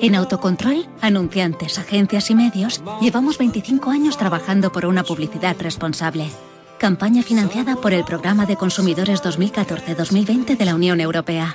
En 0.00 0.14
Autocontrol, 0.14 0.86
anunciantes, 1.00 1.78
agencias 1.78 2.30
y 2.30 2.34
medios, 2.34 2.82
llevamos 3.00 3.38
25 3.38 3.90
años 3.90 4.18
trabajando 4.18 4.70
por 4.70 4.84
una 4.86 5.02
publicidad 5.02 5.56
responsable. 5.60 6.30
Campaña 6.78 7.22
financiada 7.22 7.76
por 7.76 7.92
el 7.92 8.04
Programa 8.04 8.44
de 8.44 8.56
Consumidores 8.56 9.22
2014-2020 9.22 10.56
de 10.56 10.64
la 10.64 10.74
Unión 10.74 11.00
Europea. 11.00 11.54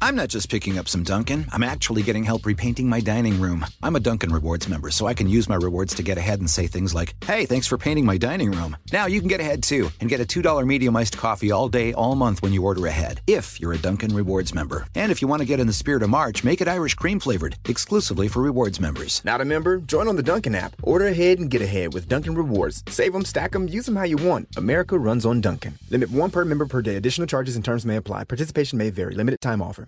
I'm 0.00 0.14
not 0.14 0.28
just 0.28 0.48
picking 0.48 0.78
up 0.78 0.86
some 0.86 1.02
Dunkin', 1.02 1.46
I'm 1.50 1.64
actually 1.64 2.02
getting 2.02 2.22
help 2.22 2.46
repainting 2.46 2.88
my 2.88 3.00
dining 3.00 3.40
room. 3.40 3.66
I'm 3.82 3.96
a 3.96 4.00
Dunkin' 4.00 4.32
Rewards 4.32 4.68
member, 4.68 4.90
so 4.90 5.08
I 5.08 5.14
can 5.14 5.28
use 5.28 5.48
my 5.48 5.56
rewards 5.56 5.92
to 5.94 6.04
get 6.04 6.16
ahead 6.18 6.38
and 6.38 6.48
say 6.48 6.68
things 6.68 6.94
like, 6.94 7.14
hey, 7.24 7.46
thanks 7.46 7.66
for 7.66 7.76
painting 7.76 8.06
my 8.06 8.16
dining 8.16 8.52
room. 8.52 8.76
Now 8.92 9.06
you 9.06 9.18
can 9.18 9.28
get 9.28 9.40
ahead 9.40 9.62
too 9.62 9.90
and 10.00 10.08
get 10.08 10.20
a 10.20 10.24
$2 10.24 10.66
medium 10.66 10.94
iced 10.96 11.18
coffee 11.18 11.50
all 11.50 11.68
day, 11.68 11.92
all 11.94 12.14
month 12.14 12.42
when 12.42 12.52
you 12.52 12.64
order 12.64 12.86
ahead, 12.86 13.22
if 13.26 13.60
you're 13.60 13.72
a 13.72 13.78
Dunkin' 13.78 14.14
Rewards 14.14 14.54
member. 14.54 14.86
And 14.94 15.10
if 15.10 15.20
you 15.20 15.26
want 15.26 15.40
to 15.40 15.48
get 15.48 15.58
in 15.58 15.66
the 15.66 15.72
spirit 15.72 16.04
of 16.04 16.10
March, 16.10 16.44
make 16.44 16.60
it 16.60 16.68
Irish 16.68 16.94
cream 16.94 17.18
flavored, 17.18 17.56
exclusively 17.68 18.28
for 18.28 18.40
rewards 18.40 18.78
members. 18.80 19.20
Not 19.24 19.40
a 19.40 19.44
member? 19.44 19.78
Join 19.78 20.06
on 20.06 20.14
the 20.14 20.22
Dunkin' 20.22 20.54
app. 20.54 20.76
Order 20.84 21.08
ahead 21.08 21.40
and 21.40 21.50
get 21.50 21.60
ahead 21.60 21.92
with 21.92 22.08
Dunkin' 22.08 22.36
Rewards. 22.36 22.84
Save 22.88 23.12
them, 23.12 23.24
stack 23.24 23.50
them, 23.50 23.66
use 23.66 23.86
them 23.86 23.96
how 23.96 24.04
you 24.04 24.16
want. 24.16 24.56
America 24.56 24.96
runs 24.96 25.26
on 25.26 25.40
Dunkin'. 25.40 25.76
Limit 25.90 26.10
one 26.10 26.30
per 26.30 26.44
member 26.44 26.66
per 26.66 26.82
day. 26.82 26.94
Additional 26.94 27.26
charges 27.26 27.56
and 27.56 27.64
terms 27.64 27.84
may 27.84 27.96
apply. 27.96 28.24
Participation 28.24 28.78
may 28.78 28.90
vary. 28.90 29.14
Limited 29.14 29.40
time 29.40 29.60
offer. 29.60 29.87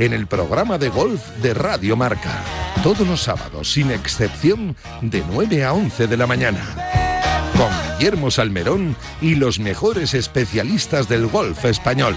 en 0.00 0.14
el 0.14 0.26
programa 0.26 0.78
de 0.78 0.88
golf 0.88 1.20
de 1.42 1.52
Radio 1.52 1.94
Marca. 1.94 2.42
Todos 2.82 3.06
los 3.06 3.20
sábados, 3.20 3.70
sin 3.70 3.90
excepción, 3.90 4.74
de 5.02 5.22
9 5.30 5.64
a 5.64 5.74
11 5.74 6.06
de 6.06 6.16
la 6.16 6.26
mañana 6.26 6.60
con 7.60 7.68
Guillermo 7.98 8.30
Salmerón 8.30 8.96
y 9.20 9.34
los 9.34 9.58
mejores 9.58 10.14
especialistas 10.14 11.06
del 11.10 11.26
golf 11.26 11.66
español. 11.66 12.16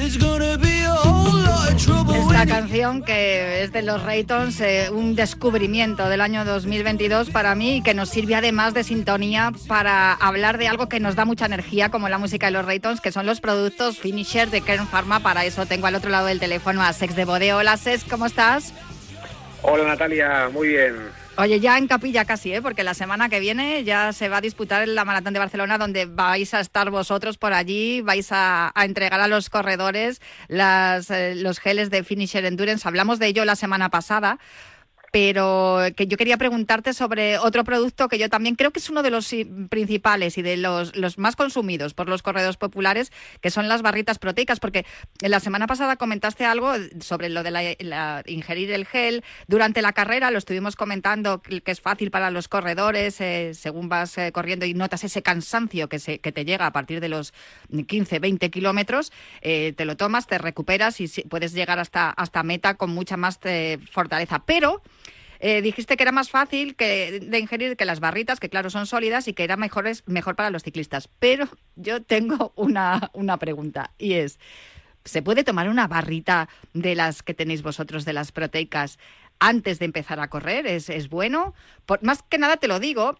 There's 0.00 0.16
gonna 0.16 0.56
be 0.56 0.82
a 0.82 0.94
whole 0.94 1.42
lot 1.42 1.74
of 1.74 1.76
trouble. 1.76 2.14
Esta 2.14 2.46
canción 2.46 3.02
que 3.02 3.62
es 3.62 3.70
de 3.70 3.82
los 3.82 4.02
Raytons, 4.02 4.58
eh, 4.62 4.88
un 4.90 5.14
descubrimiento 5.14 6.08
del 6.08 6.22
año 6.22 6.46
2022 6.46 7.28
para 7.28 7.54
mí 7.54 7.76
y 7.76 7.82
que 7.82 7.92
nos 7.92 8.08
sirve 8.08 8.34
además 8.34 8.72
de 8.72 8.82
sintonía 8.82 9.52
para 9.68 10.14
hablar 10.14 10.56
de 10.56 10.68
algo 10.68 10.88
que 10.88 11.00
nos 11.00 11.16
da 11.16 11.26
mucha 11.26 11.44
energía 11.44 11.90
como 11.90 12.08
la 12.08 12.16
música 12.16 12.46
de 12.46 12.52
los 12.52 12.64
Raytons, 12.64 13.02
que 13.02 13.12
son 13.12 13.26
los 13.26 13.42
productos 13.42 13.98
Finisher 13.98 14.48
de 14.48 14.62
Kern 14.62 14.86
Pharma. 14.86 15.20
Para 15.20 15.44
eso 15.44 15.66
tengo 15.66 15.86
al 15.86 15.94
otro 15.94 16.08
lado 16.08 16.28
del 16.28 16.40
teléfono 16.40 16.80
a 16.80 16.94
Sex 16.94 17.14
de 17.14 17.26
Bodeo. 17.26 17.58
Hola 17.58 17.76
Sex, 17.76 18.02
¿cómo 18.04 18.24
estás? 18.24 18.72
Hola 19.60 19.84
Natalia, 19.84 20.48
muy 20.50 20.68
bien. 20.68 20.96
Oye, 21.36 21.58
ya 21.60 21.78
en 21.78 21.86
capilla 21.86 22.24
casi, 22.24 22.52
¿eh? 22.52 22.60
porque 22.60 22.82
la 22.82 22.92
semana 22.92 23.28
que 23.28 23.40
viene 23.40 23.82
ya 23.84 24.12
se 24.12 24.28
va 24.28 24.38
a 24.38 24.40
disputar 24.40 24.86
la 24.86 25.04
Maratón 25.04 25.32
de 25.32 25.38
Barcelona, 25.38 25.78
donde 25.78 26.04
vais 26.04 26.52
a 26.52 26.60
estar 26.60 26.90
vosotros 26.90 27.38
por 27.38 27.54
allí, 27.54 28.02
vais 28.02 28.28
a, 28.30 28.72
entregar 28.76 29.20
a 29.20 29.28
los 29.28 29.48
corredores 29.48 30.20
las, 30.48 31.10
eh, 31.10 31.34
los 31.36 31.58
geles 31.58 31.88
de 31.88 32.04
Finisher 32.04 32.44
Endurance. 32.44 32.86
Hablamos 32.86 33.18
de 33.18 33.28
ello 33.28 33.44
la 33.44 33.56
semana 33.56 33.88
pasada, 33.90 34.38
pero 35.10 35.80
que 35.96 36.06
yo 36.06 36.16
quería 36.16 36.36
preguntarte 36.36 36.92
sobre 36.92 37.38
otro 37.38 37.64
producto 37.64 38.08
que 38.08 38.18
yo 38.18 38.28
también 38.28 38.54
creo 38.54 38.70
que 38.70 38.78
es 38.78 38.90
uno 38.90 39.02
de 39.02 39.10
los 39.10 39.34
principales 39.68 40.38
y 40.38 40.42
de 40.42 40.56
los, 40.56 40.96
los 40.96 41.18
más 41.18 41.36
consumidos 41.36 41.94
por 41.94 42.08
los 42.08 42.22
corredores 42.22 42.56
populares, 42.56 43.12
que 43.40 43.50
son 43.50 43.68
las 43.68 43.82
barritas 43.82 44.18
proteicas, 44.18 44.60
porque 44.60 44.86
la 45.20 45.40
semana 45.40 45.66
pasada 45.66 45.96
comentaste 45.96 46.44
algo 46.44 46.72
sobre 47.00 47.28
lo 47.28 47.42
de 47.42 47.76
la, 47.80 48.22
ingerir 48.26 48.70
el 48.72 48.86
gel 48.86 49.24
durante 49.46 49.82
la 49.82 49.92
carrera, 49.92 50.30
lo 50.30 50.38
estuvimos 50.38 50.76
comentando 50.76 51.40
que 51.42 51.70
es 51.70 51.80
fácil 51.80 52.10
para 52.10 52.30
los 52.30 52.48
corredores 52.48 53.20
eh, 53.20 53.52
según 53.54 53.88
vas 53.88 54.16
eh, 54.18 54.32
corriendo 54.32 54.66
y 54.66 54.74
notas 54.74 55.04
ese 55.04 55.22
cansancio 55.22 55.88
que, 55.88 55.98
se, 55.98 56.18
que 56.18 56.32
te 56.32 56.44
llega 56.44 56.66
a 56.66 56.72
partir 56.72 57.00
de 57.00 57.08
los 57.08 57.32
15, 57.86 58.18
20 58.18 58.50
kilómetros, 58.50 59.12
eh, 59.42 59.72
te 59.76 59.84
lo 59.84 59.96
tomas, 59.96 60.26
te 60.26 60.38
recuperas 60.38 61.00
y 61.00 61.08
puedes 61.28 61.52
llegar 61.52 61.78
hasta, 61.78 62.10
hasta 62.10 62.42
meta 62.42 62.74
con 62.74 62.90
mucha 62.90 63.16
más 63.16 63.40
fortaleza. 63.90 64.42
Pero 64.44 64.82
eh, 65.40 65.62
dijiste 65.62 65.96
que 65.96 66.02
era 66.02 66.12
más 66.12 66.30
fácil 66.30 66.76
que, 66.76 67.18
de 67.20 67.38
ingerir 67.38 67.76
que 67.76 67.86
las 67.86 67.98
barritas, 67.98 68.38
que 68.38 68.50
claro 68.50 68.68
son 68.68 68.86
sólidas 68.86 69.26
y 69.26 69.32
que 69.32 69.42
era 69.42 69.56
mejor, 69.56 69.86
mejor 70.06 70.36
para 70.36 70.50
los 70.50 70.62
ciclistas. 70.62 71.08
Pero 71.18 71.48
yo 71.76 72.02
tengo 72.02 72.52
una, 72.56 73.10
una 73.14 73.38
pregunta 73.38 73.90
y 73.98 74.14
es, 74.14 74.38
¿se 75.04 75.22
puede 75.22 75.42
tomar 75.42 75.68
una 75.68 75.88
barrita 75.88 76.48
de 76.74 76.94
las 76.94 77.22
que 77.22 77.34
tenéis 77.34 77.62
vosotros, 77.62 78.04
de 78.04 78.12
las 78.12 78.32
proteicas, 78.32 78.98
antes 79.38 79.78
de 79.78 79.86
empezar 79.86 80.20
a 80.20 80.28
correr? 80.28 80.66
¿Es, 80.66 80.90
es 80.90 81.08
bueno? 81.08 81.54
Por, 81.86 82.02
más 82.02 82.22
que 82.22 82.36
nada 82.38 82.58
te 82.58 82.68
lo 82.68 82.78
digo 82.78 83.18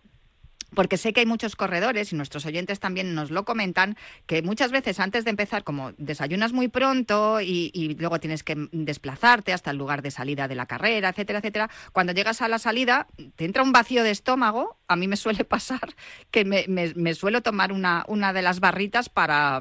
porque 0.74 0.96
sé 0.96 1.12
que 1.12 1.20
hay 1.20 1.26
muchos 1.26 1.56
corredores 1.56 2.12
y 2.12 2.16
nuestros 2.16 2.46
oyentes 2.46 2.80
también 2.80 3.14
nos 3.14 3.30
lo 3.30 3.44
comentan, 3.44 3.96
que 4.26 4.42
muchas 4.42 4.70
veces 4.70 5.00
antes 5.00 5.24
de 5.24 5.30
empezar, 5.30 5.64
como 5.64 5.92
desayunas 5.98 6.52
muy 6.52 6.68
pronto 6.68 7.40
y, 7.40 7.96
luego 7.98 8.20
tienes 8.20 8.42
que 8.42 8.68
desplazarte 8.72 9.52
hasta 9.52 9.70
el 9.70 9.76
lugar 9.76 10.02
de 10.02 10.10
salida 10.10 10.48
de 10.48 10.54
la 10.54 10.66
carrera, 10.66 11.10
etcétera, 11.10 11.40
etcétera, 11.40 11.70
cuando 11.92 12.12
llegas 12.12 12.42
a 12.42 12.48
la 12.48 12.58
salida 12.58 13.06
te 13.36 13.44
entra 13.44 13.62
un 13.62 13.72
vacío 13.72 14.02
de 14.02 14.10
estómago, 14.10 14.78
a 14.88 14.96
mí 14.96 15.08
me 15.08 15.16
suele 15.16 15.44
pasar 15.44 15.94
que 16.30 16.44
me, 16.44 17.14
suelo 17.14 17.42
tomar 17.42 17.72
una, 17.72 18.04
una 18.08 18.32
de 18.32 18.42
las 18.42 18.60
barritas 18.60 19.08
para, 19.08 19.60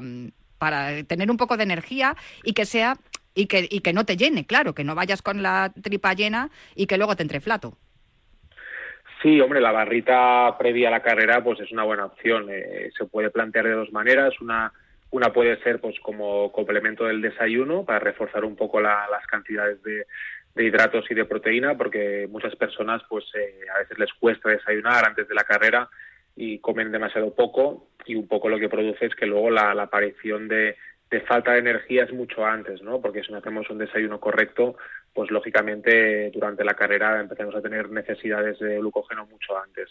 para 0.58 1.02
tener 1.04 1.30
un 1.30 1.36
poco 1.36 1.56
de 1.56 1.64
energía 1.64 2.16
y 2.44 2.52
que 2.52 2.66
sea... 2.66 2.96
Y 3.32 3.46
que, 3.46 3.68
y 3.70 3.78
que 3.78 3.92
no 3.92 4.04
te 4.04 4.16
llene, 4.16 4.44
claro, 4.44 4.74
que 4.74 4.82
no 4.82 4.96
vayas 4.96 5.22
con 5.22 5.40
la 5.40 5.72
tripa 5.80 6.14
llena 6.14 6.50
y 6.74 6.86
que 6.86 6.96
luego 6.96 7.14
te 7.14 7.22
entre 7.22 7.40
flato. 7.40 7.78
Sí, 9.22 9.40
hombre, 9.40 9.60
la 9.60 9.72
barrita 9.72 10.56
previa 10.58 10.88
a 10.88 10.92
la 10.92 11.02
carrera 11.02 11.44
pues 11.44 11.60
es 11.60 11.70
una 11.72 11.82
buena 11.84 12.06
opción. 12.06 12.46
Eh, 12.50 12.90
se 12.96 13.04
puede 13.04 13.30
plantear 13.30 13.66
de 13.66 13.72
dos 13.72 13.92
maneras. 13.92 14.40
Una, 14.40 14.72
una 15.10 15.32
puede 15.32 15.62
ser 15.62 15.80
pues 15.80 15.98
como 16.00 16.50
complemento 16.52 17.04
del 17.04 17.20
desayuno 17.20 17.84
para 17.84 17.98
reforzar 17.98 18.44
un 18.44 18.56
poco 18.56 18.80
las 18.80 19.26
cantidades 19.26 19.82
de, 19.82 20.06
hidratos 20.56 21.04
y 21.10 21.14
de 21.14 21.24
proteína, 21.24 21.76
porque 21.76 22.26
muchas 22.30 22.56
personas 22.56 23.02
pues 23.08 23.24
eh, 23.34 23.60
a 23.74 23.80
veces 23.80 23.98
les 23.98 24.12
cuesta 24.14 24.48
desayunar 24.48 25.06
antes 25.06 25.28
de 25.28 25.34
la 25.34 25.44
carrera 25.44 25.88
y 26.36 26.58
comen 26.58 26.90
demasiado 26.90 27.34
poco 27.34 27.88
y 28.06 28.14
un 28.14 28.26
poco 28.26 28.48
lo 28.48 28.58
que 28.58 28.68
produce 28.68 29.06
es 29.06 29.14
que 29.14 29.26
luego 29.26 29.50
la 29.50 29.72
aparición 29.72 30.48
de, 30.48 30.76
de 31.10 31.20
falta 31.22 31.52
de 31.52 31.58
energía 31.58 32.04
es 32.04 32.12
mucho 32.12 32.44
antes, 32.46 32.80
¿no? 32.82 33.00
Porque 33.00 33.22
si 33.22 33.32
no 33.32 33.38
hacemos 33.38 33.68
un 33.68 33.78
desayuno 33.78 34.20
correcto, 34.20 34.76
pues 35.12 35.30
lógicamente 35.30 36.30
durante 36.30 36.64
la 36.64 36.74
carrera 36.74 37.20
empezamos 37.20 37.54
a 37.56 37.60
tener 37.60 37.90
necesidades 37.90 38.58
de 38.60 38.78
glucógeno 38.78 39.26
mucho 39.26 39.58
antes. 39.58 39.88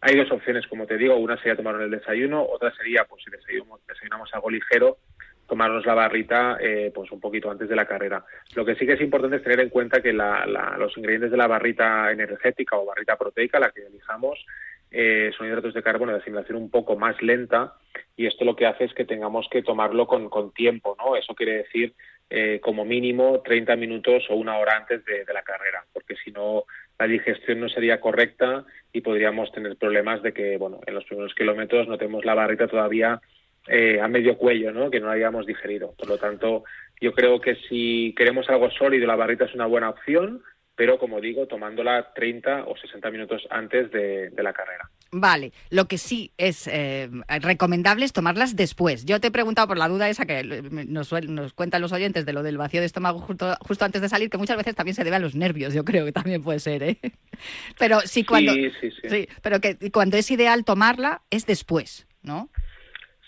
Hay 0.00 0.16
dos 0.16 0.30
opciones, 0.32 0.66
como 0.66 0.86
te 0.86 0.96
digo, 0.96 1.16
una 1.16 1.36
sería 1.36 1.56
tomarnos 1.56 1.84
el 1.84 1.90
desayuno, 1.92 2.44
otra 2.44 2.74
sería, 2.74 3.04
pues 3.04 3.22
si 3.22 3.30
desayunamos, 3.30 4.34
algo 4.34 4.50
ligero, 4.50 4.98
tomarnos 5.46 5.86
la 5.86 5.94
barrita 5.94 6.58
eh, 6.60 6.90
pues 6.92 7.12
un 7.12 7.20
poquito 7.20 7.48
antes 7.48 7.68
de 7.68 7.76
la 7.76 7.86
carrera. 7.86 8.24
Lo 8.56 8.64
que 8.64 8.74
sí 8.74 8.84
que 8.84 8.94
es 8.94 9.00
importante 9.00 9.36
es 9.36 9.44
tener 9.44 9.60
en 9.60 9.68
cuenta 9.68 10.02
que 10.02 10.12
los 10.12 10.96
ingredientes 10.98 11.30
de 11.30 11.36
la 11.36 11.46
barrita 11.46 12.10
energética 12.10 12.76
o 12.76 12.86
barrita 12.86 13.16
proteica, 13.16 13.60
la 13.60 13.70
que 13.70 13.86
elijamos, 13.86 14.44
eh, 14.90 15.30
son 15.36 15.46
hidratos 15.46 15.74
de 15.74 15.82
carbono 15.82 16.12
de 16.12 16.18
asimilación 16.18 16.58
un 16.58 16.70
poco 16.70 16.96
más 16.96 17.20
lenta 17.22 17.74
y 18.16 18.26
esto 18.26 18.44
lo 18.44 18.56
que 18.56 18.66
hace 18.66 18.84
es 18.84 18.94
que 18.94 19.04
tengamos 19.04 19.46
que 19.50 19.62
tomarlo 19.62 20.06
con, 20.06 20.28
con 20.30 20.52
tiempo, 20.52 20.96
¿no? 20.98 21.16
Eso 21.16 21.34
quiere 21.34 21.58
decir 21.58 21.94
eh, 22.28 22.58
como 22.60 22.84
mínimo 22.84 23.40
30 23.44 23.76
minutos 23.76 24.24
o 24.30 24.34
una 24.34 24.58
hora 24.58 24.76
antes 24.76 25.04
de, 25.04 25.24
la 25.32 25.42
carrera, 25.42 25.84
porque 25.92 26.16
si 26.16 26.32
no 26.32 26.64
la 26.98 27.06
digestión 27.06 27.60
no 27.60 27.68
sería 27.68 28.00
correcta 28.00 28.64
y 28.92 29.00
podríamos 29.00 29.52
tener 29.52 29.76
problemas 29.76 30.22
de 30.24 30.32
que, 30.32 30.56
bueno, 30.56 30.80
en 30.86 30.94
los 30.94 31.04
primeros 31.04 31.36
kilómetros 31.36 31.86
no 31.86 31.98
tenemos 31.98 32.24
la 32.24 32.34
barrita 32.34 32.66
todavía 32.66 33.20
eh, 33.68 34.00
a 34.00 34.08
medio 34.08 34.36
cuello, 34.38 34.72
¿no? 34.72 34.90
Que 34.90 34.98
no 34.98 35.06
la 35.06 35.12
hayamos 35.12 35.46
digerido. 35.46 35.94
Por 35.96 36.08
lo 36.08 36.18
tanto, 36.18 36.64
yo 37.00 37.12
creo 37.12 37.40
que 37.40 37.54
si 37.68 38.12
queremos 38.16 38.48
algo 38.48 38.70
sólido, 38.72 39.06
la 39.06 39.14
barrita 39.14 39.44
es 39.44 39.54
una 39.54 39.66
buena 39.66 39.90
opción, 39.90 40.42
pero 40.76 40.98
como 40.98 41.20
digo, 41.20 41.46
tomándola 41.46 42.12
30 42.14 42.64
o 42.66 42.76
60 42.76 43.10
minutos 43.10 43.46
antes 43.50 43.90
de, 43.90 44.30
la 44.36 44.52
carrera. 44.52 44.90
Vale, 45.10 45.52
lo 45.70 45.86
que 45.86 45.96
sí 45.96 46.32
es 46.36 46.68
eh, 46.68 47.08
recomendable 47.40 48.04
es 48.04 48.12
tomarlas 48.12 48.54
después. 48.54 49.06
Yo 49.06 49.18
te 49.18 49.28
he 49.28 49.30
preguntado 49.30 49.66
por 49.66 49.78
la 49.78 49.88
duda 49.88 50.10
esa 50.10 50.26
que 50.26 50.42
nos, 50.44 51.10
nos 51.12 51.52
cuentan 51.54 51.80
los 51.80 51.92
oyentes 51.92 52.26
de 52.26 52.32
lo 52.34 52.42
del 52.42 52.58
vacío 52.58 52.80
de 52.80 52.86
estómago 52.86 53.20
justo, 53.20 53.54
justo, 53.60 53.84
antes 53.86 54.02
de 54.02 54.10
salir, 54.10 54.28
que 54.28 54.36
muchas 54.36 54.58
veces 54.58 54.74
también 54.74 54.94
se 54.94 55.02
debe 55.02 55.16
a 55.16 55.20
los 55.20 55.34
nervios, 55.34 55.72
yo 55.72 55.84
creo 55.84 56.04
que 56.04 56.12
también 56.12 56.42
puede 56.42 56.58
ser, 56.60 56.82
¿eh? 56.82 56.98
Pero 57.78 58.00
sí, 58.00 58.24
cuando, 58.24 58.52
sí, 58.52 58.70
sí, 58.80 58.90
sí. 59.08 59.28
pero 59.42 59.60
que 59.60 59.90
cuando 59.90 60.16
es 60.16 60.30
ideal 60.30 60.64
tomarla 60.64 61.22
es 61.30 61.46
después, 61.46 62.06
¿no? 62.22 62.50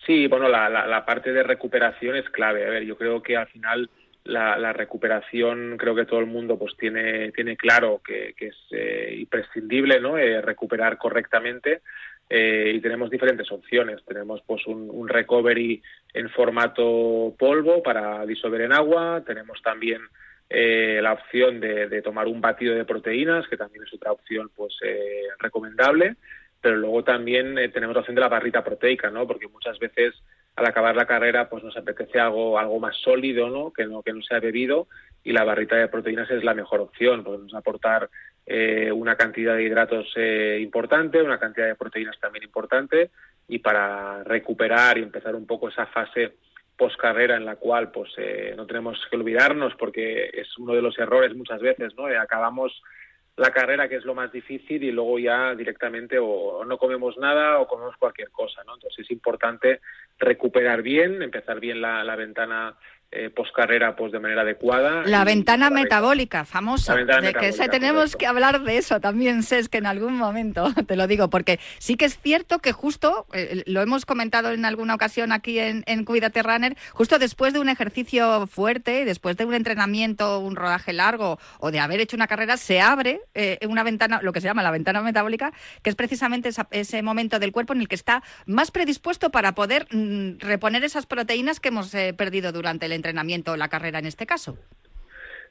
Sí, 0.07 0.27
bueno, 0.27 0.49
la, 0.49 0.69
la 0.69 1.05
parte 1.05 1.33
de 1.33 1.43
recuperación 1.43 2.17
es 2.17 2.29
clave. 2.31 2.67
A 2.67 2.71
ver, 2.71 2.85
yo 2.85 2.97
creo 2.97 3.23
que 3.23 3.37
al 3.37 3.47
final 3.49 3.91
la, 4.25 4.73
recuperación 4.73 5.77
creo 5.79 5.95
que 5.95 6.05
todo 6.05 6.21
el 6.21 6.27
mundo 6.27 6.59
pues 6.59 6.77
tiene 6.77 7.33
tiene 7.33 7.57
claro 7.57 8.01
que, 8.05 8.35
es 8.39 8.57
eh, 8.71 9.17
imprescindible 9.19 10.01
no 10.01 10.19
eh, 10.19 10.41
recuperar 10.43 10.99
correctamente 10.99 11.81
eh, 12.31 12.73
y 12.75 12.81
tenemos 12.81 13.09
diferentes 13.09 13.51
opciones. 13.51 14.05
Tenemos 14.05 14.43
pues 14.47 14.67
un, 14.67 15.09
recovery 15.09 15.83
en 16.13 16.29
formato 16.29 17.35
polvo 17.39 17.83
para 17.83 18.27
disolver 18.27 18.61
en 18.61 18.75
agua. 18.75 19.23
Tenemos 19.27 19.63
también 19.63 20.03
la 20.51 21.13
opción 21.13 21.61
de, 21.61 21.89
de, 21.89 22.03
tomar 22.03 22.27
un 22.27 22.41
batido 22.41 22.75
de 22.75 22.85
proteínas 22.85 23.47
que 23.49 23.57
también 23.57 23.85
es 23.85 23.95
otra 23.95 24.13
opción 24.13 24.51
pues 24.55 24.75
recomendable 25.39 26.17
pero 26.61 26.77
luego 26.77 27.05
también 27.05 27.55
tenemos 27.73 27.95
la 27.95 28.01
opción 28.01 28.15
de 28.15 28.21
la 28.21 28.29
barrita 28.29 28.65
proteica 28.65 29.11
no 29.11 29.27
porque 29.27 29.49
muchas 29.49 29.79
veces 29.79 30.15
al 30.57 30.67
acabar 30.67 30.97
la 30.97 31.07
carrera 31.07 31.49
pues 31.49 31.63
nos 31.63 31.77
apetece 31.77 32.19
algo 32.19 32.59
algo 32.59 32.81
más 32.81 32.97
sólido 32.97 33.49
no 33.49 33.73
que 33.73 33.87
no 33.87 34.03
que 34.03 34.13
no 34.13 34.23
sea 34.23 34.41
bebido 34.41 34.89
y 35.23 35.33
la 35.33 35.45
barrita 35.45 35.77
de 35.77 35.89
proteínas 35.89 36.31
es 36.31 36.43
la 36.43 36.55
mejor 36.55 36.81
opción 36.81 37.23
podemos 37.23 37.55
aportar 37.55 38.11
eh, 38.45 38.91
una 38.91 39.17
cantidad 39.17 39.55
de 39.55 39.65
hidratos 39.65 40.13
eh, 40.17 40.59
importante 40.61 41.23
una 41.23 41.39
cantidad 41.39 41.67
de 41.67 41.77
proteínas 41.77 42.19
también 42.19 42.45
importante 42.45 43.11
y 43.47 43.59
para 43.59 44.25
recuperar 44.25 44.99
y 44.99 45.03
empezar 45.03 45.35
un 45.35 45.47
poco 45.47 45.69
esa 45.69 45.87
fase 45.87 46.35
post 46.77 46.97
carrera 46.97 47.37
en 47.37 47.45
la 47.45 47.57
cual 47.57 47.91
pues 47.91 48.11
eh, 48.19 48.55
no 48.57 48.67
tenemos 48.67 48.99
que 49.11 49.17
olvidarnos 49.17 49.75
porque 49.77 50.31
es 50.33 50.57
uno 50.59 50.75
de 50.75 50.83
los 50.83 50.99
errores 50.99 51.37
muchas 51.37 51.61
veces 51.61 51.95
no 51.97 52.07
acabamos 52.07 52.83
la 53.39 53.53
carrera, 53.53 53.89
que 53.89 53.97
es 53.97 54.05
lo 54.05 54.15
más 54.15 54.33
difícil, 54.33 54.83
y 54.83 54.91
luego 54.91 55.19
ya 55.19 55.55
directamente 55.55 56.19
o, 56.21 56.65
no 56.65 56.77
comemos 56.77 57.17
nada 57.19 57.59
o 57.61 57.69
comemos 57.69 57.97
cualquier 57.97 58.31
cosa, 58.31 58.65
¿no? 58.65 58.75
Entonces 58.75 59.05
es 59.05 59.11
importante 59.13 59.81
recuperar 60.19 60.83
bien, 60.83 61.23
empezar 61.23 61.61
bien 61.61 61.81
la, 61.81 62.17
ventana 62.17 62.77
eh, 63.11 63.31
carrera 63.55 63.97
pues 63.97 64.13
de 64.13 64.21
manera 64.21 64.43
adecuada. 64.43 65.03
La 65.05 65.25
ventana 65.25 65.71
metabólica, 65.71 66.45
famosa. 66.45 66.95
de 66.95 67.33
que 67.33 67.53
se, 67.53 67.69
tenemos 67.69 68.15
que 68.17 68.27
hablar 68.27 68.63
de 68.63 68.77
eso 68.77 69.01
también, 69.01 69.43
Ses, 69.43 69.69
que 69.69 69.79
en 69.79 69.87
algún 69.87 70.17
momento, 70.17 70.73
te 70.87 70.97
lo 70.97 71.07
digo, 71.07 71.29
porque 71.29 71.59
sí 71.79 71.97
que 71.97 72.05
es 72.05 72.19
cierto 72.19 72.59
que 72.59 72.73
justo, 72.73 73.27
eh, 73.33 73.63
lo 73.67 73.81
hemos 73.83 74.05
comentado 74.05 74.53
en 74.53 74.65
alguna 74.65 74.95
ocasión 74.95 75.33
aquí 75.33 75.59
en, 75.59 75.83
en 75.87 76.05
Cuídate 76.05 76.43
Runner, 76.43 76.77
justo 76.93 77.19
después 77.19 77.53
de 77.53 77.61
un 77.61 77.69
ejercicio 77.69 78.47
fuerte, 78.47 79.05
después 79.05 79.37
de 79.37 79.45
un 79.45 79.55
entrenamiento, 79.55 80.39
un 80.41 80.55
rodaje 80.55 80.93
largo 80.93 81.39
o 81.59 81.71
de 81.71 81.81
haber 81.81 82.01
hecho 82.01 82.17
una 82.17 82.27
carrera, 82.27 82.57
se 82.57 82.81
abre 82.81 83.21
eh, 83.35 83.59
una 83.69 83.83
ventana, 83.83 84.21
lo 84.23 84.33
que 84.33 84.41
se 84.41 84.47
llama 84.47 84.63
la 84.63 84.71
ventana 84.71 85.01
metabólica, 85.03 85.53
que 85.83 85.91
es 85.91 85.97
precisamente 85.97 86.51
ese 86.71 87.03
momento 87.03 87.39
del 87.39 87.53
cuerpo 87.53 87.73
en 87.73 87.81
el 87.81 87.89
que 87.89 87.95
está 87.95 88.23
más 88.47 88.71
predispuesto 88.71 89.31
para 89.31 89.55
poder 89.55 89.87
mm, 89.91 90.39
reponer 90.39 90.85
esas 90.85 91.07
proteínas 91.07 91.61
que 91.61 91.69
hemos 91.69 91.95
eh, 91.95 92.13
perdido 92.13 92.53
durante 92.53 92.87
el 92.87 92.93
entrenamiento 92.99 93.57
la 93.57 93.69
carrera 93.69 93.99
en 93.99 94.07
este 94.07 94.27
caso. 94.27 94.59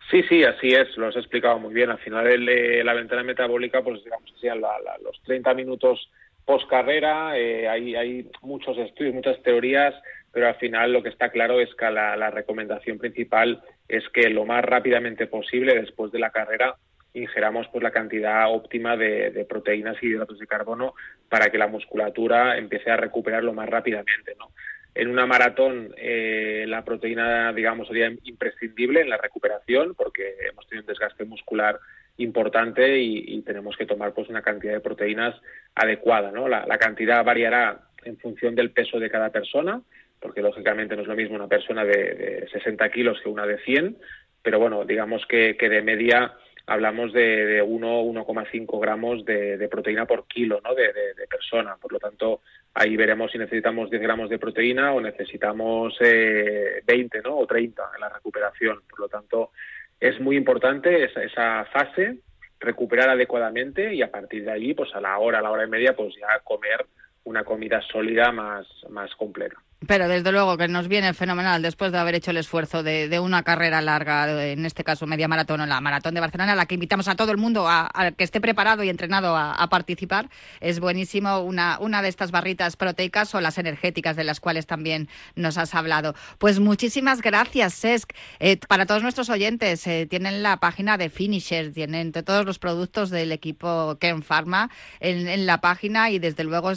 Sí, 0.10 0.24
sí, 0.30 0.44
así 0.44 0.70
es, 0.70 0.96
lo 0.96 1.08
has 1.08 1.18
explicado 1.18 1.60
muy 1.60 1.74
bien. 1.74 1.90
Al 1.90 1.98
final 1.98 2.48
eh, 2.48 2.84
la 2.84 2.94
ventana 2.94 3.24
metabólica, 3.24 3.82
pues 3.82 4.04
digamos 4.04 4.32
que 4.32 4.40
sean 4.40 4.62
los 4.62 5.22
30 5.24 5.54
minutos 5.54 6.10
post 6.46 6.70
carrera, 6.70 7.38
eh, 7.38 7.68
hay, 7.68 7.96
hay 7.96 8.32
muchos 8.42 8.78
estudios, 8.78 9.14
muchas 9.14 9.42
teorías, 9.44 9.94
pero 10.32 10.48
al 10.48 10.56
final 10.56 10.94
lo 10.94 11.04
que 11.04 11.10
está 11.10 11.30
claro 11.30 11.60
es 11.60 11.74
que 11.76 11.92
la, 11.92 12.32
recomendación 12.32 12.98
principal 12.98 13.62
es 13.90 14.08
que 14.10 14.30
lo 14.30 14.46
más 14.46 14.64
rápidamente 14.64 15.28
posible 15.28 15.76
después 15.76 16.10
de 16.14 16.20
la 16.20 16.30
carrera 16.30 16.76
ingeramos 17.14 17.68
pues 17.70 17.84
la 17.84 17.92
cantidad 17.92 18.50
óptima 18.50 18.96
de, 18.96 19.32
de, 19.32 19.44
proteínas 19.44 19.98
y 20.02 20.08
hidratos 20.08 20.40
de 20.40 20.48
carbono 20.48 20.94
para 21.28 21.50
que 21.50 21.58
la 21.58 21.68
musculatura 21.68 22.58
empiece 22.58 22.92
a 22.92 22.98
recuperar 22.98 23.44
lo 23.44 23.54
más 23.54 23.68
rápidamente, 23.68 24.36
¿no? 24.38 24.52
En 24.98 25.10
una 25.10 25.28
maratón 25.28 25.94
eh, 25.96 26.66
la 26.68 26.84
proteína, 26.84 27.54
digamos, 27.54 27.88
sería 27.88 28.12
imprescindible 28.24 29.02
en 29.02 29.10
la 29.10 29.18
recuperación 29.18 29.94
porque 29.94 30.34
hemos 30.50 30.68
tenido 30.68 30.86
un 30.86 30.88
desgaste 30.88 31.24
muscular 31.24 31.80
importante 32.18 32.98
y, 32.98 33.40
tenemos 33.44 33.78
que 33.78 33.86
tomar 33.86 34.14
pues 34.16 34.28
una 34.28 34.42
cantidad 34.42 34.74
de 34.74 34.80
proteínas 34.80 35.36
adecuada. 35.76 36.32
La, 36.32 36.78
cantidad 36.80 37.24
variará 37.24 37.80
en 38.06 38.18
función 38.18 38.56
del 38.56 38.72
peso 38.72 39.00
de 39.00 39.12
cada 39.12 39.30
persona, 39.30 39.84
porque 40.20 40.42
lógicamente 40.42 40.96
no 40.96 41.04
es 41.04 41.08
lo 41.08 41.16
mismo 41.16 41.36
una 41.36 41.48
persona 41.48 41.86
de, 41.86 42.48
60 42.52 42.90
kilos 42.90 43.20
que 43.22 43.30
una 43.30 43.46
de 43.46 43.60
100, 43.60 43.98
pero 44.42 44.58
bueno, 44.60 44.84
digamos 44.84 45.28
que, 45.28 45.54
de 45.54 45.82
media 45.84 46.34
hablamos 46.68 47.14
de, 47.14 47.46
de 47.46 47.62
1, 47.62 48.02
1,5 48.04 48.82
gramos 48.82 49.26
de, 49.26 49.68
proteína 49.72 50.06
por 50.06 50.28
kilo 50.28 50.62
¿no? 50.64 50.76
de, 50.76 50.94
persona. 51.30 51.78
Por 51.82 51.94
lo 51.94 52.00
tanto, 52.00 52.42
ahí 52.74 52.96
veremos 52.96 53.32
si 53.32 53.38
necesitamos 53.38 53.90
10 53.90 54.02
gramos 54.02 54.30
de 54.30 54.38
proteína 54.38 54.92
o 54.92 55.02
necesitamos 55.02 55.98
eh, 56.02 56.82
20 56.86 57.22
¿no? 57.22 57.38
o 57.38 57.48
30 57.48 57.84
en 57.96 58.02
la 58.02 58.10
recuperación. 58.10 58.82
Por 58.90 59.00
lo 59.00 59.08
tanto, 59.08 59.52
es 60.00 60.20
muy 60.20 60.36
importante 60.36 61.06
esa, 61.06 61.24
esa 61.24 61.66
fase, 61.66 62.18
recuperar 62.60 63.10
adecuadamente 63.10 63.94
y 63.94 64.02
a 64.02 64.12
partir 64.12 64.44
de 64.44 64.52
allí, 64.52 64.74
pues 64.74 64.94
a 64.94 65.02
la 65.02 65.18
hora, 65.18 65.40
a 65.40 65.42
la 65.42 65.52
hora 65.52 65.66
y 65.66 65.70
media, 65.70 65.96
pues 65.96 66.16
ya 66.16 66.40
comer 66.44 66.86
una 67.24 67.44
comida 67.44 67.82
sólida 67.82 68.32
más, 68.32 68.68
más 68.90 69.14
completa. 69.16 69.58
Pero 69.86 70.08
desde 70.08 70.32
luego 70.32 70.58
que 70.58 70.68
nos 70.68 70.88
viene 70.88 71.14
fenomenal 71.14 71.62
después 71.62 71.92
de 71.92 72.00
haber 72.00 72.16
hecho 72.16 72.32
el 72.32 72.38
esfuerzo 72.38 72.82
de, 72.82 73.20
una 73.20 73.44
carrera 73.44 73.80
larga, 73.80 74.44
en 74.44 74.66
este 74.66 74.84
caso 74.84 75.06
media 75.06 75.28
maratón 75.28 75.62
o 75.62 75.66
la 75.68 75.80
maratón 75.82 76.16
de 76.16 76.20
Barcelona, 76.20 76.54
a 76.54 76.56
la 76.56 76.66
que 76.66 76.74
invitamos 76.74 77.08
a 77.08 77.16
todo 77.16 77.32
el 77.32 77.38
mundo 77.38 77.68
a, 77.70 77.92
que 78.18 78.24
esté 78.24 78.42
preparado 78.42 78.84
y 78.84 78.90
entrenado 78.90 79.38
a, 79.38 79.68
participar. 79.70 80.30
Es 80.62 80.80
buenísimo 80.80 81.42
una, 81.42 81.78
una 81.80 82.02
de 82.02 82.10
estas 82.10 82.32
barritas 82.32 82.76
proteicas 82.76 83.36
o 83.36 83.42
las 83.42 83.60
energéticas 83.60 84.16
de 84.16 84.24
las 84.24 84.40
cuales 84.40 84.66
también 84.66 85.10
nos 85.36 85.60
has 85.60 85.76
hablado. 85.76 86.16
Pues 86.40 86.60
muchísimas 86.60 87.22
gracias, 87.22 87.76
Sesc. 87.76 88.14
Eh, 88.40 88.58
para 88.68 88.88
todos 88.88 89.04
nuestros 89.04 89.30
oyentes, 89.30 89.86
eh, 89.86 90.08
tienen 90.10 90.42
la 90.42 90.58
página 90.58 90.98
de 90.98 91.12
Finisher, 91.12 91.72
tienen 91.72 92.14
todos 92.14 92.46
los 92.46 92.58
productos 92.58 93.12
del 93.12 93.32
equipo 93.32 93.98
Kern 94.00 94.24
Pharma 94.24 94.72
en, 95.00 95.46
la 95.46 95.62
página 95.62 96.10
y 96.10 96.18
desde 96.18 96.44
luego 96.44 96.72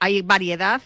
hay 0.00 0.22
variedad 0.22 0.80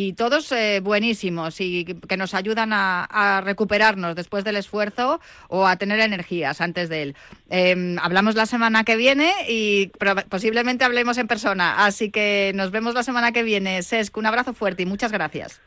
y 0.00 0.12
todos 0.12 0.52
eh, 0.52 0.78
buenísimos 0.80 1.60
y 1.60 1.84
que 1.84 2.16
nos 2.16 2.32
ayudan 2.32 2.70
a, 2.72 3.42
recuperarnos 3.44 4.14
después 4.14 4.44
del 4.44 4.54
esfuerzo 4.54 5.20
o 5.48 5.66
a 5.66 5.74
tener 5.74 5.98
energías 5.98 6.60
antes 6.60 6.88
de 6.88 7.02
él. 7.02 7.16
Em, 7.50 7.98
hablamos 7.98 8.36
la 8.36 8.46
semana 8.46 8.84
que 8.84 8.94
viene 8.94 9.32
y 9.48 9.90
posiblemente 10.28 10.84
hablemos 10.84 11.18
en 11.18 11.26
persona, 11.26 11.84
así 11.84 12.12
que 12.12 12.52
nos 12.54 12.70
vemos 12.70 12.94
la 12.94 13.02
semana 13.02 13.32
que 13.32 13.42
viene. 13.42 13.82
Sesc, 13.82 14.16
un 14.16 14.26
abrazo 14.26 14.52
fuerte 14.54 14.84
y 14.84 14.86
muchas 14.86 15.10
gracias. 15.10 15.60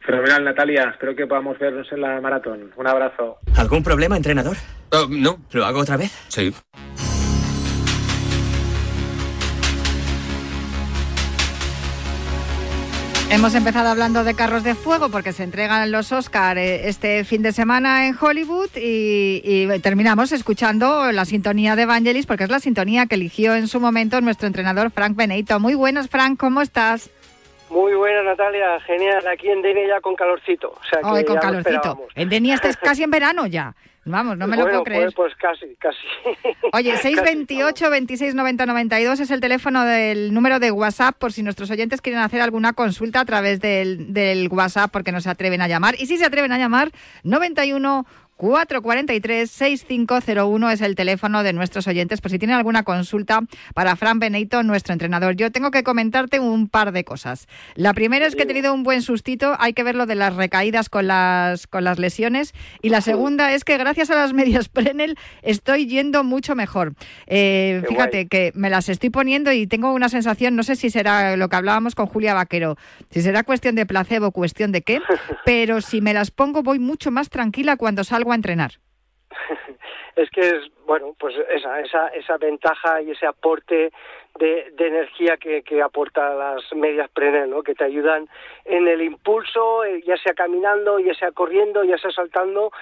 Fenomenal, 0.00 0.44
Natalia. 0.44 0.90
Espero 0.90 1.16
que 1.16 1.26
podamos 1.26 1.58
vernos 1.58 1.90
en 1.90 2.02
la 2.02 2.20
maratón. 2.20 2.70
Un 2.76 2.86
abrazo. 2.86 3.38
¿Algún 3.56 3.82
problema, 3.82 4.14
entrenador? 4.18 4.58
Oh, 4.92 5.06
no. 5.08 5.38
¿Lo 5.52 5.64
hago 5.64 5.80
otra 5.80 5.96
vez? 5.96 6.12
Sí. 6.28 6.52
Hemos 13.34 13.56
empezado 13.56 13.88
hablando 13.88 14.22
de 14.22 14.34
carros 14.34 14.62
de 14.62 14.76
fuego 14.76 15.08
porque 15.08 15.32
se 15.32 15.42
entregan 15.42 15.90
los 15.90 16.12
Oscar 16.12 16.56
eh, 16.56 16.88
este 16.88 17.24
fin 17.24 17.42
de 17.42 17.50
semana 17.50 18.06
en 18.06 18.14
Hollywood 18.18 18.70
y, 18.76 19.66
terminamos 19.80 20.30
escuchando 20.30 21.10
la 21.10 21.24
sintonía 21.24 21.74
de 21.74 21.82
Evangelis 21.82 22.26
porque 22.26 22.44
es 22.44 22.50
la 22.50 22.60
sintonía 22.60 23.06
que 23.06 23.16
eligió 23.16 23.56
en 23.56 23.66
su 23.66 23.80
momento 23.80 24.20
nuestro 24.20 24.46
entrenador 24.46 24.92
Frank 24.92 25.16
Benito. 25.16 25.58
Muy 25.58 25.74
buenas, 25.74 26.08
Frank, 26.08 26.38
¿cómo 26.38 26.62
estás? 26.62 27.10
Muy 27.70 27.94
buena, 27.94 28.22
Natalia. 28.22 28.78
Genial. 28.86 29.26
Aquí 29.26 29.50
en 29.50 29.62
Denia 29.62 29.88
ya 29.88 30.00
con 30.00 30.14
calorcito. 30.14 30.68
O 30.68 30.84
sea 30.88 31.00
que 31.00 31.24
con 31.24 31.38
calorcito. 31.38 32.06
En 32.14 32.28
Denia 32.28 32.54
estás 32.54 32.76
casi 32.76 33.02
en 33.02 33.10
verano 33.10 33.48
ya. 33.48 33.74
Vamos, 34.06 34.36
no 34.36 34.46
me 34.46 34.56
lo 34.56 34.64
puedo 34.64 34.84
creer. 34.84 35.12
Pues, 35.14 35.14
pues 35.14 35.34
casi, 35.36 35.74
casi. 35.76 35.98
Oye, 36.72 36.96
628 36.96 37.90
26 37.90 38.34
90 38.34 38.66
92 38.66 39.20
es 39.20 39.30
el 39.30 39.40
teléfono 39.40 39.84
del 39.84 40.34
número 40.34 40.58
de 40.60 40.70
WhatsApp 40.70 41.16
por 41.16 41.32
si 41.32 41.42
nuestros 41.42 41.70
oyentes 41.70 42.00
quieren 42.00 42.20
hacer 42.20 42.42
alguna 42.42 42.74
consulta 42.74 43.20
a 43.20 43.24
través 43.24 43.60
del, 43.60 44.12
del 44.12 44.48
WhatsApp 44.48 44.90
porque 44.90 45.12
no 45.12 45.20
se 45.20 45.30
atreven 45.30 45.62
a 45.62 45.68
llamar. 45.68 45.94
Y 45.98 46.06
si 46.06 46.18
se 46.18 46.26
atreven 46.26 46.52
a 46.52 46.58
llamar, 46.58 46.90
91 47.22 48.06
443-6501 48.38 50.72
es 50.72 50.80
el 50.80 50.94
teléfono 50.94 51.42
de 51.42 51.52
nuestros 51.52 51.86
oyentes 51.86 52.20
por 52.20 52.30
si 52.30 52.38
tienen 52.38 52.56
alguna 52.56 52.82
consulta 52.82 53.40
para 53.74 53.96
Fran 53.96 54.18
Benito, 54.18 54.62
nuestro 54.62 54.92
entrenador. 54.92 55.36
Yo 55.36 55.52
tengo 55.52 55.70
que 55.70 55.84
comentarte 55.84 56.40
un 56.40 56.68
par 56.68 56.92
de 56.92 57.04
cosas. 57.04 57.48
La 57.74 57.94
primera 57.94 58.26
es 58.26 58.34
que 58.34 58.42
he 58.42 58.46
tenido 58.46 58.74
un 58.74 58.82
buen 58.82 59.02
sustito, 59.02 59.56
hay 59.58 59.72
que 59.72 59.82
ver 59.82 59.94
lo 59.94 60.06
de 60.06 60.16
las 60.16 60.34
recaídas 60.34 60.88
con 60.88 61.06
las, 61.06 61.66
con 61.66 61.84
las 61.84 61.98
lesiones. 61.98 62.54
Y 62.82 62.88
la 62.88 63.00
segunda 63.00 63.52
es 63.52 63.64
que 63.64 63.78
gracias 63.78 64.10
a 64.10 64.16
las 64.16 64.32
medias 64.32 64.68
Prenel 64.68 65.16
estoy 65.42 65.86
yendo 65.86 66.24
mucho 66.24 66.54
mejor. 66.54 66.94
Eh, 67.26 67.82
fíjate 67.88 68.26
que 68.26 68.52
me 68.54 68.70
las 68.70 68.88
estoy 68.88 69.10
poniendo 69.10 69.52
y 69.52 69.66
tengo 69.66 69.92
una 69.92 70.08
sensación, 70.08 70.56
no 70.56 70.62
sé 70.62 70.76
si 70.76 70.90
será 70.90 71.36
lo 71.36 71.48
que 71.48 71.56
hablábamos 71.56 71.94
con 71.94 72.06
Julia 72.06 72.34
Vaquero, 72.34 72.76
si 73.10 73.22
será 73.22 73.44
cuestión 73.44 73.74
de 73.74 73.86
placebo, 73.86 74.32
cuestión 74.32 74.72
de 74.72 74.82
qué, 74.82 75.00
pero 75.44 75.80
si 75.80 76.00
me 76.00 76.14
las 76.14 76.30
pongo 76.30 76.62
voy 76.62 76.78
mucho 76.78 77.10
más 77.10 77.28
tranquila 77.28 77.76
cuando 77.76 78.04
salgo 78.04 78.23
a 78.32 78.36
entrenar? 78.36 78.72
es 80.16 80.30
que 80.30 80.40
es, 80.40 80.62
bueno, 80.86 81.14
pues 81.18 81.34
esa, 81.50 81.80
esa, 81.80 82.08
esa 82.08 82.36
ventaja 82.38 83.02
y 83.02 83.10
ese 83.10 83.26
aporte 83.26 83.92
de, 84.38 84.72
de 84.76 84.86
energía 84.88 85.36
que, 85.36 85.62
que 85.62 85.80
aporta 85.80 86.34
las 86.34 86.62
medias 86.74 87.08
Prenel, 87.10 87.50
¿no? 87.50 87.62
que 87.62 87.74
te 87.74 87.84
ayudan 87.84 88.28
en 88.64 88.88
el 88.88 89.02
impulso, 89.02 89.84
eh, 89.84 90.02
ya 90.04 90.16
sea 90.16 90.34
caminando, 90.34 90.98
ya 90.98 91.14
sea 91.14 91.30
corriendo, 91.30 91.84
ya 91.84 91.98
sea 91.98 92.10
saltando, 92.10 92.72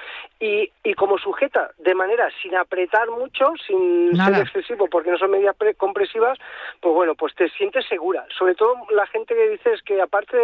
y, 0.41 0.71
y 0.83 0.95
como 0.95 1.19
sujeta 1.19 1.71
de 1.79 1.95
manera 1.95 2.29
sin 2.43 2.55
apretar 2.57 3.11
mucho, 3.11 3.53
sin 3.67 4.17
ser 4.17 4.35
excesivo, 4.41 4.89
porque 4.89 5.11
no 5.11 5.19
son 5.19 5.31
medias 5.31 5.55
compresivas, 5.77 6.39
pues 6.81 6.95
bueno, 6.95 7.15
pues 7.15 7.35
te 7.35 7.49
sientes 7.51 7.85
segura. 7.87 8.25
Sobre 8.39 8.55
todo 8.55 8.75
la 8.91 9.07
gente 9.07 9.35
que 9.35 9.51
dices 9.51 9.83
que 9.83 10.01
aparte 10.01 10.37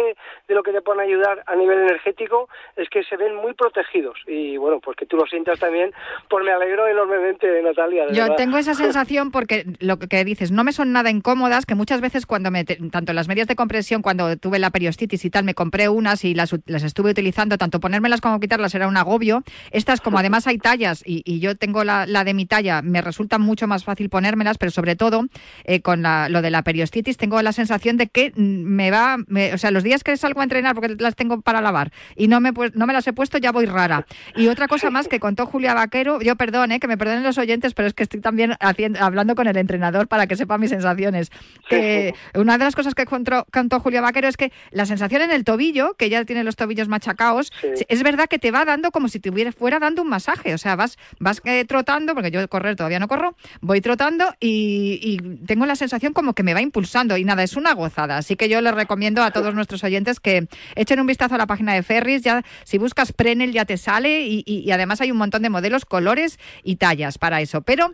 de, 0.47 0.55
lo 0.55 0.63
que 0.63 0.71
te 0.71 0.81
pueden 0.81 1.01
ayudar 1.01 1.43
a 1.47 1.55
nivel 1.55 1.79
energético, 1.79 2.49
es 2.75 2.89
que 2.89 3.03
se 3.03 3.17
ven 3.17 3.35
muy 3.35 3.53
protegidos. 3.53 4.19
Y 4.27 4.57
bueno, 4.57 4.79
pues 4.79 4.95
que 4.95 5.05
tú 5.05 5.17
lo 5.17 5.25
sientas 5.25 5.59
también, 5.59 5.91
pues 6.29 6.45
me 6.45 6.51
alegro 6.51 6.87
enormemente, 6.87 7.61
Natalia. 7.63 8.07
Yo 8.11 8.35
tengo 8.35 8.57
esa 8.57 8.73
sensación 8.75 9.31
porque 9.31 9.65
lo 9.79 9.97
que 9.97 10.23
dices, 10.23 10.51
no 10.51 10.63
me 10.63 10.71
son 10.71 10.91
nada 10.91 10.98
incómodas, 11.07 11.65
que 11.65 11.75
muchas 11.75 12.01
veces 12.01 12.25
cuando 12.25 12.51
me, 12.51 12.65
tanto 12.65 13.13
las 13.13 13.27
medias 13.27 13.47
de 13.47 13.55
compresión, 13.55 14.01
cuando 14.01 14.35
tuve 14.37 14.59
la 14.59 14.71
periostitis 14.71 15.23
y 15.23 15.29
tal, 15.29 15.43
me 15.43 15.53
compré 15.53 15.87
unas 15.87 16.25
y 16.25 16.33
las, 16.33 16.55
las 16.65 16.83
estuve 16.83 17.11
utilizando, 17.11 17.57
tanto 17.57 17.79
ponérmelas 17.79 18.21
como 18.21 18.39
quitarlas 18.39 18.75
era 18.75 18.87
un 18.87 18.97
agobio. 18.97 19.43
Estas, 19.71 20.01
como 20.01 20.17
además 20.17 20.47
hay 20.47 20.57
tallas 20.57 21.03
y, 21.05 21.39
yo 21.39 21.55
tengo 21.55 21.83
la, 21.83 22.05
de 22.05 22.33
mi 22.33 22.45
talla, 22.45 22.81
me 22.81 23.01
resulta 23.01 23.37
mucho 23.37 23.67
más 23.67 23.85
fácil 23.85 24.09
ponérmelas, 24.09 24.57
pero 24.57 24.71
sobre 24.71 24.95
todo 24.95 25.27
eh, 25.63 25.81
con 25.81 26.03
lo 26.03 26.41
de 26.41 26.49
la 26.49 26.63
periostitis 26.63 27.17
tengo 27.17 27.41
la 27.41 27.53
sensación 27.53 27.95
de 27.95 28.07
que 28.07 28.33
me 28.35 28.91
va, 28.91 29.17
o 29.53 29.57
sea, 29.57 29.71
los 29.71 29.83
días 29.83 30.03
que 30.03 30.17
salgo 30.17 30.41
a 30.41 30.43
entrenar 30.43 30.75
porque 30.75 30.95
las 30.99 31.15
tengo 31.15 31.41
para 31.41 31.61
lavar 31.61 31.91
y 32.15 32.27
no 32.27 32.41
me, 32.41 32.51
no 32.73 32.87
me 32.87 32.93
las 32.93 33.07
he 33.07 33.13
puesto, 33.13 33.37
ya 33.37 33.51
voy 33.51 33.65
rara. 33.65 34.05
Y 34.35 34.47
otra 34.47 34.67
cosa 34.67 34.89
más 34.89 35.07
que 35.07 35.19
contó 35.19 35.45
Julia 35.45 35.73
Vaquero, 35.73 36.19
yo 36.21 36.35
perdone, 36.35 36.79
que 36.79 36.87
me 36.87 36.97
perdonen 36.97 37.23
los 37.23 37.37
oyentes, 37.37 37.73
pero 37.73 37.87
es 37.87 37.93
que 37.93 38.03
estoy 38.03 38.19
también 38.19 38.55
haciendo, 38.59 38.99
hablando 39.01 39.35
con 39.35 39.47
el 39.47 39.55
entrenador 39.55 40.07
para 40.07 40.27
que 40.27 40.35
sepa 40.35 40.57
mi 40.57 40.67
sensación 40.67 40.88
sensaciones. 40.95 41.31
Que 41.69 42.13
una 42.33 42.57
de 42.57 42.63
las 42.65 42.75
cosas 42.75 42.95
que 42.95 43.05
contó, 43.05 43.45
cantó 43.51 43.79
Julia 43.79 44.01
Vaquero 44.01 44.27
es 44.27 44.37
que 44.37 44.51
la 44.71 44.85
sensación 44.87 45.21
en 45.21 45.31
el 45.31 45.43
tobillo, 45.43 45.93
que 45.95 46.09
ya 46.09 46.25
tiene 46.25 46.43
los 46.43 46.55
tobillos 46.55 46.87
machacados, 46.87 47.51
es 47.87 48.03
verdad 48.03 48.27
que 48.27 48.39
te 48.39 48.49
va 48.51 48.65
dando 48.65 48.89
como 48.91 49.07
si 49.07 49.19
te 49.19 49.29
hubiera, 49.29 49.51
fuera 49.51 49.77
dando 49.79 50.01
un 50.01 50.09
masaje. 50.09 50.53
O 50.53 50.57
sea, 50.57 50.75
vas, 50.75 50.97
vas 51.19 51.41
eh, 51.45 51.65
trotando, 51.65 52.15
porque 52.15 52.31
yo 52.31 52.47
correr 52.49 52.75
todavía 52.75 52.99
no 52.99 53.07
corro, 53.07 53.35
voy 53.61 53.81
trotando 53.81 54.33
y, 54.39 54.99
y 55.03 55.17
tengo 55.45 55.65
la 55.67 55.75
sensación 55.75 56.13
como 56.13 56.33
que 56.33 56.41
me 56.43 56.53
va 56.55 56.61
impulsando. 56.61 57.17
Y 57.17 57.23
nada, 57.23 57.43
es 57.43 57.55
una 57.55 57.73
gozada. 57.73 58.17
Así 58.17 58.35
que 58.35 58.49
yo 58.49 58.61
les 58.61 58.73
recomiendo 58.73 59.21
a 59.21 59.31
todos 59.31 59.53
nuestros 59.53 59.83
oyentes 59.83 60.19
que 60.19 60.47
echen 60.75 60.99
un 60.99 61.05
vistazo 61.07 61.35
a 61.35 61.37
la 61.37 61.45
página 61.47 61.73
de 61.73 61.83
Ferris. 61.83 62.23
Ya, 62.23 62.43
si 62.63 62.79
buscas 62.79 63.13
Prenel 63.13 63.51
ya 63.53 63.65
te 63.65 63.77
sale 63.77 64.21
y, 64.21 64.43
y- 64.45 64.59
y 64.59 64.71
además 64.71 65.01
hay 65.01 65.11
un 65.11 65.17
montón 65.17 65.43
de 65.43 65.49
modelos, 65.49 65.85
colores 65.85 66.39
y 66.63 66.77
tallas 66.77 67.17
para 67.19 67.41
eso. 67.41 67.61
Pero 67.61 67.93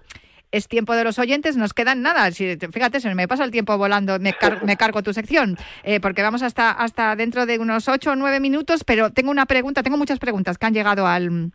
es 0.56 0.68
tiempo 0.68 0.96
de 0.96 1.04
los 1.04 1.20
oyentes, 1.20 1.58
nos 1.58 1.74
quedan 1.74 2.02
nada. 2.02 2.32
Si, 2.32 2.58
fíjate, 2.58 3.00
se 3.00 3.14
me 3.14 3.28
pasa 3.28 3.44
el 3.44 3.52
tiempo 3.52 3.78
volando, 3.78 4.20
me, 4.20 4.34
me 4.64 4.78
cargo 4.78 5.04
tu 5.04 5.14
sección, 5.14 5.58
eh, 5.84 6.00
porque 6.00 6.22
vamos 6.22 6.44
hasta, 6.44 6.72
hasta 6.72 7.16
dentro 7.16 7.46
de 7.46 7.60
unos 7.60 7.88
ocho 7.90 8.12
o 8.12 8.16
nueve 8.16 8.40
minutos, 8.40 8.84
pero 8.84 9.12
tengo 9.12 9.32
una 9.32 9.46
pregunta, 9.46 9.84
tengo 9.84 9.98
muchas 9.98 10.20
preguntas 10.20 10.58
que 10.58 10.66
han 10.66 10.74
llegado 10.74 11.08
al 11.08 11.52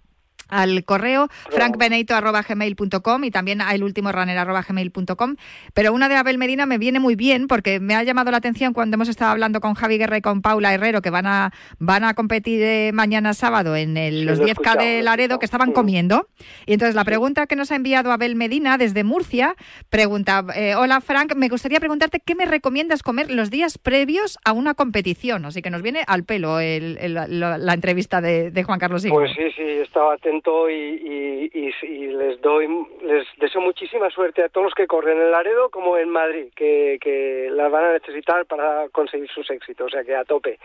al 0.50 0.84
correo 0.84 1.28
frankbeneito.gmail.com 1.50 3.24
y 3.24 3.30
también 3.30 3.60
a 3.60 3.74
elultimorunner.gmail.com. 3.74 5.36
Pero 5.74 5.92
una 5.92 6.08
de 6.08 6.16
Abel 6.16 6.38
Medina 6.38 6.66
me 6.66 6.78
viene 6.78 7.00
muy 7.00 7.16
bien 7.16 7.46
porque 7.46 7.80
me 7.80 7.94
ha 7.94 8.02
llamado 8.02 8.30
la 8.30 8.36
atención 8.38 8.72
cuando 8.72 8.94
hemos 8.94 9.08
estado 9.08 9.30
hablando 9.32 9.60
con 9.60 9.74
Javi 9.74 9.98
Guerra 9.98 10.16
y 10.18 10.20
con 10.22 10.42
Paula 10.42 10.72
Herrero 10.74 11.02
que 11.02 11.10
van 11.10 11.26
a, 11.26 11.52
van 11.78 12.04
a 12.04 12.14
competir 12.14 12.62
eh, 12.62 12.90
mañana 12.92 13.34
sábado 13.34 13.76
en 13.76 13.96
el- 13.96 14.24
los 14.26 14.38
lo 14.38 14.44
he 14.44 14.48
10K 14.48 14.52
escuchado, 14.52 14.78
de 14.84 15.02
Laredo 15.02 15.38
que 15.38 15.44
estaban 15.44 15.72
comiendo. 15.72 16.28
Y 16.66 16.72
entonces 16.74 16.94
la 16.94 17.04
pregunta 17.04 17.46
que 17.46 17.56
nos 17.56 17.70
ha 17.72 17.76
enviado 17.76 18.12
Abel 18.12 18.34
Medina 18.36 18.78
desde 18.78 19.04
Murcia 19.04 19.54
pregunta, 19.88 20.44
eh, 20.54 20.74
hola 20.74 21.00
Frank, 21.00 21.34
me 21.36 21.48
gustaría 21.48 21.80
preguntarte 21.80 22.20
qué 22.20 22.34
me 22.34 22.46
recomiendas 22.46 23.02
comer 23.02 23.30
los 23.30 23.50
días 23.50 23.78
previos 23.78 24.38
a 24.44 24.52
una 24.52 24.74
competición. 24.74 25.44
Así 25.44 25.62
que 25.62 25.70
nos 25.70 25.82
viene 25.82 26.02
al 26.06 26.24
pelo 26.24 26.60
el- 26.60 26.98
el- 27.00 27.14
la, 27.14 27.58
la 27.58 27.74
entrevista 27.74 28.20
de, 28.20 28.50
de 28.50 28.62
Juan 28.64 28.78
Carlos 28.78 29.04
Higo. 29.04 29.16
Pues 29.16 29.32
sí, 29.36 29.42
sí, 29.56 29.62
estaba 29.82 30.14
atento 30.14 30.39
y, 30.68 31.50
y- 31.52 32.06
les 32.08 32.40
doy, 32.40 32.66
les 33.02 33.26
deseo 33.38 33.60
muchísima 33.60 34.10
suerte 34.10 34.42
a 34.42 34.48
todos 34.48 34.66
los 34.66 34.74
que 34.74 34.86
corren 34.86 35.20
en 35.20 35.30
Laredo 35.30 35.70
como 35.70 35.96
en 35.96 36.08
Madrid, 36.08 36.52
que, 36.54 36.98
que 37.00 37.48
las 37.50 37.70
van 37.70 37.84
a 37.84 37.92
necesitar 37.92 38.46
para 38.46 38.88
conseguir 38.90 39.28
sus 39.30 39.48
éxitos, 39.50 39.86
o 39.86 39.90
sea 39.90 40.04
que 40.04 40.14
a 40.14 40.24
tope. 40.24 40.58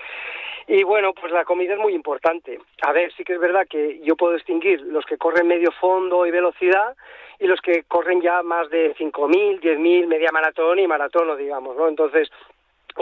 Y 0.67 0.84
bueno, 0.84 1.13
pues 1.13 1.32
la 1.32 1.45
comida 1.45 1.73
es 1.73 1.80
muy 1.80 1.93
importante. 1.93 2.59
A 2.82 2.91
ver, 2.91 3.13
sí 3.13 3.23
que 3.23 3.34
es 3.34 3.39
verdad 3.39 3.67
que 3.69 3.99
yo 4.03 4.15
puedo 4.15 4.34
distinguir 4.34 4.82
los 4.82 5.05
que 5.05 5.17
corren 5.17 5.47
medio 5.47 5.71
fondo 5.73 6.26
y 6.26 6.32
velocidad 6.32 6.95
y 7.39 7.47
los 7.47 7.61
que 7.61 7.84
corren 7.84 8.21
ya 8.21 8.41
más 8.41 8.69
de 8.69 8.95
5.000, 8.95 9.59
10.000, 9.61 10.07
media 10.07 10.30
maratón 10.32 10.80
y 10.80 10.88
maratón, 10.88 11.38
digamos, 11.38 11.76
¿no? 11.78 11.88
Entonces, 11.88 12.30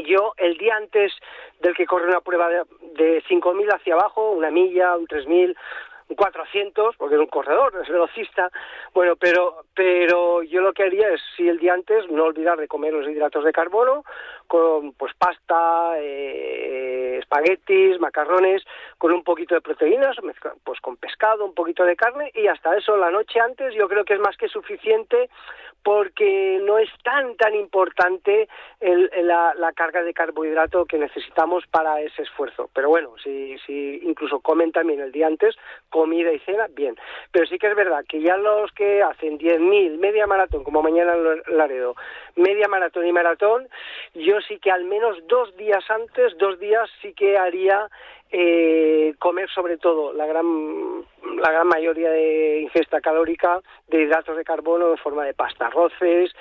yo 0.05 0.33
el 0.37 0.57
día 0.57 0.75
antes 0.75 1.13
del 1.61 1.75
que 1.75 1.85
corre 1.85 2.07
una 2.07 2.19
prueba 2.19 2.49
de, 2.49 2.63
de 2.95 3.23
5.000 3.29 3.73
hacia 3.73 3.93
abajo, 3.93 4.31
una 4.31 4.49
milla, 4.49 4.97
un 4.97 5.07
3.000, 5.07 5.55
un 6.09 6.15
400, 6.15 6.95
porque 6.97 7.15
es 7.15 7.21
un 7.21 7.27
corredor, 7.27 7.73
es 7.81 7.89
velocista, 7.89 8.51
bueno, 8.93 9.15
pero, 9.15 9.63
pero 9.73 10.43
yo 10.43 10.61
lo 10.61 10.73
que 10.73 10.83
haría 10.83 11.09
es, 11.09 11.21
si 11.35 11.47
el 11.47 11.59
día 11.59 11.73
antes, 11.73 12.09
no 12.09 12.23
olvidar 12.23 12.57
de 12.57 12.67
comer 12.67 12.93
los 12.93 13.07
hidratos 13.07 13.43
de 13.43 13.53
carbono, 13.53 14.03
con 14.47 14.93
pues 14.93 15.13
pasta, 15.17 15.93
eh, 15.97 17.17
espaguetis, 17.19 17.99
macarrones, 17.99 18.63
con 18.97 19.11
un 19.11 19.23
poquito 19.23 19.55
de 19.55 19.61
proteínas, 19.61 20.15
pues 20.63 20.79
con 20.81 20.97
pescado, 20.97 21.45
un 21.45 21.53
poquito 21.53 21.83
de 21.85 21.95
carne, 21.95 22.31
y 22.35 22.47
hasta 22.47 22.75
eso 22.77 22.97
la 22.97 23.11
noche 23.11 23.39
antes 23.39 23.73
yo 23.73 23.87
creo 23.87 24.05
que 24.05 24.13
es 24.13 24.19
más 24.19 24.37
que 24.37 24.47
suficiente 24.47 25.29
porque 25.83 26.59
no 26.63 26.77
es 26.77 26.89
tan 27.03 27.35
tan 27.35 27.53
importante 27.55 28.47
el- 28.79 29.09
la, 29.23 29.53
la 29.55 29.73
carga 29.73 30.01
de 30.03 30.13
carbohidrato 30.13 30.85
que 30.85 30.97
necesitamos 30.97 31.65
para 31.67 31.99
ese 32.01 32.21
esfuerzo. 32.23 32.69
Pero 32.73 32.89
bueno, 32.89 33.13
si, 33.23 33.57
si 33.65 33.99
incluso 34.03 34.39
comen 34.39 34.71
también 34.71 35.01
el 35.01 35.11
día 35.11 35.27
antes, 35.27 35.55
comida 35.89 36.31
y 36.31 36.39
cena, 36.39 36.67
bien. 36.69 36.95
Pero 37.31 37.45
sí 37.47 37.57
que 37.59 37.67
es 37.67 37.75
verdad 37.75 38.05
que 38.07 38.21
ya 38.21 38.37
los 38.37 38.71
que 38.71 39.03
hacen 39.03 39.37
10.000, 39.37 39.97
media 39.97 40.25
maratón, 40.27 40.63
como 40.63 40.81
mañana 40.81 41.13
en 41.15 41.57
Laredo, 41.57 41.95
media 42.35 42.67
maratón 42.67 43.05
y 43.05 43.11
maratón, 43.11 43.67
yo 44.13 44.39
sí 44.41 44.59
que 44.59 44.71
al 44.71 44.85
menos 44.85 45.17
dos 45.27 45.55
días 45.57 45.83
antes, 45.89 46.37
dos 46.37 46.59
días 46.59 46.89
sí 47.01 47.13
que 47.13 47.37
haría 47.37 47.89
eh, 48.33 49.13
comer 49.19 49.47
sobre 49.51 49.77
todo 49.77 50.11
la 50.11 50.25
gran 50.25 50.45
la 51.37 51.51
gran 51.51 51.67
mayoría 51.67 52.09
de 52.09 52.61
ingesta 52.61 52.99
calórica 52.99 53.61
de 53.87 54.01
hidratos 54.01 54.35
de 54.35 54.43
carbono 54.43 54.89
en 54.91 54.97
forma 54.97 55.23
de 55.23 55.33
pasta, 55.33 55.67
arroces, 55.67 56.31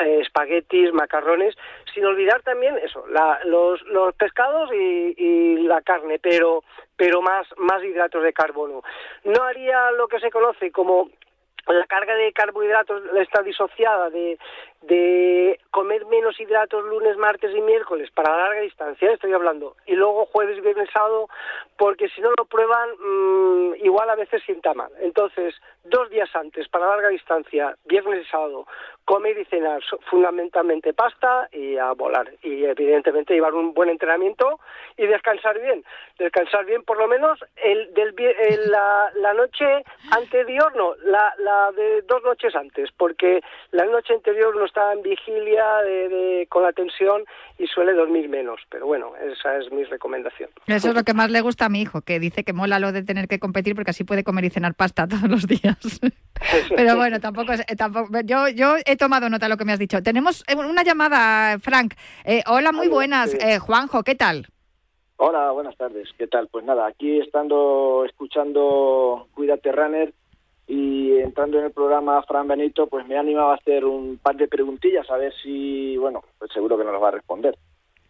eh, 0.00 0.20
espaguetis, 0.20 0.92
macarrones, 0.92 1.54
sin 1.94 2.04
olvidar 2.04 2.42
también 2.42 2.76
eso, 2.78 3.06
la- 3.08 3.40
los, 3.44 3.80
los 3.82 4.14
pescados 4.16 4.70
y, 4.72 5.14
y 5.16 5.56
la 5.62 5.80
carne, 5.82 6.18
pero 6.18 6.62
pero 6.96 7.22
más 7.22 7.46
más 7.58 7.82
hidratos 7.84 8.22
de 8.24 8.32
carbono. 8.32 8.82
No 9.24 9.42
haría 9.44 9.92
lo 9.92 10.08
que 10.08 10.18
se 10.20 10.30
conoce 10.30 10.72
como 10.72 11.08
la 11.68 11.86
carga 11.86 12.14
de 12.14 12.32
carbohidratos 12.32 13.02
está 13.20 13.42
disociada 13.42 14.08
de, 14.10 14.38
de 14.82 15.58
comer 15.70 16.06
menos 16.06 16.38
hidratos 16.40 16.84
lunes, 16.84 17.16
martes 17.16 17.54
y 17.54 17.60
miércoles 17.60 18.10
para 18.12 18.36
larga 18.36 18.60
distancia, 18.60 19.12
estoy 19.12 19.32
hablando, 19.32 19.76
y 19.86 19.94
luego 19.94 20.26
jueves, 20.26 20.62
viernes, 20.62 20.88
sábado, 20.92 21.28
porque 21.76 22.08
si 22.10 22.20
no 22.20 22.30
lo 22.38 22.44
prueban, 22.46 22.88
mm, 22.98 23.74
igual 23.84 24.08
a 24.10 24.14
veces 24.16 24.42
sienta 24.44 24.74
mal. 24.74 24.90
Entonces, 25.00 25.54
dos 25.84 26.08
días 26.10 26.28
antes 26.34 26.68
para 26.68 26.86
larga 26.86 27.08
distancia, 27.08 27.76
viernes 27.84 28.24
y 28.26 28.30
sábado, 28.30 28.66
comer 29.04 29.38
y 29.38 29.44
cenar 29.46 29.80
fundamentalmente 30.10 30.92
pasta 30.92 31.48
y 31.52 31.76
a 31.78 31.92
volar. 31.92 32.30
Y 32.42 32.64
evidentemente 32.64 33.32
llevar 33.34 33.54
un 33.54 33.72
buen 33.72 33.88
entrenamiento 33.88 34.58
y 34.96 35.06
descansar 35.06 35.58
bien. 35.60 35.82
Descansar 36.18 36.66
bien 36.66 36.82
por 36.82 36.98
lo 36.98 37.08
menos 37.08 37.38
el, 37.56 37.92
del, 37.94 38.14
el- 38.18 38.70
la, 38.70 39.10
la 39.16 39.32
noche 39.34 39.82
anterior, 40.10 40.74
no, 40.76 40.94
la, 41.04 41.32
la 41.38 41.72
de 41.72 42.02
dos 42.02 42.22
noches 42.22 42.54
antes, 42.54 42.90
porque 42.92 43.40
la 43.70 43.84
noche 43.86 44.12
anterior 44.14 44.54
uno 44.54 44.64
está 44.68 44.92
en 44.92 45.02
vigilia 45.02 45.64
de- 45.84 46.08
de- 46.08 46.46
con 46.48 46.62
la 46.62 46.72
tensión 46.72 47.24
y 47.58 47.66
suele 47.66 47.92
dormir 47.94 48.28
menos. 48.28 48.60
Pero 48.70 48.86
bueno, 48.86 49.12
esa 49.16 49.56
es 49.58 49.70
mi 49.72 49.82
recomendación. 49.84 50.50
Eso 50.66 50.88
es 50.90 50.94
lo 50.94 51.02
que 51.02 51.14
más 51.14 51.30
le 51.30 51.40
gusta 51.40 51.66
a 51.66 51.68
mi 51.68 51.80
hijo, 51.82 52.02
que 52.02 52.20
dice 52.20 52.44
que 52.44 52.52
mola 52.52 52.78
lo 52.78 52.92
de 52.92 53.02
tener 53.02 53.26
que 53.28 53.38
competir 53.40 53.74
porque 53.74 53.90
así 53.90 54.04
puede 54.04 54.22
comer 54.24 54.44
y 54.44 54.50
cenar 54.50 54.74
pasta 54.74 55.06
todos 55.08 55.28
los 55.28 55.46
días. 55.46 55.76
Pero 56.76 56.96
bueno, 56.96 57.18
tampoco 57.18 57.52
es, 57.52 57.60
eh, 57.60 57.74
tampoco, 57.76 58.10
yo, 58.24 58.48
yo 58.48 58.76
he 58.86 58.96
tomado 58.96 59.28
nota 59.28 59.46
de 59.46 59.50
lo 59.50 59.56
que 59.56 59.64
me 59.64 59.72
has 59.72 59.78
dicho. 59.80 60.02
Tenemos 60.02 60.44
eh, 60.46 60.54
una 60.54 60.84
llamada, 60.84 61.58
Frank. 61.58 61.94
Eh, 62.24 62.42
hola, 62.46 62.70
muy 62.70 62.86
buenas. 62.88 63.34
Eh, 63.34 63.58
Juanjo, 63.58 64.02
¿qué 64.04 64.14
tal? 64.14 64.46
Hola, 65.16 65.50
buenas 65.50 65.76
tardes. 65.76 66.08
¿Qué 66.16 66.28
tal? 66.28 66.46
Pues 66.46 66.64
nada, 66.64 66.86
aquí 66.86 67.18
estando 67.20 68.04
escuchando 68.06 69.26
Cuídate 69.34 69.72
Runner 69.72 70.12
y 70.68 71.18
entrando 71.18 71.58
en 71.58 71.64
el 71.64 71.72
programa 71.72 72.22
Fran 72.24 72.46
Benito, 72.46 72.86
pues 72.86 73.06
me 73.08 73.16
ha 73.16 73.20
animado 73.20 73.50
a 73.50 73.54
hacer 73.54 73.86
un 73.86 74.18
par 74.18 74.36
de 74.36 74.48
preguntillas 74.48 75.10
a 75.10 75.16
ver 75.16 75.32
si, 75.42 75.96
bueno, 75.96 76.22
pues 76.38 76.52
seguro 76.52 76.76
que 76.76 76.84
nos 76.84 76.92
las 76.92 77.02
va 77.02 77.08
a 77.08 77.12
responder. 77.12 77.56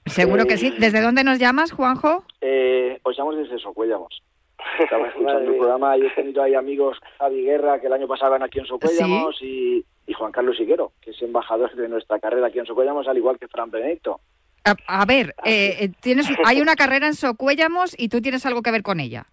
Seguro 0.07 0.45
que 0.45 0.57
sí. 0.57 0.75
¿Desde 0.77 1.01
dónde 1.01 1.23
nos 1.23 1.39
llamas, 1.39 1.71
Juanjo? 1.71 2.25
Eh, 2.41 2.99
os 3.05 3.17
llamo 3.17 3.33
desde 3.33 3.59
Socuellamos. 3.59 4.23
Estaba 4.81 5.07
escuchando 5.07 5.39
el 5.39 5.57
programa 5.57 5.97
y 5.97 6.07
he 6.07 6.11
tenido 6.11 6.43
ahí 6.43 6.55
amigos, 6.55 6.99
Javi 7.19 7.45
Guerra, 7.45 7.81
que 7.81 7.87
el 7.87 7.93
año 7.93 8.09
pasado 8.09 8.35
aquí 8.35 8.59
en 8.59 8.67
Socuellamos, 8.67 9.41
y, 9.41 9.85
y 10.07 10.13
Juan 10.15 10.33
Carlos 10.33 10.59
Higuero, 10.59 10.93
que 11.01 11.13
es 11.13 11.23
embajador 11.23 11.75
de 11.77 11.89
nuestra 11.89 12.19
carrera 12.19 12.49
aquí 12.49 12.59
en 12.59 12.67
Socuellamos, 12.67 13.07
al 13.07 13.19
igual 13.19 13.39
que 13.39 13.47
Fran 13.47 13.71
Benito. 13.71 14.21
A, 14.65 14.75
a 14.89 15.07
ver, 15.07 15.35
eh, 15.45 15.77
eh, 15.81 15.91
tienes, 16.01 16.27
hay 16.45 16.61
una 16.61 16.75
carrera 16.77 17.07
en 17.07 17.15
Socuéllamos 17.15 17.95
y 17.97 18.09
tú 18.09 18.21
tienes 18.21 18.45
algo 18.47 18.63
que 18.63 18.73
ver 18.73 18.83
con 18.83 18.99
ella. 18.99 19.27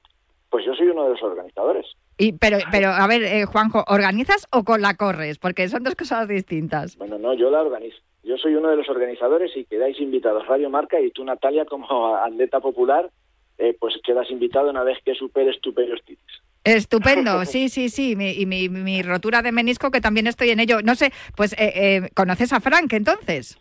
Pues 0.51 0.63
yo 0.63 0.75
soy 0.75 0.87
uno 0.89 1.05
de 1.05 1.09
los 1.09 1.23
organizadores. 1.23 1.87
Y, 2.17 2.33
pero, 2.33 2.57
pero, 2.71 2.89
a 2.89 3.07
ver, 3.07 3.23
eh, 3.23 3.45
Juanjo, 3.45 3.83
¿organizas 3.87 4.47
o 4.51 4.63
con 4.63 4.81
la 4.81 4.95
corres? 4.95 5.37
Porque 5.37 5.67
son 5.67 5.83
dos 5.83 5.95
cosas 5.95 6.27
distintas. 6.27 6.95
Bueno, 6.97 7.17
no, 7.17 7.33
yo 7.33 7.49
la 7.49 7.61
organizo. 7.61 7.97
Yo 8.23 8.37
soy 8.37 8.55
uno 8.55 8.69
de 8.69 8.77
los 8.77 8.87
organizadores 8.89 9.51
y 9.55 9.65
quedáis 9.65 9.99
invitados 9.99 10.47
Radio 10.47 10.69
Marca 10.69 10.99
y 10.99 11.11
tú, 11.11 11.23
Natalia, 11.25 11.65
como 11.65 12.15
atleta 12.15 12.59
popular, 12.59 13.09
eh, 13.57 13.75
pues 13.79 13.95
quedas 14.03 14.29
invitado 14.31 14.69
una 14.69 14.83
vez 14.83 14.97
que 15.05 15.13
superes 15.13 15.59
tu 15.61 15.73
periostitis. 15.73 16.23
Estupendo, 16.63 17.45
sí, 17.45 17.69
sí, 17.69 17.89
sí. 17.89 18.15
Mi- 18.15 18.31
y 18.31 18.45
mi, 18.45 18.69
mi 18.69 19.01
rotura 19.03 19.41
de 19.41 19.51
menisco, 19.51 19.91
que 19.91 20.01
también 20.01 20.25
estoy 20.27 20.49
en 20.49 20.59
ello. 20.59 20.81
No 20.83 20.95
sé, 20.95 21.11
pues, 21.35 21.53
eh, 21.53 21.71
eh, 21.75 22.09
¿conoces 22.15 22.51
a 22.53 22.59
Frank 22.59 22.91
entonces? 22.93 23.59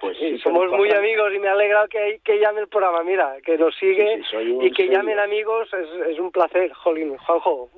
Pues 0.00 0.16
Sí, 0.18 0.38
somos 0.38 0.70
muy 0.70 0.90
amigos 0.92 1.32
y 1.34 1.40
me 1.40 1.48
alegra 1.48 1.86
que, 1.88 2.20
que 2.24 2.38
llame 2.38 2.60
el 2.60 2.68
programa. 2.68 3.02
Mira, 3.02 3.34
que 3.44 3.58
nos 3.58 3.74
sigue 3.76 4.18
Sí, 4.30 4.36
sí, 4.38 4.58
y 4.62 4.70
que 4.70 4.84
serio. 4.84 4.92
llamen 4.98 5.18
amigos 5.18 5.68
es, 5.74 6.12
es 6.12 6.18
un 6.20 6.30
placer, 6.30 6.72
Jolín. 6.72 7.16
Juanjo, 7.16 7.68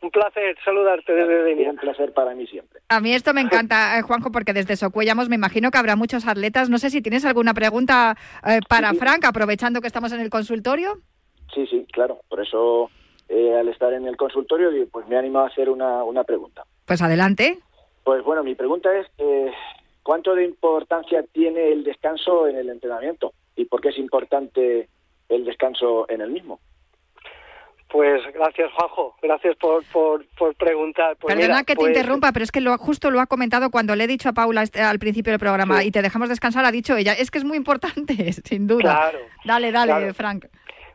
un 0.00 0.10
placer 0.10 0.56
saludarte 0.64 1.12
desde 1.12 1.42
Denia. 1.42 1.70
Un 1.70 1.76
placer 1.78 2.12
para 2.12 2.34
mí 2.34 2.46
siempre. 2.46 2.80
A 2.88 3.00
mí 3.00 3.12
esto 3.12 3.34
me 3.34 3.40
encanta, 3.40 3.98
eh, 3.98 4.02
Juanjo, 4.02 4.30
porque 4.30 4.52
desde 4.52 4.76
Socuellamos 4.76 5.28
me 5.28 5.34
imagino 5.34 5.70
que 5.72 5.78
habrá 5.78 5.96
muchos 5.96 6.26
atletas. 6.28 6.70
No 6.70 6.78
sé 6.78 6.90
si 6.90 7.02
tienes 7.02 7.24
alguna 7.24 7.52
pregunta 7.52 8.16
eh, 8.46 8.60
para 8.68 8.94
Frank, 8.94 9.24
aprovechando 9.24 9.80
que 9.80 9.88
estamos 9.88 10.12
en 10.12 10.20
el 10.20 10.30
consultorio. 10.30 10.98
Sí, 11.52 11.66
sí, 11.66 11.84
claro. 11.92 12.20
Por 12.28 12.40
eso, 12.40 12.90
eh, 13.28 13.56
al 13.58 13.68
estar 13.68 13.92
en 13.92 14.06
el 14.06 14.16
consultorio, 14.16 14.70
pues 14.92 15.06
me 15.08 15.16
he 15.16 15.18
animado 15.18 15.46
a 15.46 15.48
hacer 15.48 15.68
una, 15.68 16.04
una 16.04 16.22
pregunta. 16.22 16.62
Pues 16.84 17.02
adelante. 17.02 17.58
Pues 18.04 18.22
bueno, 18.22 18.44
mi 18.44 18.54
pregunta 18.54 18.88
es, 18.96 19.06
eh, 19.18 19.50
¿cuánto 20.06 20.34
de 20.36 20.44
importancia 20.44 21.24
tiene 21.32 21.72
el 21.72 21.82
descanso 21.82 22.46
en 22.46 22.56
el 22.56 22.68
entrenamiento? 22.70 23.32
¿Y 23.56 23.64
por 23.64 23.80
qué 23.80 23.88
es 23.88 23.98
importante 23.98 24.88
el 25.28 25.44
descanso 25.44 26.06
en 26.08 26.20
el 26.20 26.30
mismo? 26.30 26.60
Pues 27.88 28.20
gracias, 28.34 28.70
Juanjo. 28.72 29.14
Gracias 29.22 29.56
por, 29.56 29.84
por, 29.86 30.24
por 30.36 30.54
preguntar. 30.56 31.16
Pues 31.16 31.34
Perdona 31.34 31.54
mira, 31.54 31.64
que 31.64 31.74
te 31.74 31.80
pues- 31.80 31.88
interrumpa, 31.96 32.32
pero 32.32 32.44
es 32.44 32.50
que 32.52 32.60
lo, 32.60 32.76
justo 32.78 33.10
lo 33.10 33.20
ha 33.20 33.26
comentado 33.26 33.70
cuando 33.70 33.94
le 33.96 34.04
he 34.04 34.06
dicho 34.08 34.28
a 34.28 34.32
Paula 34.32 34.62
este- 34.64 34.80
al 34.82 34.98
principio 34.98 35.32
del 35.32 35.38
programa 35.40 35.84
y 35.84 35.90
te 35.90 36.02
dejamos 36.02 36.28
descansar, 36.28 36.64
ha 36.64 36.72
dicho 36.72 36.96
ella. 36.96 37.12
Es 37.12 37.30
que 37.30 37.38
es 37.38 37.44
muy 37.44 37.56
importante, 37.56 38.32
sin 38.44 38.66
duda. 38.66 38.82
Claro, 38.82 39.18
Dale, 39.44 39.72
dale, 39.72 39.92
claro. 39.92 40.14
Frank. 40.14 40.46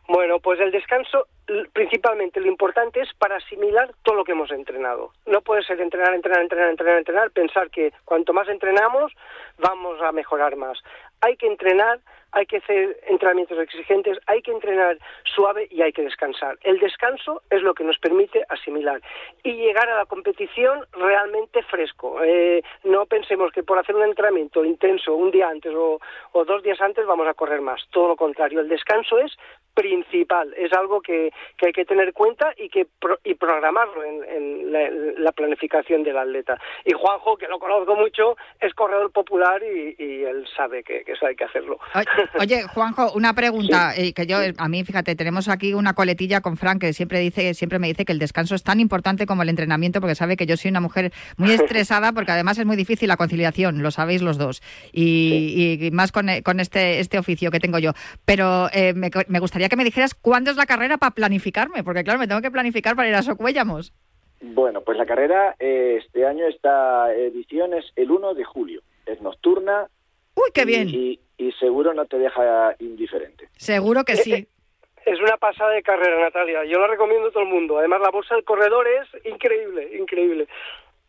Bueno, 0.08 0.40
pues 0.40 0.58
el 0.60 0.72
descanso, 0.72 1.26
principalmente 1.72 2.40
lo 2.40 2.48
importante 2.48 3.00
es 3.00 3.08
para 3.14 3.36
asimilar 3.36 3.92
todo 4.02 4.16
lo 4.16 4.24
que 4.24 4.32
hemos 4.32 4.50
entrenado. 4.50 5.12
No 5.26 5.40
puede 5.42 5.62
ser 5.62 5.80
entrenar, 5.80 6.12
entrenar, 6.14 6.42
entrenar, 6.42 6.70
entrenar, 6.70 6.98
entrenar, 6.98 7.30
pensar 7.30 7.70
que 7.70 7.92
cuanto 8.04 8.32
más 8.32 8.48
entrenamos 8.48 9.12
vamos 9.58 10.00
a 10.02 10.10
mejorar 10.12 10.56
más. 10.56 10.78
Hay 11.20 11.36
que 11.36 11.46
entrenar, 11.46 12.00
hay 12.32 12.46
que 12.46 12.56
hacer 12.56 12.98
entrenamientos 13.06 13.58
exigentes, 13.60 14.18
hay 14.26 14.42
que 14.42 14.50
entrenar 14.50 14.98
suave 15.22 15.68
y 15.70 15.82
hay 15.82 15.92
que 15.92 16.02
descansar. 16.02 16.58
El 16.62 16.80
descanso 16.80 17.42
es 17.48 17.62
lo 17.62 17.74
que 17.74 17.84
nos 17.84 17.98
permite 17.98 18.44
asimilar 18.48 19.00
y 19.44 19.52
llegar 19.52 19.88
a 19.88 19.98
la 19.98 20.06
competición 20.06 20.84
realmente 20.92 21.62
fresco. 21.62 22.22
Eh, 22.24 22.62
no 22.82 23.06
pensemos 23.06 23.52
que 23.52 23.62
por 23.62 23.78
hacer 23.78 23.94
un 23.94 24.02
entrenamiento 24.02 24.64
intenso 24.64 25.14
un 25.14 25.30
día 25.30 25.48
antes 25.48 25.72
o, 25.74 26.00
o 26.32 26.44
dos 26.44 26.62
días 26.64 26.80
antes 26.80 27.06
vamos 27.06 27.28
a 27.28 27.34
correr 27.34 27.60
más. 27.60 27.80
Todo 27.90 28.08
lo 28.08 28.16
contrario, 28.16 28.60
el 28.60 28.68
descanso 28.68 29.18
es 29.18 29.38
principal, 29.74 30.52
es 30.56 30.72
algo 30.72 31.00
que, 31.00 31.32
que 31.56 31.66
hay 31.66 31.72
que 31.72 31.84
tener 31.84 32.12
cuenta 32.12 32.52
y 32.56 32.68
que 32.68 32.86
pro- 33.00 33.18
y 33.24 33.34
programarlo 33.34 34.04
en, 34.04 34.24
en 34.24 34.72
la, 34.72 34.82
en 34.82 35.24
la 35.24 35.32
planificación 35.32 36.02
del 36.02 36.18
atleta. 36.18 36.58
Y 36.84 36.92
Juanjo, 36.92 37.36
que 37.36 37.48
lo 37.48 37.58
conozco 37.58 37.96
mucho, 37.96 38.36
es 38.60 38.72
corredor 38.74 39.10
popular 39.12 39.62
y, 39.62 39.96
y 40.02 40.24
él 40.24 40.46
sabe 40.56 40.82
que, 40.82 41.04
que 41.04 41.12
eso 41.12 41.26
hay 41.26 41.36
que 41.36 41.44
hacerlo. 41.44 41.78
Oye, 42.38 42.62
Juanjo, 42.64 43.12
una 43.14 43.34
pregunta 43.34 43.94
eh, 43.96 44.12
que 44.12 44.26
yo 44.26 44.36
a 44.58 44.68
mí, 44.68 44.84
fíjate, 44.84 45.14
tenemos 45.16 45.48
aquí 45.48 45.74
una 45.74 45.94
coletilla 45.94 46.40
con 46.40 46.56
Frank 46.56 46.80
que 46.80 46.92
siempre 46.92 47.18
dice, 47.20 47.54
siempre 47.54 47.78
me 47.78 47.88
dice 47.88 48.04
que 48.04 48.12
el 48.12 48.18
descanso 48.18 48.54
es 48.54 48.62
tan 48.62 48.80
importante 48.80 49.26
como 49.26 49.42
el 49.42 49.48
entrenamiento 49.48 50.00
porque 50.00 50.14
sabe 50.14 50.36
que 50.36 50.46
yo 50.46 50.56
soy 50.56 50.70
una 50.70 50.80
mujer 50.80 51.12
muy 51.36 51.50
estresada 51.52 52.12
porque 52.12 52.32
además 52.32 52.58
es 52.58 52.66
muy 52.66 52.76
difícil 52.76 53.08
la 53.08 53.16
conciliación, 53.16 53.82
lo 53.82 53.90
sabéis 53.90 54.22
los 54.22 54.38
dos 54.38 54.62
y, 54.92 55.78
y 55.80 55.90
más 55.90 56.12
con, 56.12 56.26
con 56.44 56.60
este 56.60 57.00
este 57.00 57.18
oficio 57.18 57.50
que 57.50 57.60
tengo 57.60 57.78
yo. 57.78 57.92
Pero 58.24 58.68
eh, 58.72 58.92
me, 58.94 59.10
me 59.28 59.38
gustaría 59.38 59.61
que 59.68 59.76
me 59.76 59.84
dijeras 59.84 60.14
cuándo 60.14 60.50
es 60.50 60.56
la 60.56 60.66
carrera 60.66 60.98
para 60.98 61.14
planificarme, 61.14 61.84
porque 61.84 62.04
claro, 62.04 62.18
me 62.18 62.28
tengo 62.28 62.40
que 62.40 62.50
planificar 62.50 62.96
para 62.96 63.08
ir 63.08 63.14
a 63.14 63.22
Socuéllamos. 63.22 63.92
Bueno, 64.40 64.80
pues 64.80 64.98
la 64.98 65.06
carrera 65.06 65.54
eh, 65.58 66.00
este 66.04 66.26
año, 66.26 66.46
esta 66.46 67.12
edición 67.14 67.74
es 67.74 67.84
el 67.96 68.10
1 68.10 68.34
de 68.34 68.44
julio. 68.44 68.82
Es 69.06 69.20
nocturna. 69.20 69.86
¡Uy, 70.34 70.50
qué 70.52 70.64
bien! 70.64 70.88
Y, 70.88 71.20
y 71.38 71.52
seguro 71.52 71.94
no 71.94 72.06
te 72.06 72.18
deja 72.18 72.74
indiferente. 72.78 73.48
Seguro 73.56 74.04
que 74.04 74.16
sí. 74.16 74.46
Es 75.04 75.18
una 75.18 75.36
pasada 75.36 75.70
de 75.72 75.82
carrera, 75.82 76.20
Natalia. 76.20 76.64
Yo 76.64 76.78
la 76.78 76.86
recomiendo 76.86 77.26
a 77.26 77.32
todo 77.32 77.42
el 77.42 77.48
mundo. 77.48 77.78
Además, 77.78 78.00
la 78.02 78.10
bolsa 78.10 78.36
del 78.36 78.44
corredor 78.44 78.86
es 78.86 79.26
increíble, 79.26 79.96
increíble. 79.98 80.46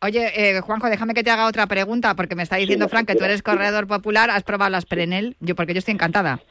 Oye, 0.02 0.32
eh, 0.36 0.60
Juanjo, 0.62 0.90
déjame 0.90 1.14
que 1.14 1.24
te 1.24 1.30
haga 1.30 1.48
otra 1.48 1.68
pregunta, 1.68 2.16
porque 2.16 2.36
me 2.36 2.44
está 2.44 2.58
diciendo 2.58 2.90
Frank 2.90 3.08
que 3.08 3.16
tú 3.16 3.24
eres 3.24 3.42
corredor 3.42 3.88
popular, 3.88 4.30
¿has 4.30 4.44
probado 4.44 4.72
las 4.72 4.86
Prenel? 4.86 5.38
Yo, 5.40 5.56
porque 5.56 5.74
yo 5.74 5.80
estoy 5.80 5.94
encantada. 5.94 6.42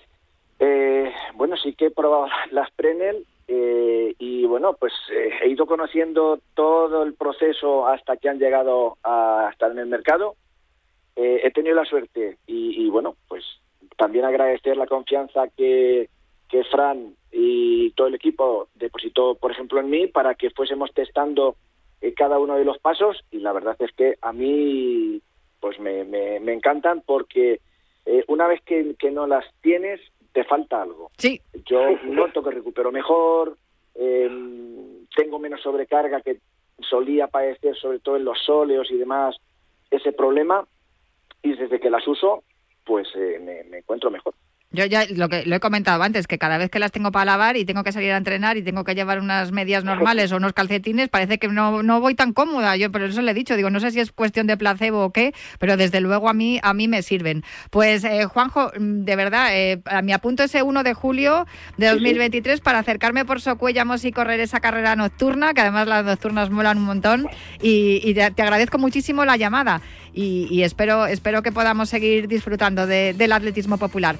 Eh, 0.65 1.13
bueno, 1.35 1.57
sí 1.57 1.75
que 1.75 1.87
he 1.87 1.91
probado 1.91 2.29
las 2.53 2.71
Prenel 2.71 3.27
eh, 3.49 4.15
y 4.17 4.47
bueno, 4.47 4.75
pues 4.75 4.93
eh, 5.11 5.31
he 5.43 5.49
ido 5.49 5.67
conociendo 5.67 6.39
todo 6.55 7.03
el 7.03 7.15
proceso 7.15 7.89
hasta 7.89 8.17
que 8.17 8.29
han 8.29 8.39
llegado 8.39 8.97
a 9.03 9.49
estar 9.51 9.73
en 9.73 9.81
el 9.81 9.87
mercado. 9.87 10.37
Eh, 11.17 11.41
he 11.43 11.51
tenido 11.51 11.75
la 11.75 11.85
suerte 11.85 12.39
y, 12.47 12.89
bueno, 12.91 13.17
pues 13.27 13.45
también 13.97 14.25
agradecer 14.25 14.77
la 14.77 14.87
confianza 14.87 15.49
que, 15.49 16.09
Fran 16.71 17.17
y 17.33 17.91
todo 17.93 18.09
el 18.09 18.15
equipo 18.15 18.69
depositó, 18.75 19.35
por 19.35 19.51
ejemplo, 19.51 19.81
en 19.81 19.89
mí 19.89 20.07
para 20.07 20.35
que 20.35 20.51
fuésemos 20.51 20.93
testando 20.93 21.57
eh, 22.03 22.13
cada 22.13 22.39
uno 22.39 22.57
de 22.57 22.65
los 22.65 22.79
pasos 22.79 23.25
y 23.31 23.39
la 23.39 23.53
verdad 23.53 23.75
es 23.79 23.91
que 23.93 24.17
a 24.21 24.33
mí 24.35 25.21
pues 25.59 25.81
me, 25.81 26.05
me, 26.05 26.41
me 26.41 26.53
encantan 26.53 27.03
porque 27.07 27.61
una 28.27 28.47
vez 28.49 28.61
que 28.63 29.11
no 29.11 29.27
las 29.27 29.47
tienes 29.63 30.01
te 30.33 30.45
falta 30.45 30.83
algo. 30.83 31.11
Sí. 31.19 31.41
Yo 31.67 31.81
noto 32.05 32.43
que 32.43 32.51
recupero 32.51 32.91
mejor, 32.91 33.57
eh, 33.95 34.29
tengo 35.15 35.39
menos 35.39 35.61
sobrecarga 35.63 36.21
que 36.21 36.39
solía 36.81 37.29
padecer, 37.29 37.77
sobre 37.77 38.01
todo 38.01 38.17
en 38.17 38.25
los 38.25 38.39
sóleos 38.45 38.91
y 38.91 38.97
demás, 38.97 39.37
ese 39.91 40.13
problema. 40.13 40.67
Y 41.43 41.55
desde 41.55 41.81
que 41.81 41.91
las 41.91 42.07
uso, 42.07 42.45
pues 42.85 43.09
eh, 43.15 43.39
me, 43.41 43.65
me 43.65 43.79
encuentro 43.79 44.11
mejor. 44.11 44.35
Yo 44.73 44.85
ya 44.87 45.05
lo 45.15 45.29
que 45.29 45.45
lo 45.45 45.57
he 45.57 45.61
comentado 45.61 46.03
antes, 46.03 46.27
que 46.27 46.39
cada 46.39 46.59
vez 46.59 46.71
que 46.71 46.79
las 46.79 46.93
tengo 46.93 47.13
para 47.13 47.25
lavar 47.27 47.57
y 47.57 47.65
tengo 47.65 47.85
que 47.85 47.93
salir 47.93 48.13
a 48.13 48.17
entrenar 48.17 48.57
y 48.57 48.63
tengo 48.63 48.85
que 48.85 48.95
llevar 48.95 49.21
unas 49.21 49.53
medias 49.53 49.85
normales 49.85 50.33
o 50.33 50.37
unos 50.37 50.53
calcetines, 50.53 51.09
parece 51.09 51.39
que 51.39 51.49
no, 51.49 51.83
no 51.83 52.01
voy 52.01 52.15
tan 52.15 52.33
cómoda. 52.33 52.77
Yo 52.77 52.91
por 52.91 53.03
eso 53.03 53.21
le 53.23 53.31
he 53.31 53.35
dicho, 53.35 53.55
digo, 53.57 53.71
no 53.71 53.81
sé 53.81 53.91
si 53.91 54.01
es 54.01 54.13
cuestión 54.13 54.47
de 54.47 54.57
placebo 54.57 55.05
o 55.05 55.13
qué, 55.13 55.35
pero 55.59 55.77
desde 55.77 56.01
luego 56.01 56.29
a 56.29 56.33
mí 56.33 56.59
a 56.63 56.73
mí 56.75 56.89
me 56.89 57.03
sirven. 57.03 57.45
Pues 57.71 58.05
eh, 58.05 58.25
Juanjo, 58.25 58.71
mm, 58.79 59.05
de 59.05 59.17
verdad, 59.17 59.49
eh, 59.53 59.81
a 59.85 60.03
mi 60.03 60.13
apunto 60.13 60.43
ese 60.43 60.63
1 60.63 60.83
de 60.83 60.95
julio 60.95 61.47
de 61.77 61.89
2023 61.89 62.61
para 62.61 62.79
acercarme 62.79 63.25
por 63.25 63.41
Socuéllamos 63.41 64.05
y 64.05 64.13
correr 64.13 64.41
esa 64.41 64.61
carrera 64.61 64.97
nocturna, 64.97 65.53
que 65.55 65.61
además 65.61 65.87
las 65.87 66.05
nocturnas 66.05 66.51
molan 66.51 66.79
un 66.79 66.85
montón 66.85 67.29
y, 67.61 68.01
y 68.03 68.15
te, 68.15 68.31
te 68.31 68.43
agradezco 68.43 68.79
muchísimo 68.79 69.25
la 69.25 69.37
llamada 69.37 69.83
y, 70.15 70.47
y 70.51 70.63
espero 70.63 71.07
espero 71.07 71.43
que 71.43 71.53
podamos 71.53 71.89
seguir 71.89 72.29
disfrutando 72.29 72.87
de- 72.87 73.13
del 73.15 73.33
atletismo 73.33 73.77
popular. 73.79 74.17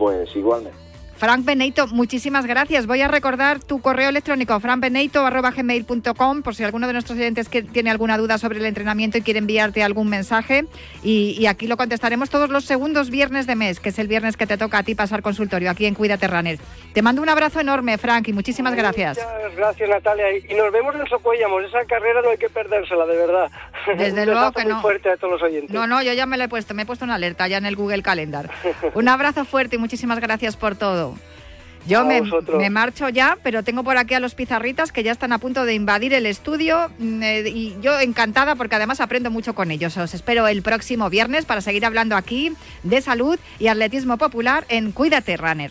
Pues 0.00 0.34
igualmente. 0.34 0.89
Frank 1.20 1.44
Beneito, 1.44 1.86
muchísimas 1.88 2.46
gracias. 2.46 2.86
Voy 2.86 3.02
a 3.02 3.08
recordar 3.08 3.62
tu 3.62 3.82
correo 3.82 4.08
electrónico, 4.08 4.58
frankbeneito.gmail.com, 4.58 6.40
por 6.40 6.54
si 6.54 6.64
alguno 6.64 6.86
de 6.86 6.94
nuestros 6.94 7.18
oyentes 7.18 7.50
que 7.50 7.60
tiene 7.60 7.90
alguna 7.90 8.16
duda 8.16 8.38
sobre 8.38 8.58
el 8.58 8.64
entrenamiento 8.64 9.18
y 9.18 9.20
quiere 9.20 9.38
enviarte 9.38 9.82
algún 9.82 10.08
mensaje. 10.08 10.64
Y, 11.02 11.36
y 11.38 11.46
aquí 11.46 11.66
lo 11.66 11.76
contestaremos 11.76 12.30
todos 12.30 12.48
los 12.48 12.64
segundos 12.64 13.10
viernes 13.10 13.46
de 13.46 13.54
mes, 13.54 13.80
que 13.80 13.90
es 13.90 13.98
el 13.98 14.08
viernes 14.08 14.38
que 14.38 14.46
te 14.46 14.56
toca 14.56 14.78
a 14.78 14.82
ti 14.82 14.94
pasar 14.94 15.20
consultorio 15.20 15.70
aquí 15.70 15.84
en 15.84 15.94
Cuídate 15.94 16.26
Runner. 16.26 16.58
Te 16.94 17.02
mando 17.02 17.20
un 17.20 17.28
abrazo 17.28 17.60
enorme, 17.60 17.98
Frank, 17.98 18.26
y 18.28 18.32
muchísimas 18.32 18.74
gracias. 18.74 19.18
Muchas 19.18 19.56
gracias, 19.56 19.90
Natalia. 19.90 20.38
Y 20.38 20.54
nos 20.54 20.72
vemos 20.72 20.94
en 20.94 21.06
Socuéllamos. 21.06 21.64
Esa 21.64 21.84
carrera 21.84 22.22
no 22.22 22.30
hay 22.30 22.38
que 22.38 22.48
perdérsela, 22.48 23.04
de 23.04 23.16
verdad. 23.18 23.50
Desde 23.98 24.24
luego 24.24 24.52
que 24.52 24.62
muy 24.62 24.72
no. 24.72 24.80
fuerte 24.80 25.10
a 25.10 25.18
todos 25.18 25.34
los 25.34 25.42
oyentes. 25.42 25.70
No, 25.70 25.86
no, 25.86 26.02
yo 26.02 26.14
ya 26.14 26.24
me 26.24 26.38
lo 26.38 26.44
he 26.44 26.48
puesto, 26.48 26.72
me 26.72 26.84
he 26.84 26.86
puesto 26.86 27.04
una 27.04 27.16
alerta 27.16 27.46
ya 27.46 27.58
en 27.58 27.66
el 27.66 27.76
Google 27.76 28.02
Calendar. 28.02 28.50
Un 28.94 29.06
abrazo 29.06 29.44
fuerte 29.44 29.76
y 29.76 29.78
muchísimas 29.78 30.18
gracias 30.18 30.56
por 30.56 30.76
todo. 30.76 31.09
Yo 31.86 32.04
me, 32.04 32.22
me 32.58 32.70
marcho 32.70 33.08
ya, 33.08 33.38
pero 33.42 33.62
tengo 33.62 33.82
por 33.82 33.96
aquí 33.96 34.14
a 34.14 34.20
los 34.20 34.34
pizarritas 34.34 34.92
que 34.92 35.02
ya 35.02 35.12
están 35.12 35.32
a 35.32 35.38
punto 35.38 35.64
de 35.64 35.74
invadir 35.74 36.12
el 36.12 36.26
estudio 36.26 36.90
mm, 36.98 37.22
eh, 37.22 37.48
y 37.48 37.76
yo 37.80 37.98
encantada 37.98 38.54
porque 38.54 38.76
además 38.76 39.00
aprendo 39.00 39.30
mucho 39.30 39.54
con 39.54 39.70
ellos. 39.70 39.96
Os 39.96 40.14
espero 40.14 40.46
el 40.46 40.62
próximo 40.62 41.08
viernes 41.08 41.46
para 41.46 41.62
seguir 41.62 41.86
hablando 41.86 42.16
aquí 42.16 42.52
de 42.82 43.00
salud 43.00 43.38
y 43.58 43.68
atletismo 43.68 44.18
popular 44.18 44.66
en 44.68 44.92
Cuídate 44.92 45.36
Runner. 45.36 45.70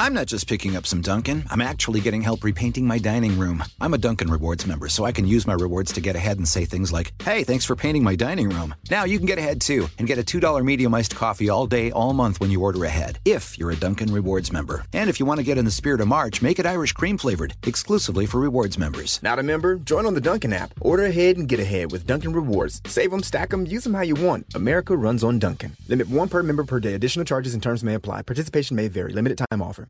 I'm 0.00 0.14
not 0.14 0.28
just 0.28 0.48
picking 0.48 0.76
up 0.76 0.86
some 0.86 1.02
Dunkin', 1.02 1.44
I'm 1.50 1.60
actually 1.60 2.00
getting 2.00 2.22
help 2.22 2.42
repainting 2.42 2.86
my 2.86 2.96
dining 2.96 3.38
room. 3.38 3.62
I'm 3.82 3.92
a 3.92 3.98
Dunkin' 3.98 4.30
Rewards 4.30 4.66
member, 4.66 4.88
so 4.88 5.04
I 5.04 5.12
can 5.12 5.26
use 5.26 5.46
my 5.46 5.52
rewards 5.52 5.92
to 5.92 6.00
get 6.00 6.16
ahead 6.16 6.38
and 6.38 6.48
say 6.48 6.64
things 6.64 6.90
like, 6.90 7.12
hey, 7.22 7.44
thanks 7.44 7.66
for 7.66 7.76
painting 7.76 8.02
my 8.02 8.16
dining 8.16 8.48
room. 8.48 8.74
Now 8.90 9.04
you 9.04 9.18
can 9.18 9.26
get 9.26 9.38
ahead 9.38 9.60
too 9.60 9.88
and 9.98 10.08
get 10.08 10.18
a 10.18 10.22
$2 10.22 10.64
medium 10.64 10.94
iced 10.94 11.14
coffee 11.14 11.50
all 11.50 11.66
day, 11.66 11.90
all 11.90 12.14
month 12.14 12.40
when 12.40 12.50
you 12.50 12.62
order 12.62 12.82
ahead, 12.86 13.18
if 13.26 13.58
you're 13.58 13.72
a 13.72 13.76
Dunkin' 13.76 14.10
Rewards 14.10 14.50
member. 14.50 14.86
And 14.94 15.10
if 15.10 15.20
you 15.20 15.26
want 15.26 15.36
to 15.36 15.44
get 15.44 15.58
in 15.58 15.66
the 15.66 15.70
spirit 15.70 16.00
of 16.00 16.08
March, 16.08 16.40
make 16.40 16.58
it 16.58 16.64
Irish 16.64 16.94
cream 16.94 17.18
flavored, 17.18 17.52
exclusively 17.66 18.24
for 18.24 18.40
rewards 18.40 18.78
members. 18.78 19.22
Not 19.22 19.38
a 19.38 19.42
member? 19.42 19.76
Join 19.76 20.06
on 20.06 20.14
the 20.14 20.22
Dunkin' 20.22 20.54
app. 20.54 20.72
Order 20.80 21.04
ahead 21.04 21.36
and 21.36 21.46
get 21.46 21.60
ahead 21.60 21.92
with 21.92 22.06
Dunkin' 22.06 22.32
Rewards. 22.32 22.80
Save 22.86 23.10
them, 23.10 23.22
stack 23.22 23.50
them, 23.50 23.66
use 23.66 23.84
them 23.84 23.92
how 23.92 24.00
you 24.00 24.14
want. 24.14 24.46
America 24.54 24.96
runs 24.96 25.22
on 25.22 25.38
Dunkin'. 25.38 25.76
Limit 25.88 26.08
one 26.08 26.30
per 26.30 26.42
member 26.42 26.64
per 26.64 26.80
day. 26.80 26.94
Additional 26.94 27.26
charges 27.26 27.52
and 27.52 27.62
terms 27.62 27.84
may 27.84 27.92
apply. 27.92 28.22
Participation 28.22 28.76
may 28.76 28.88
vary. 28.88 29.12
Limited 29.12 29.44
time 29.50 29.60
offer. 29.60 29.89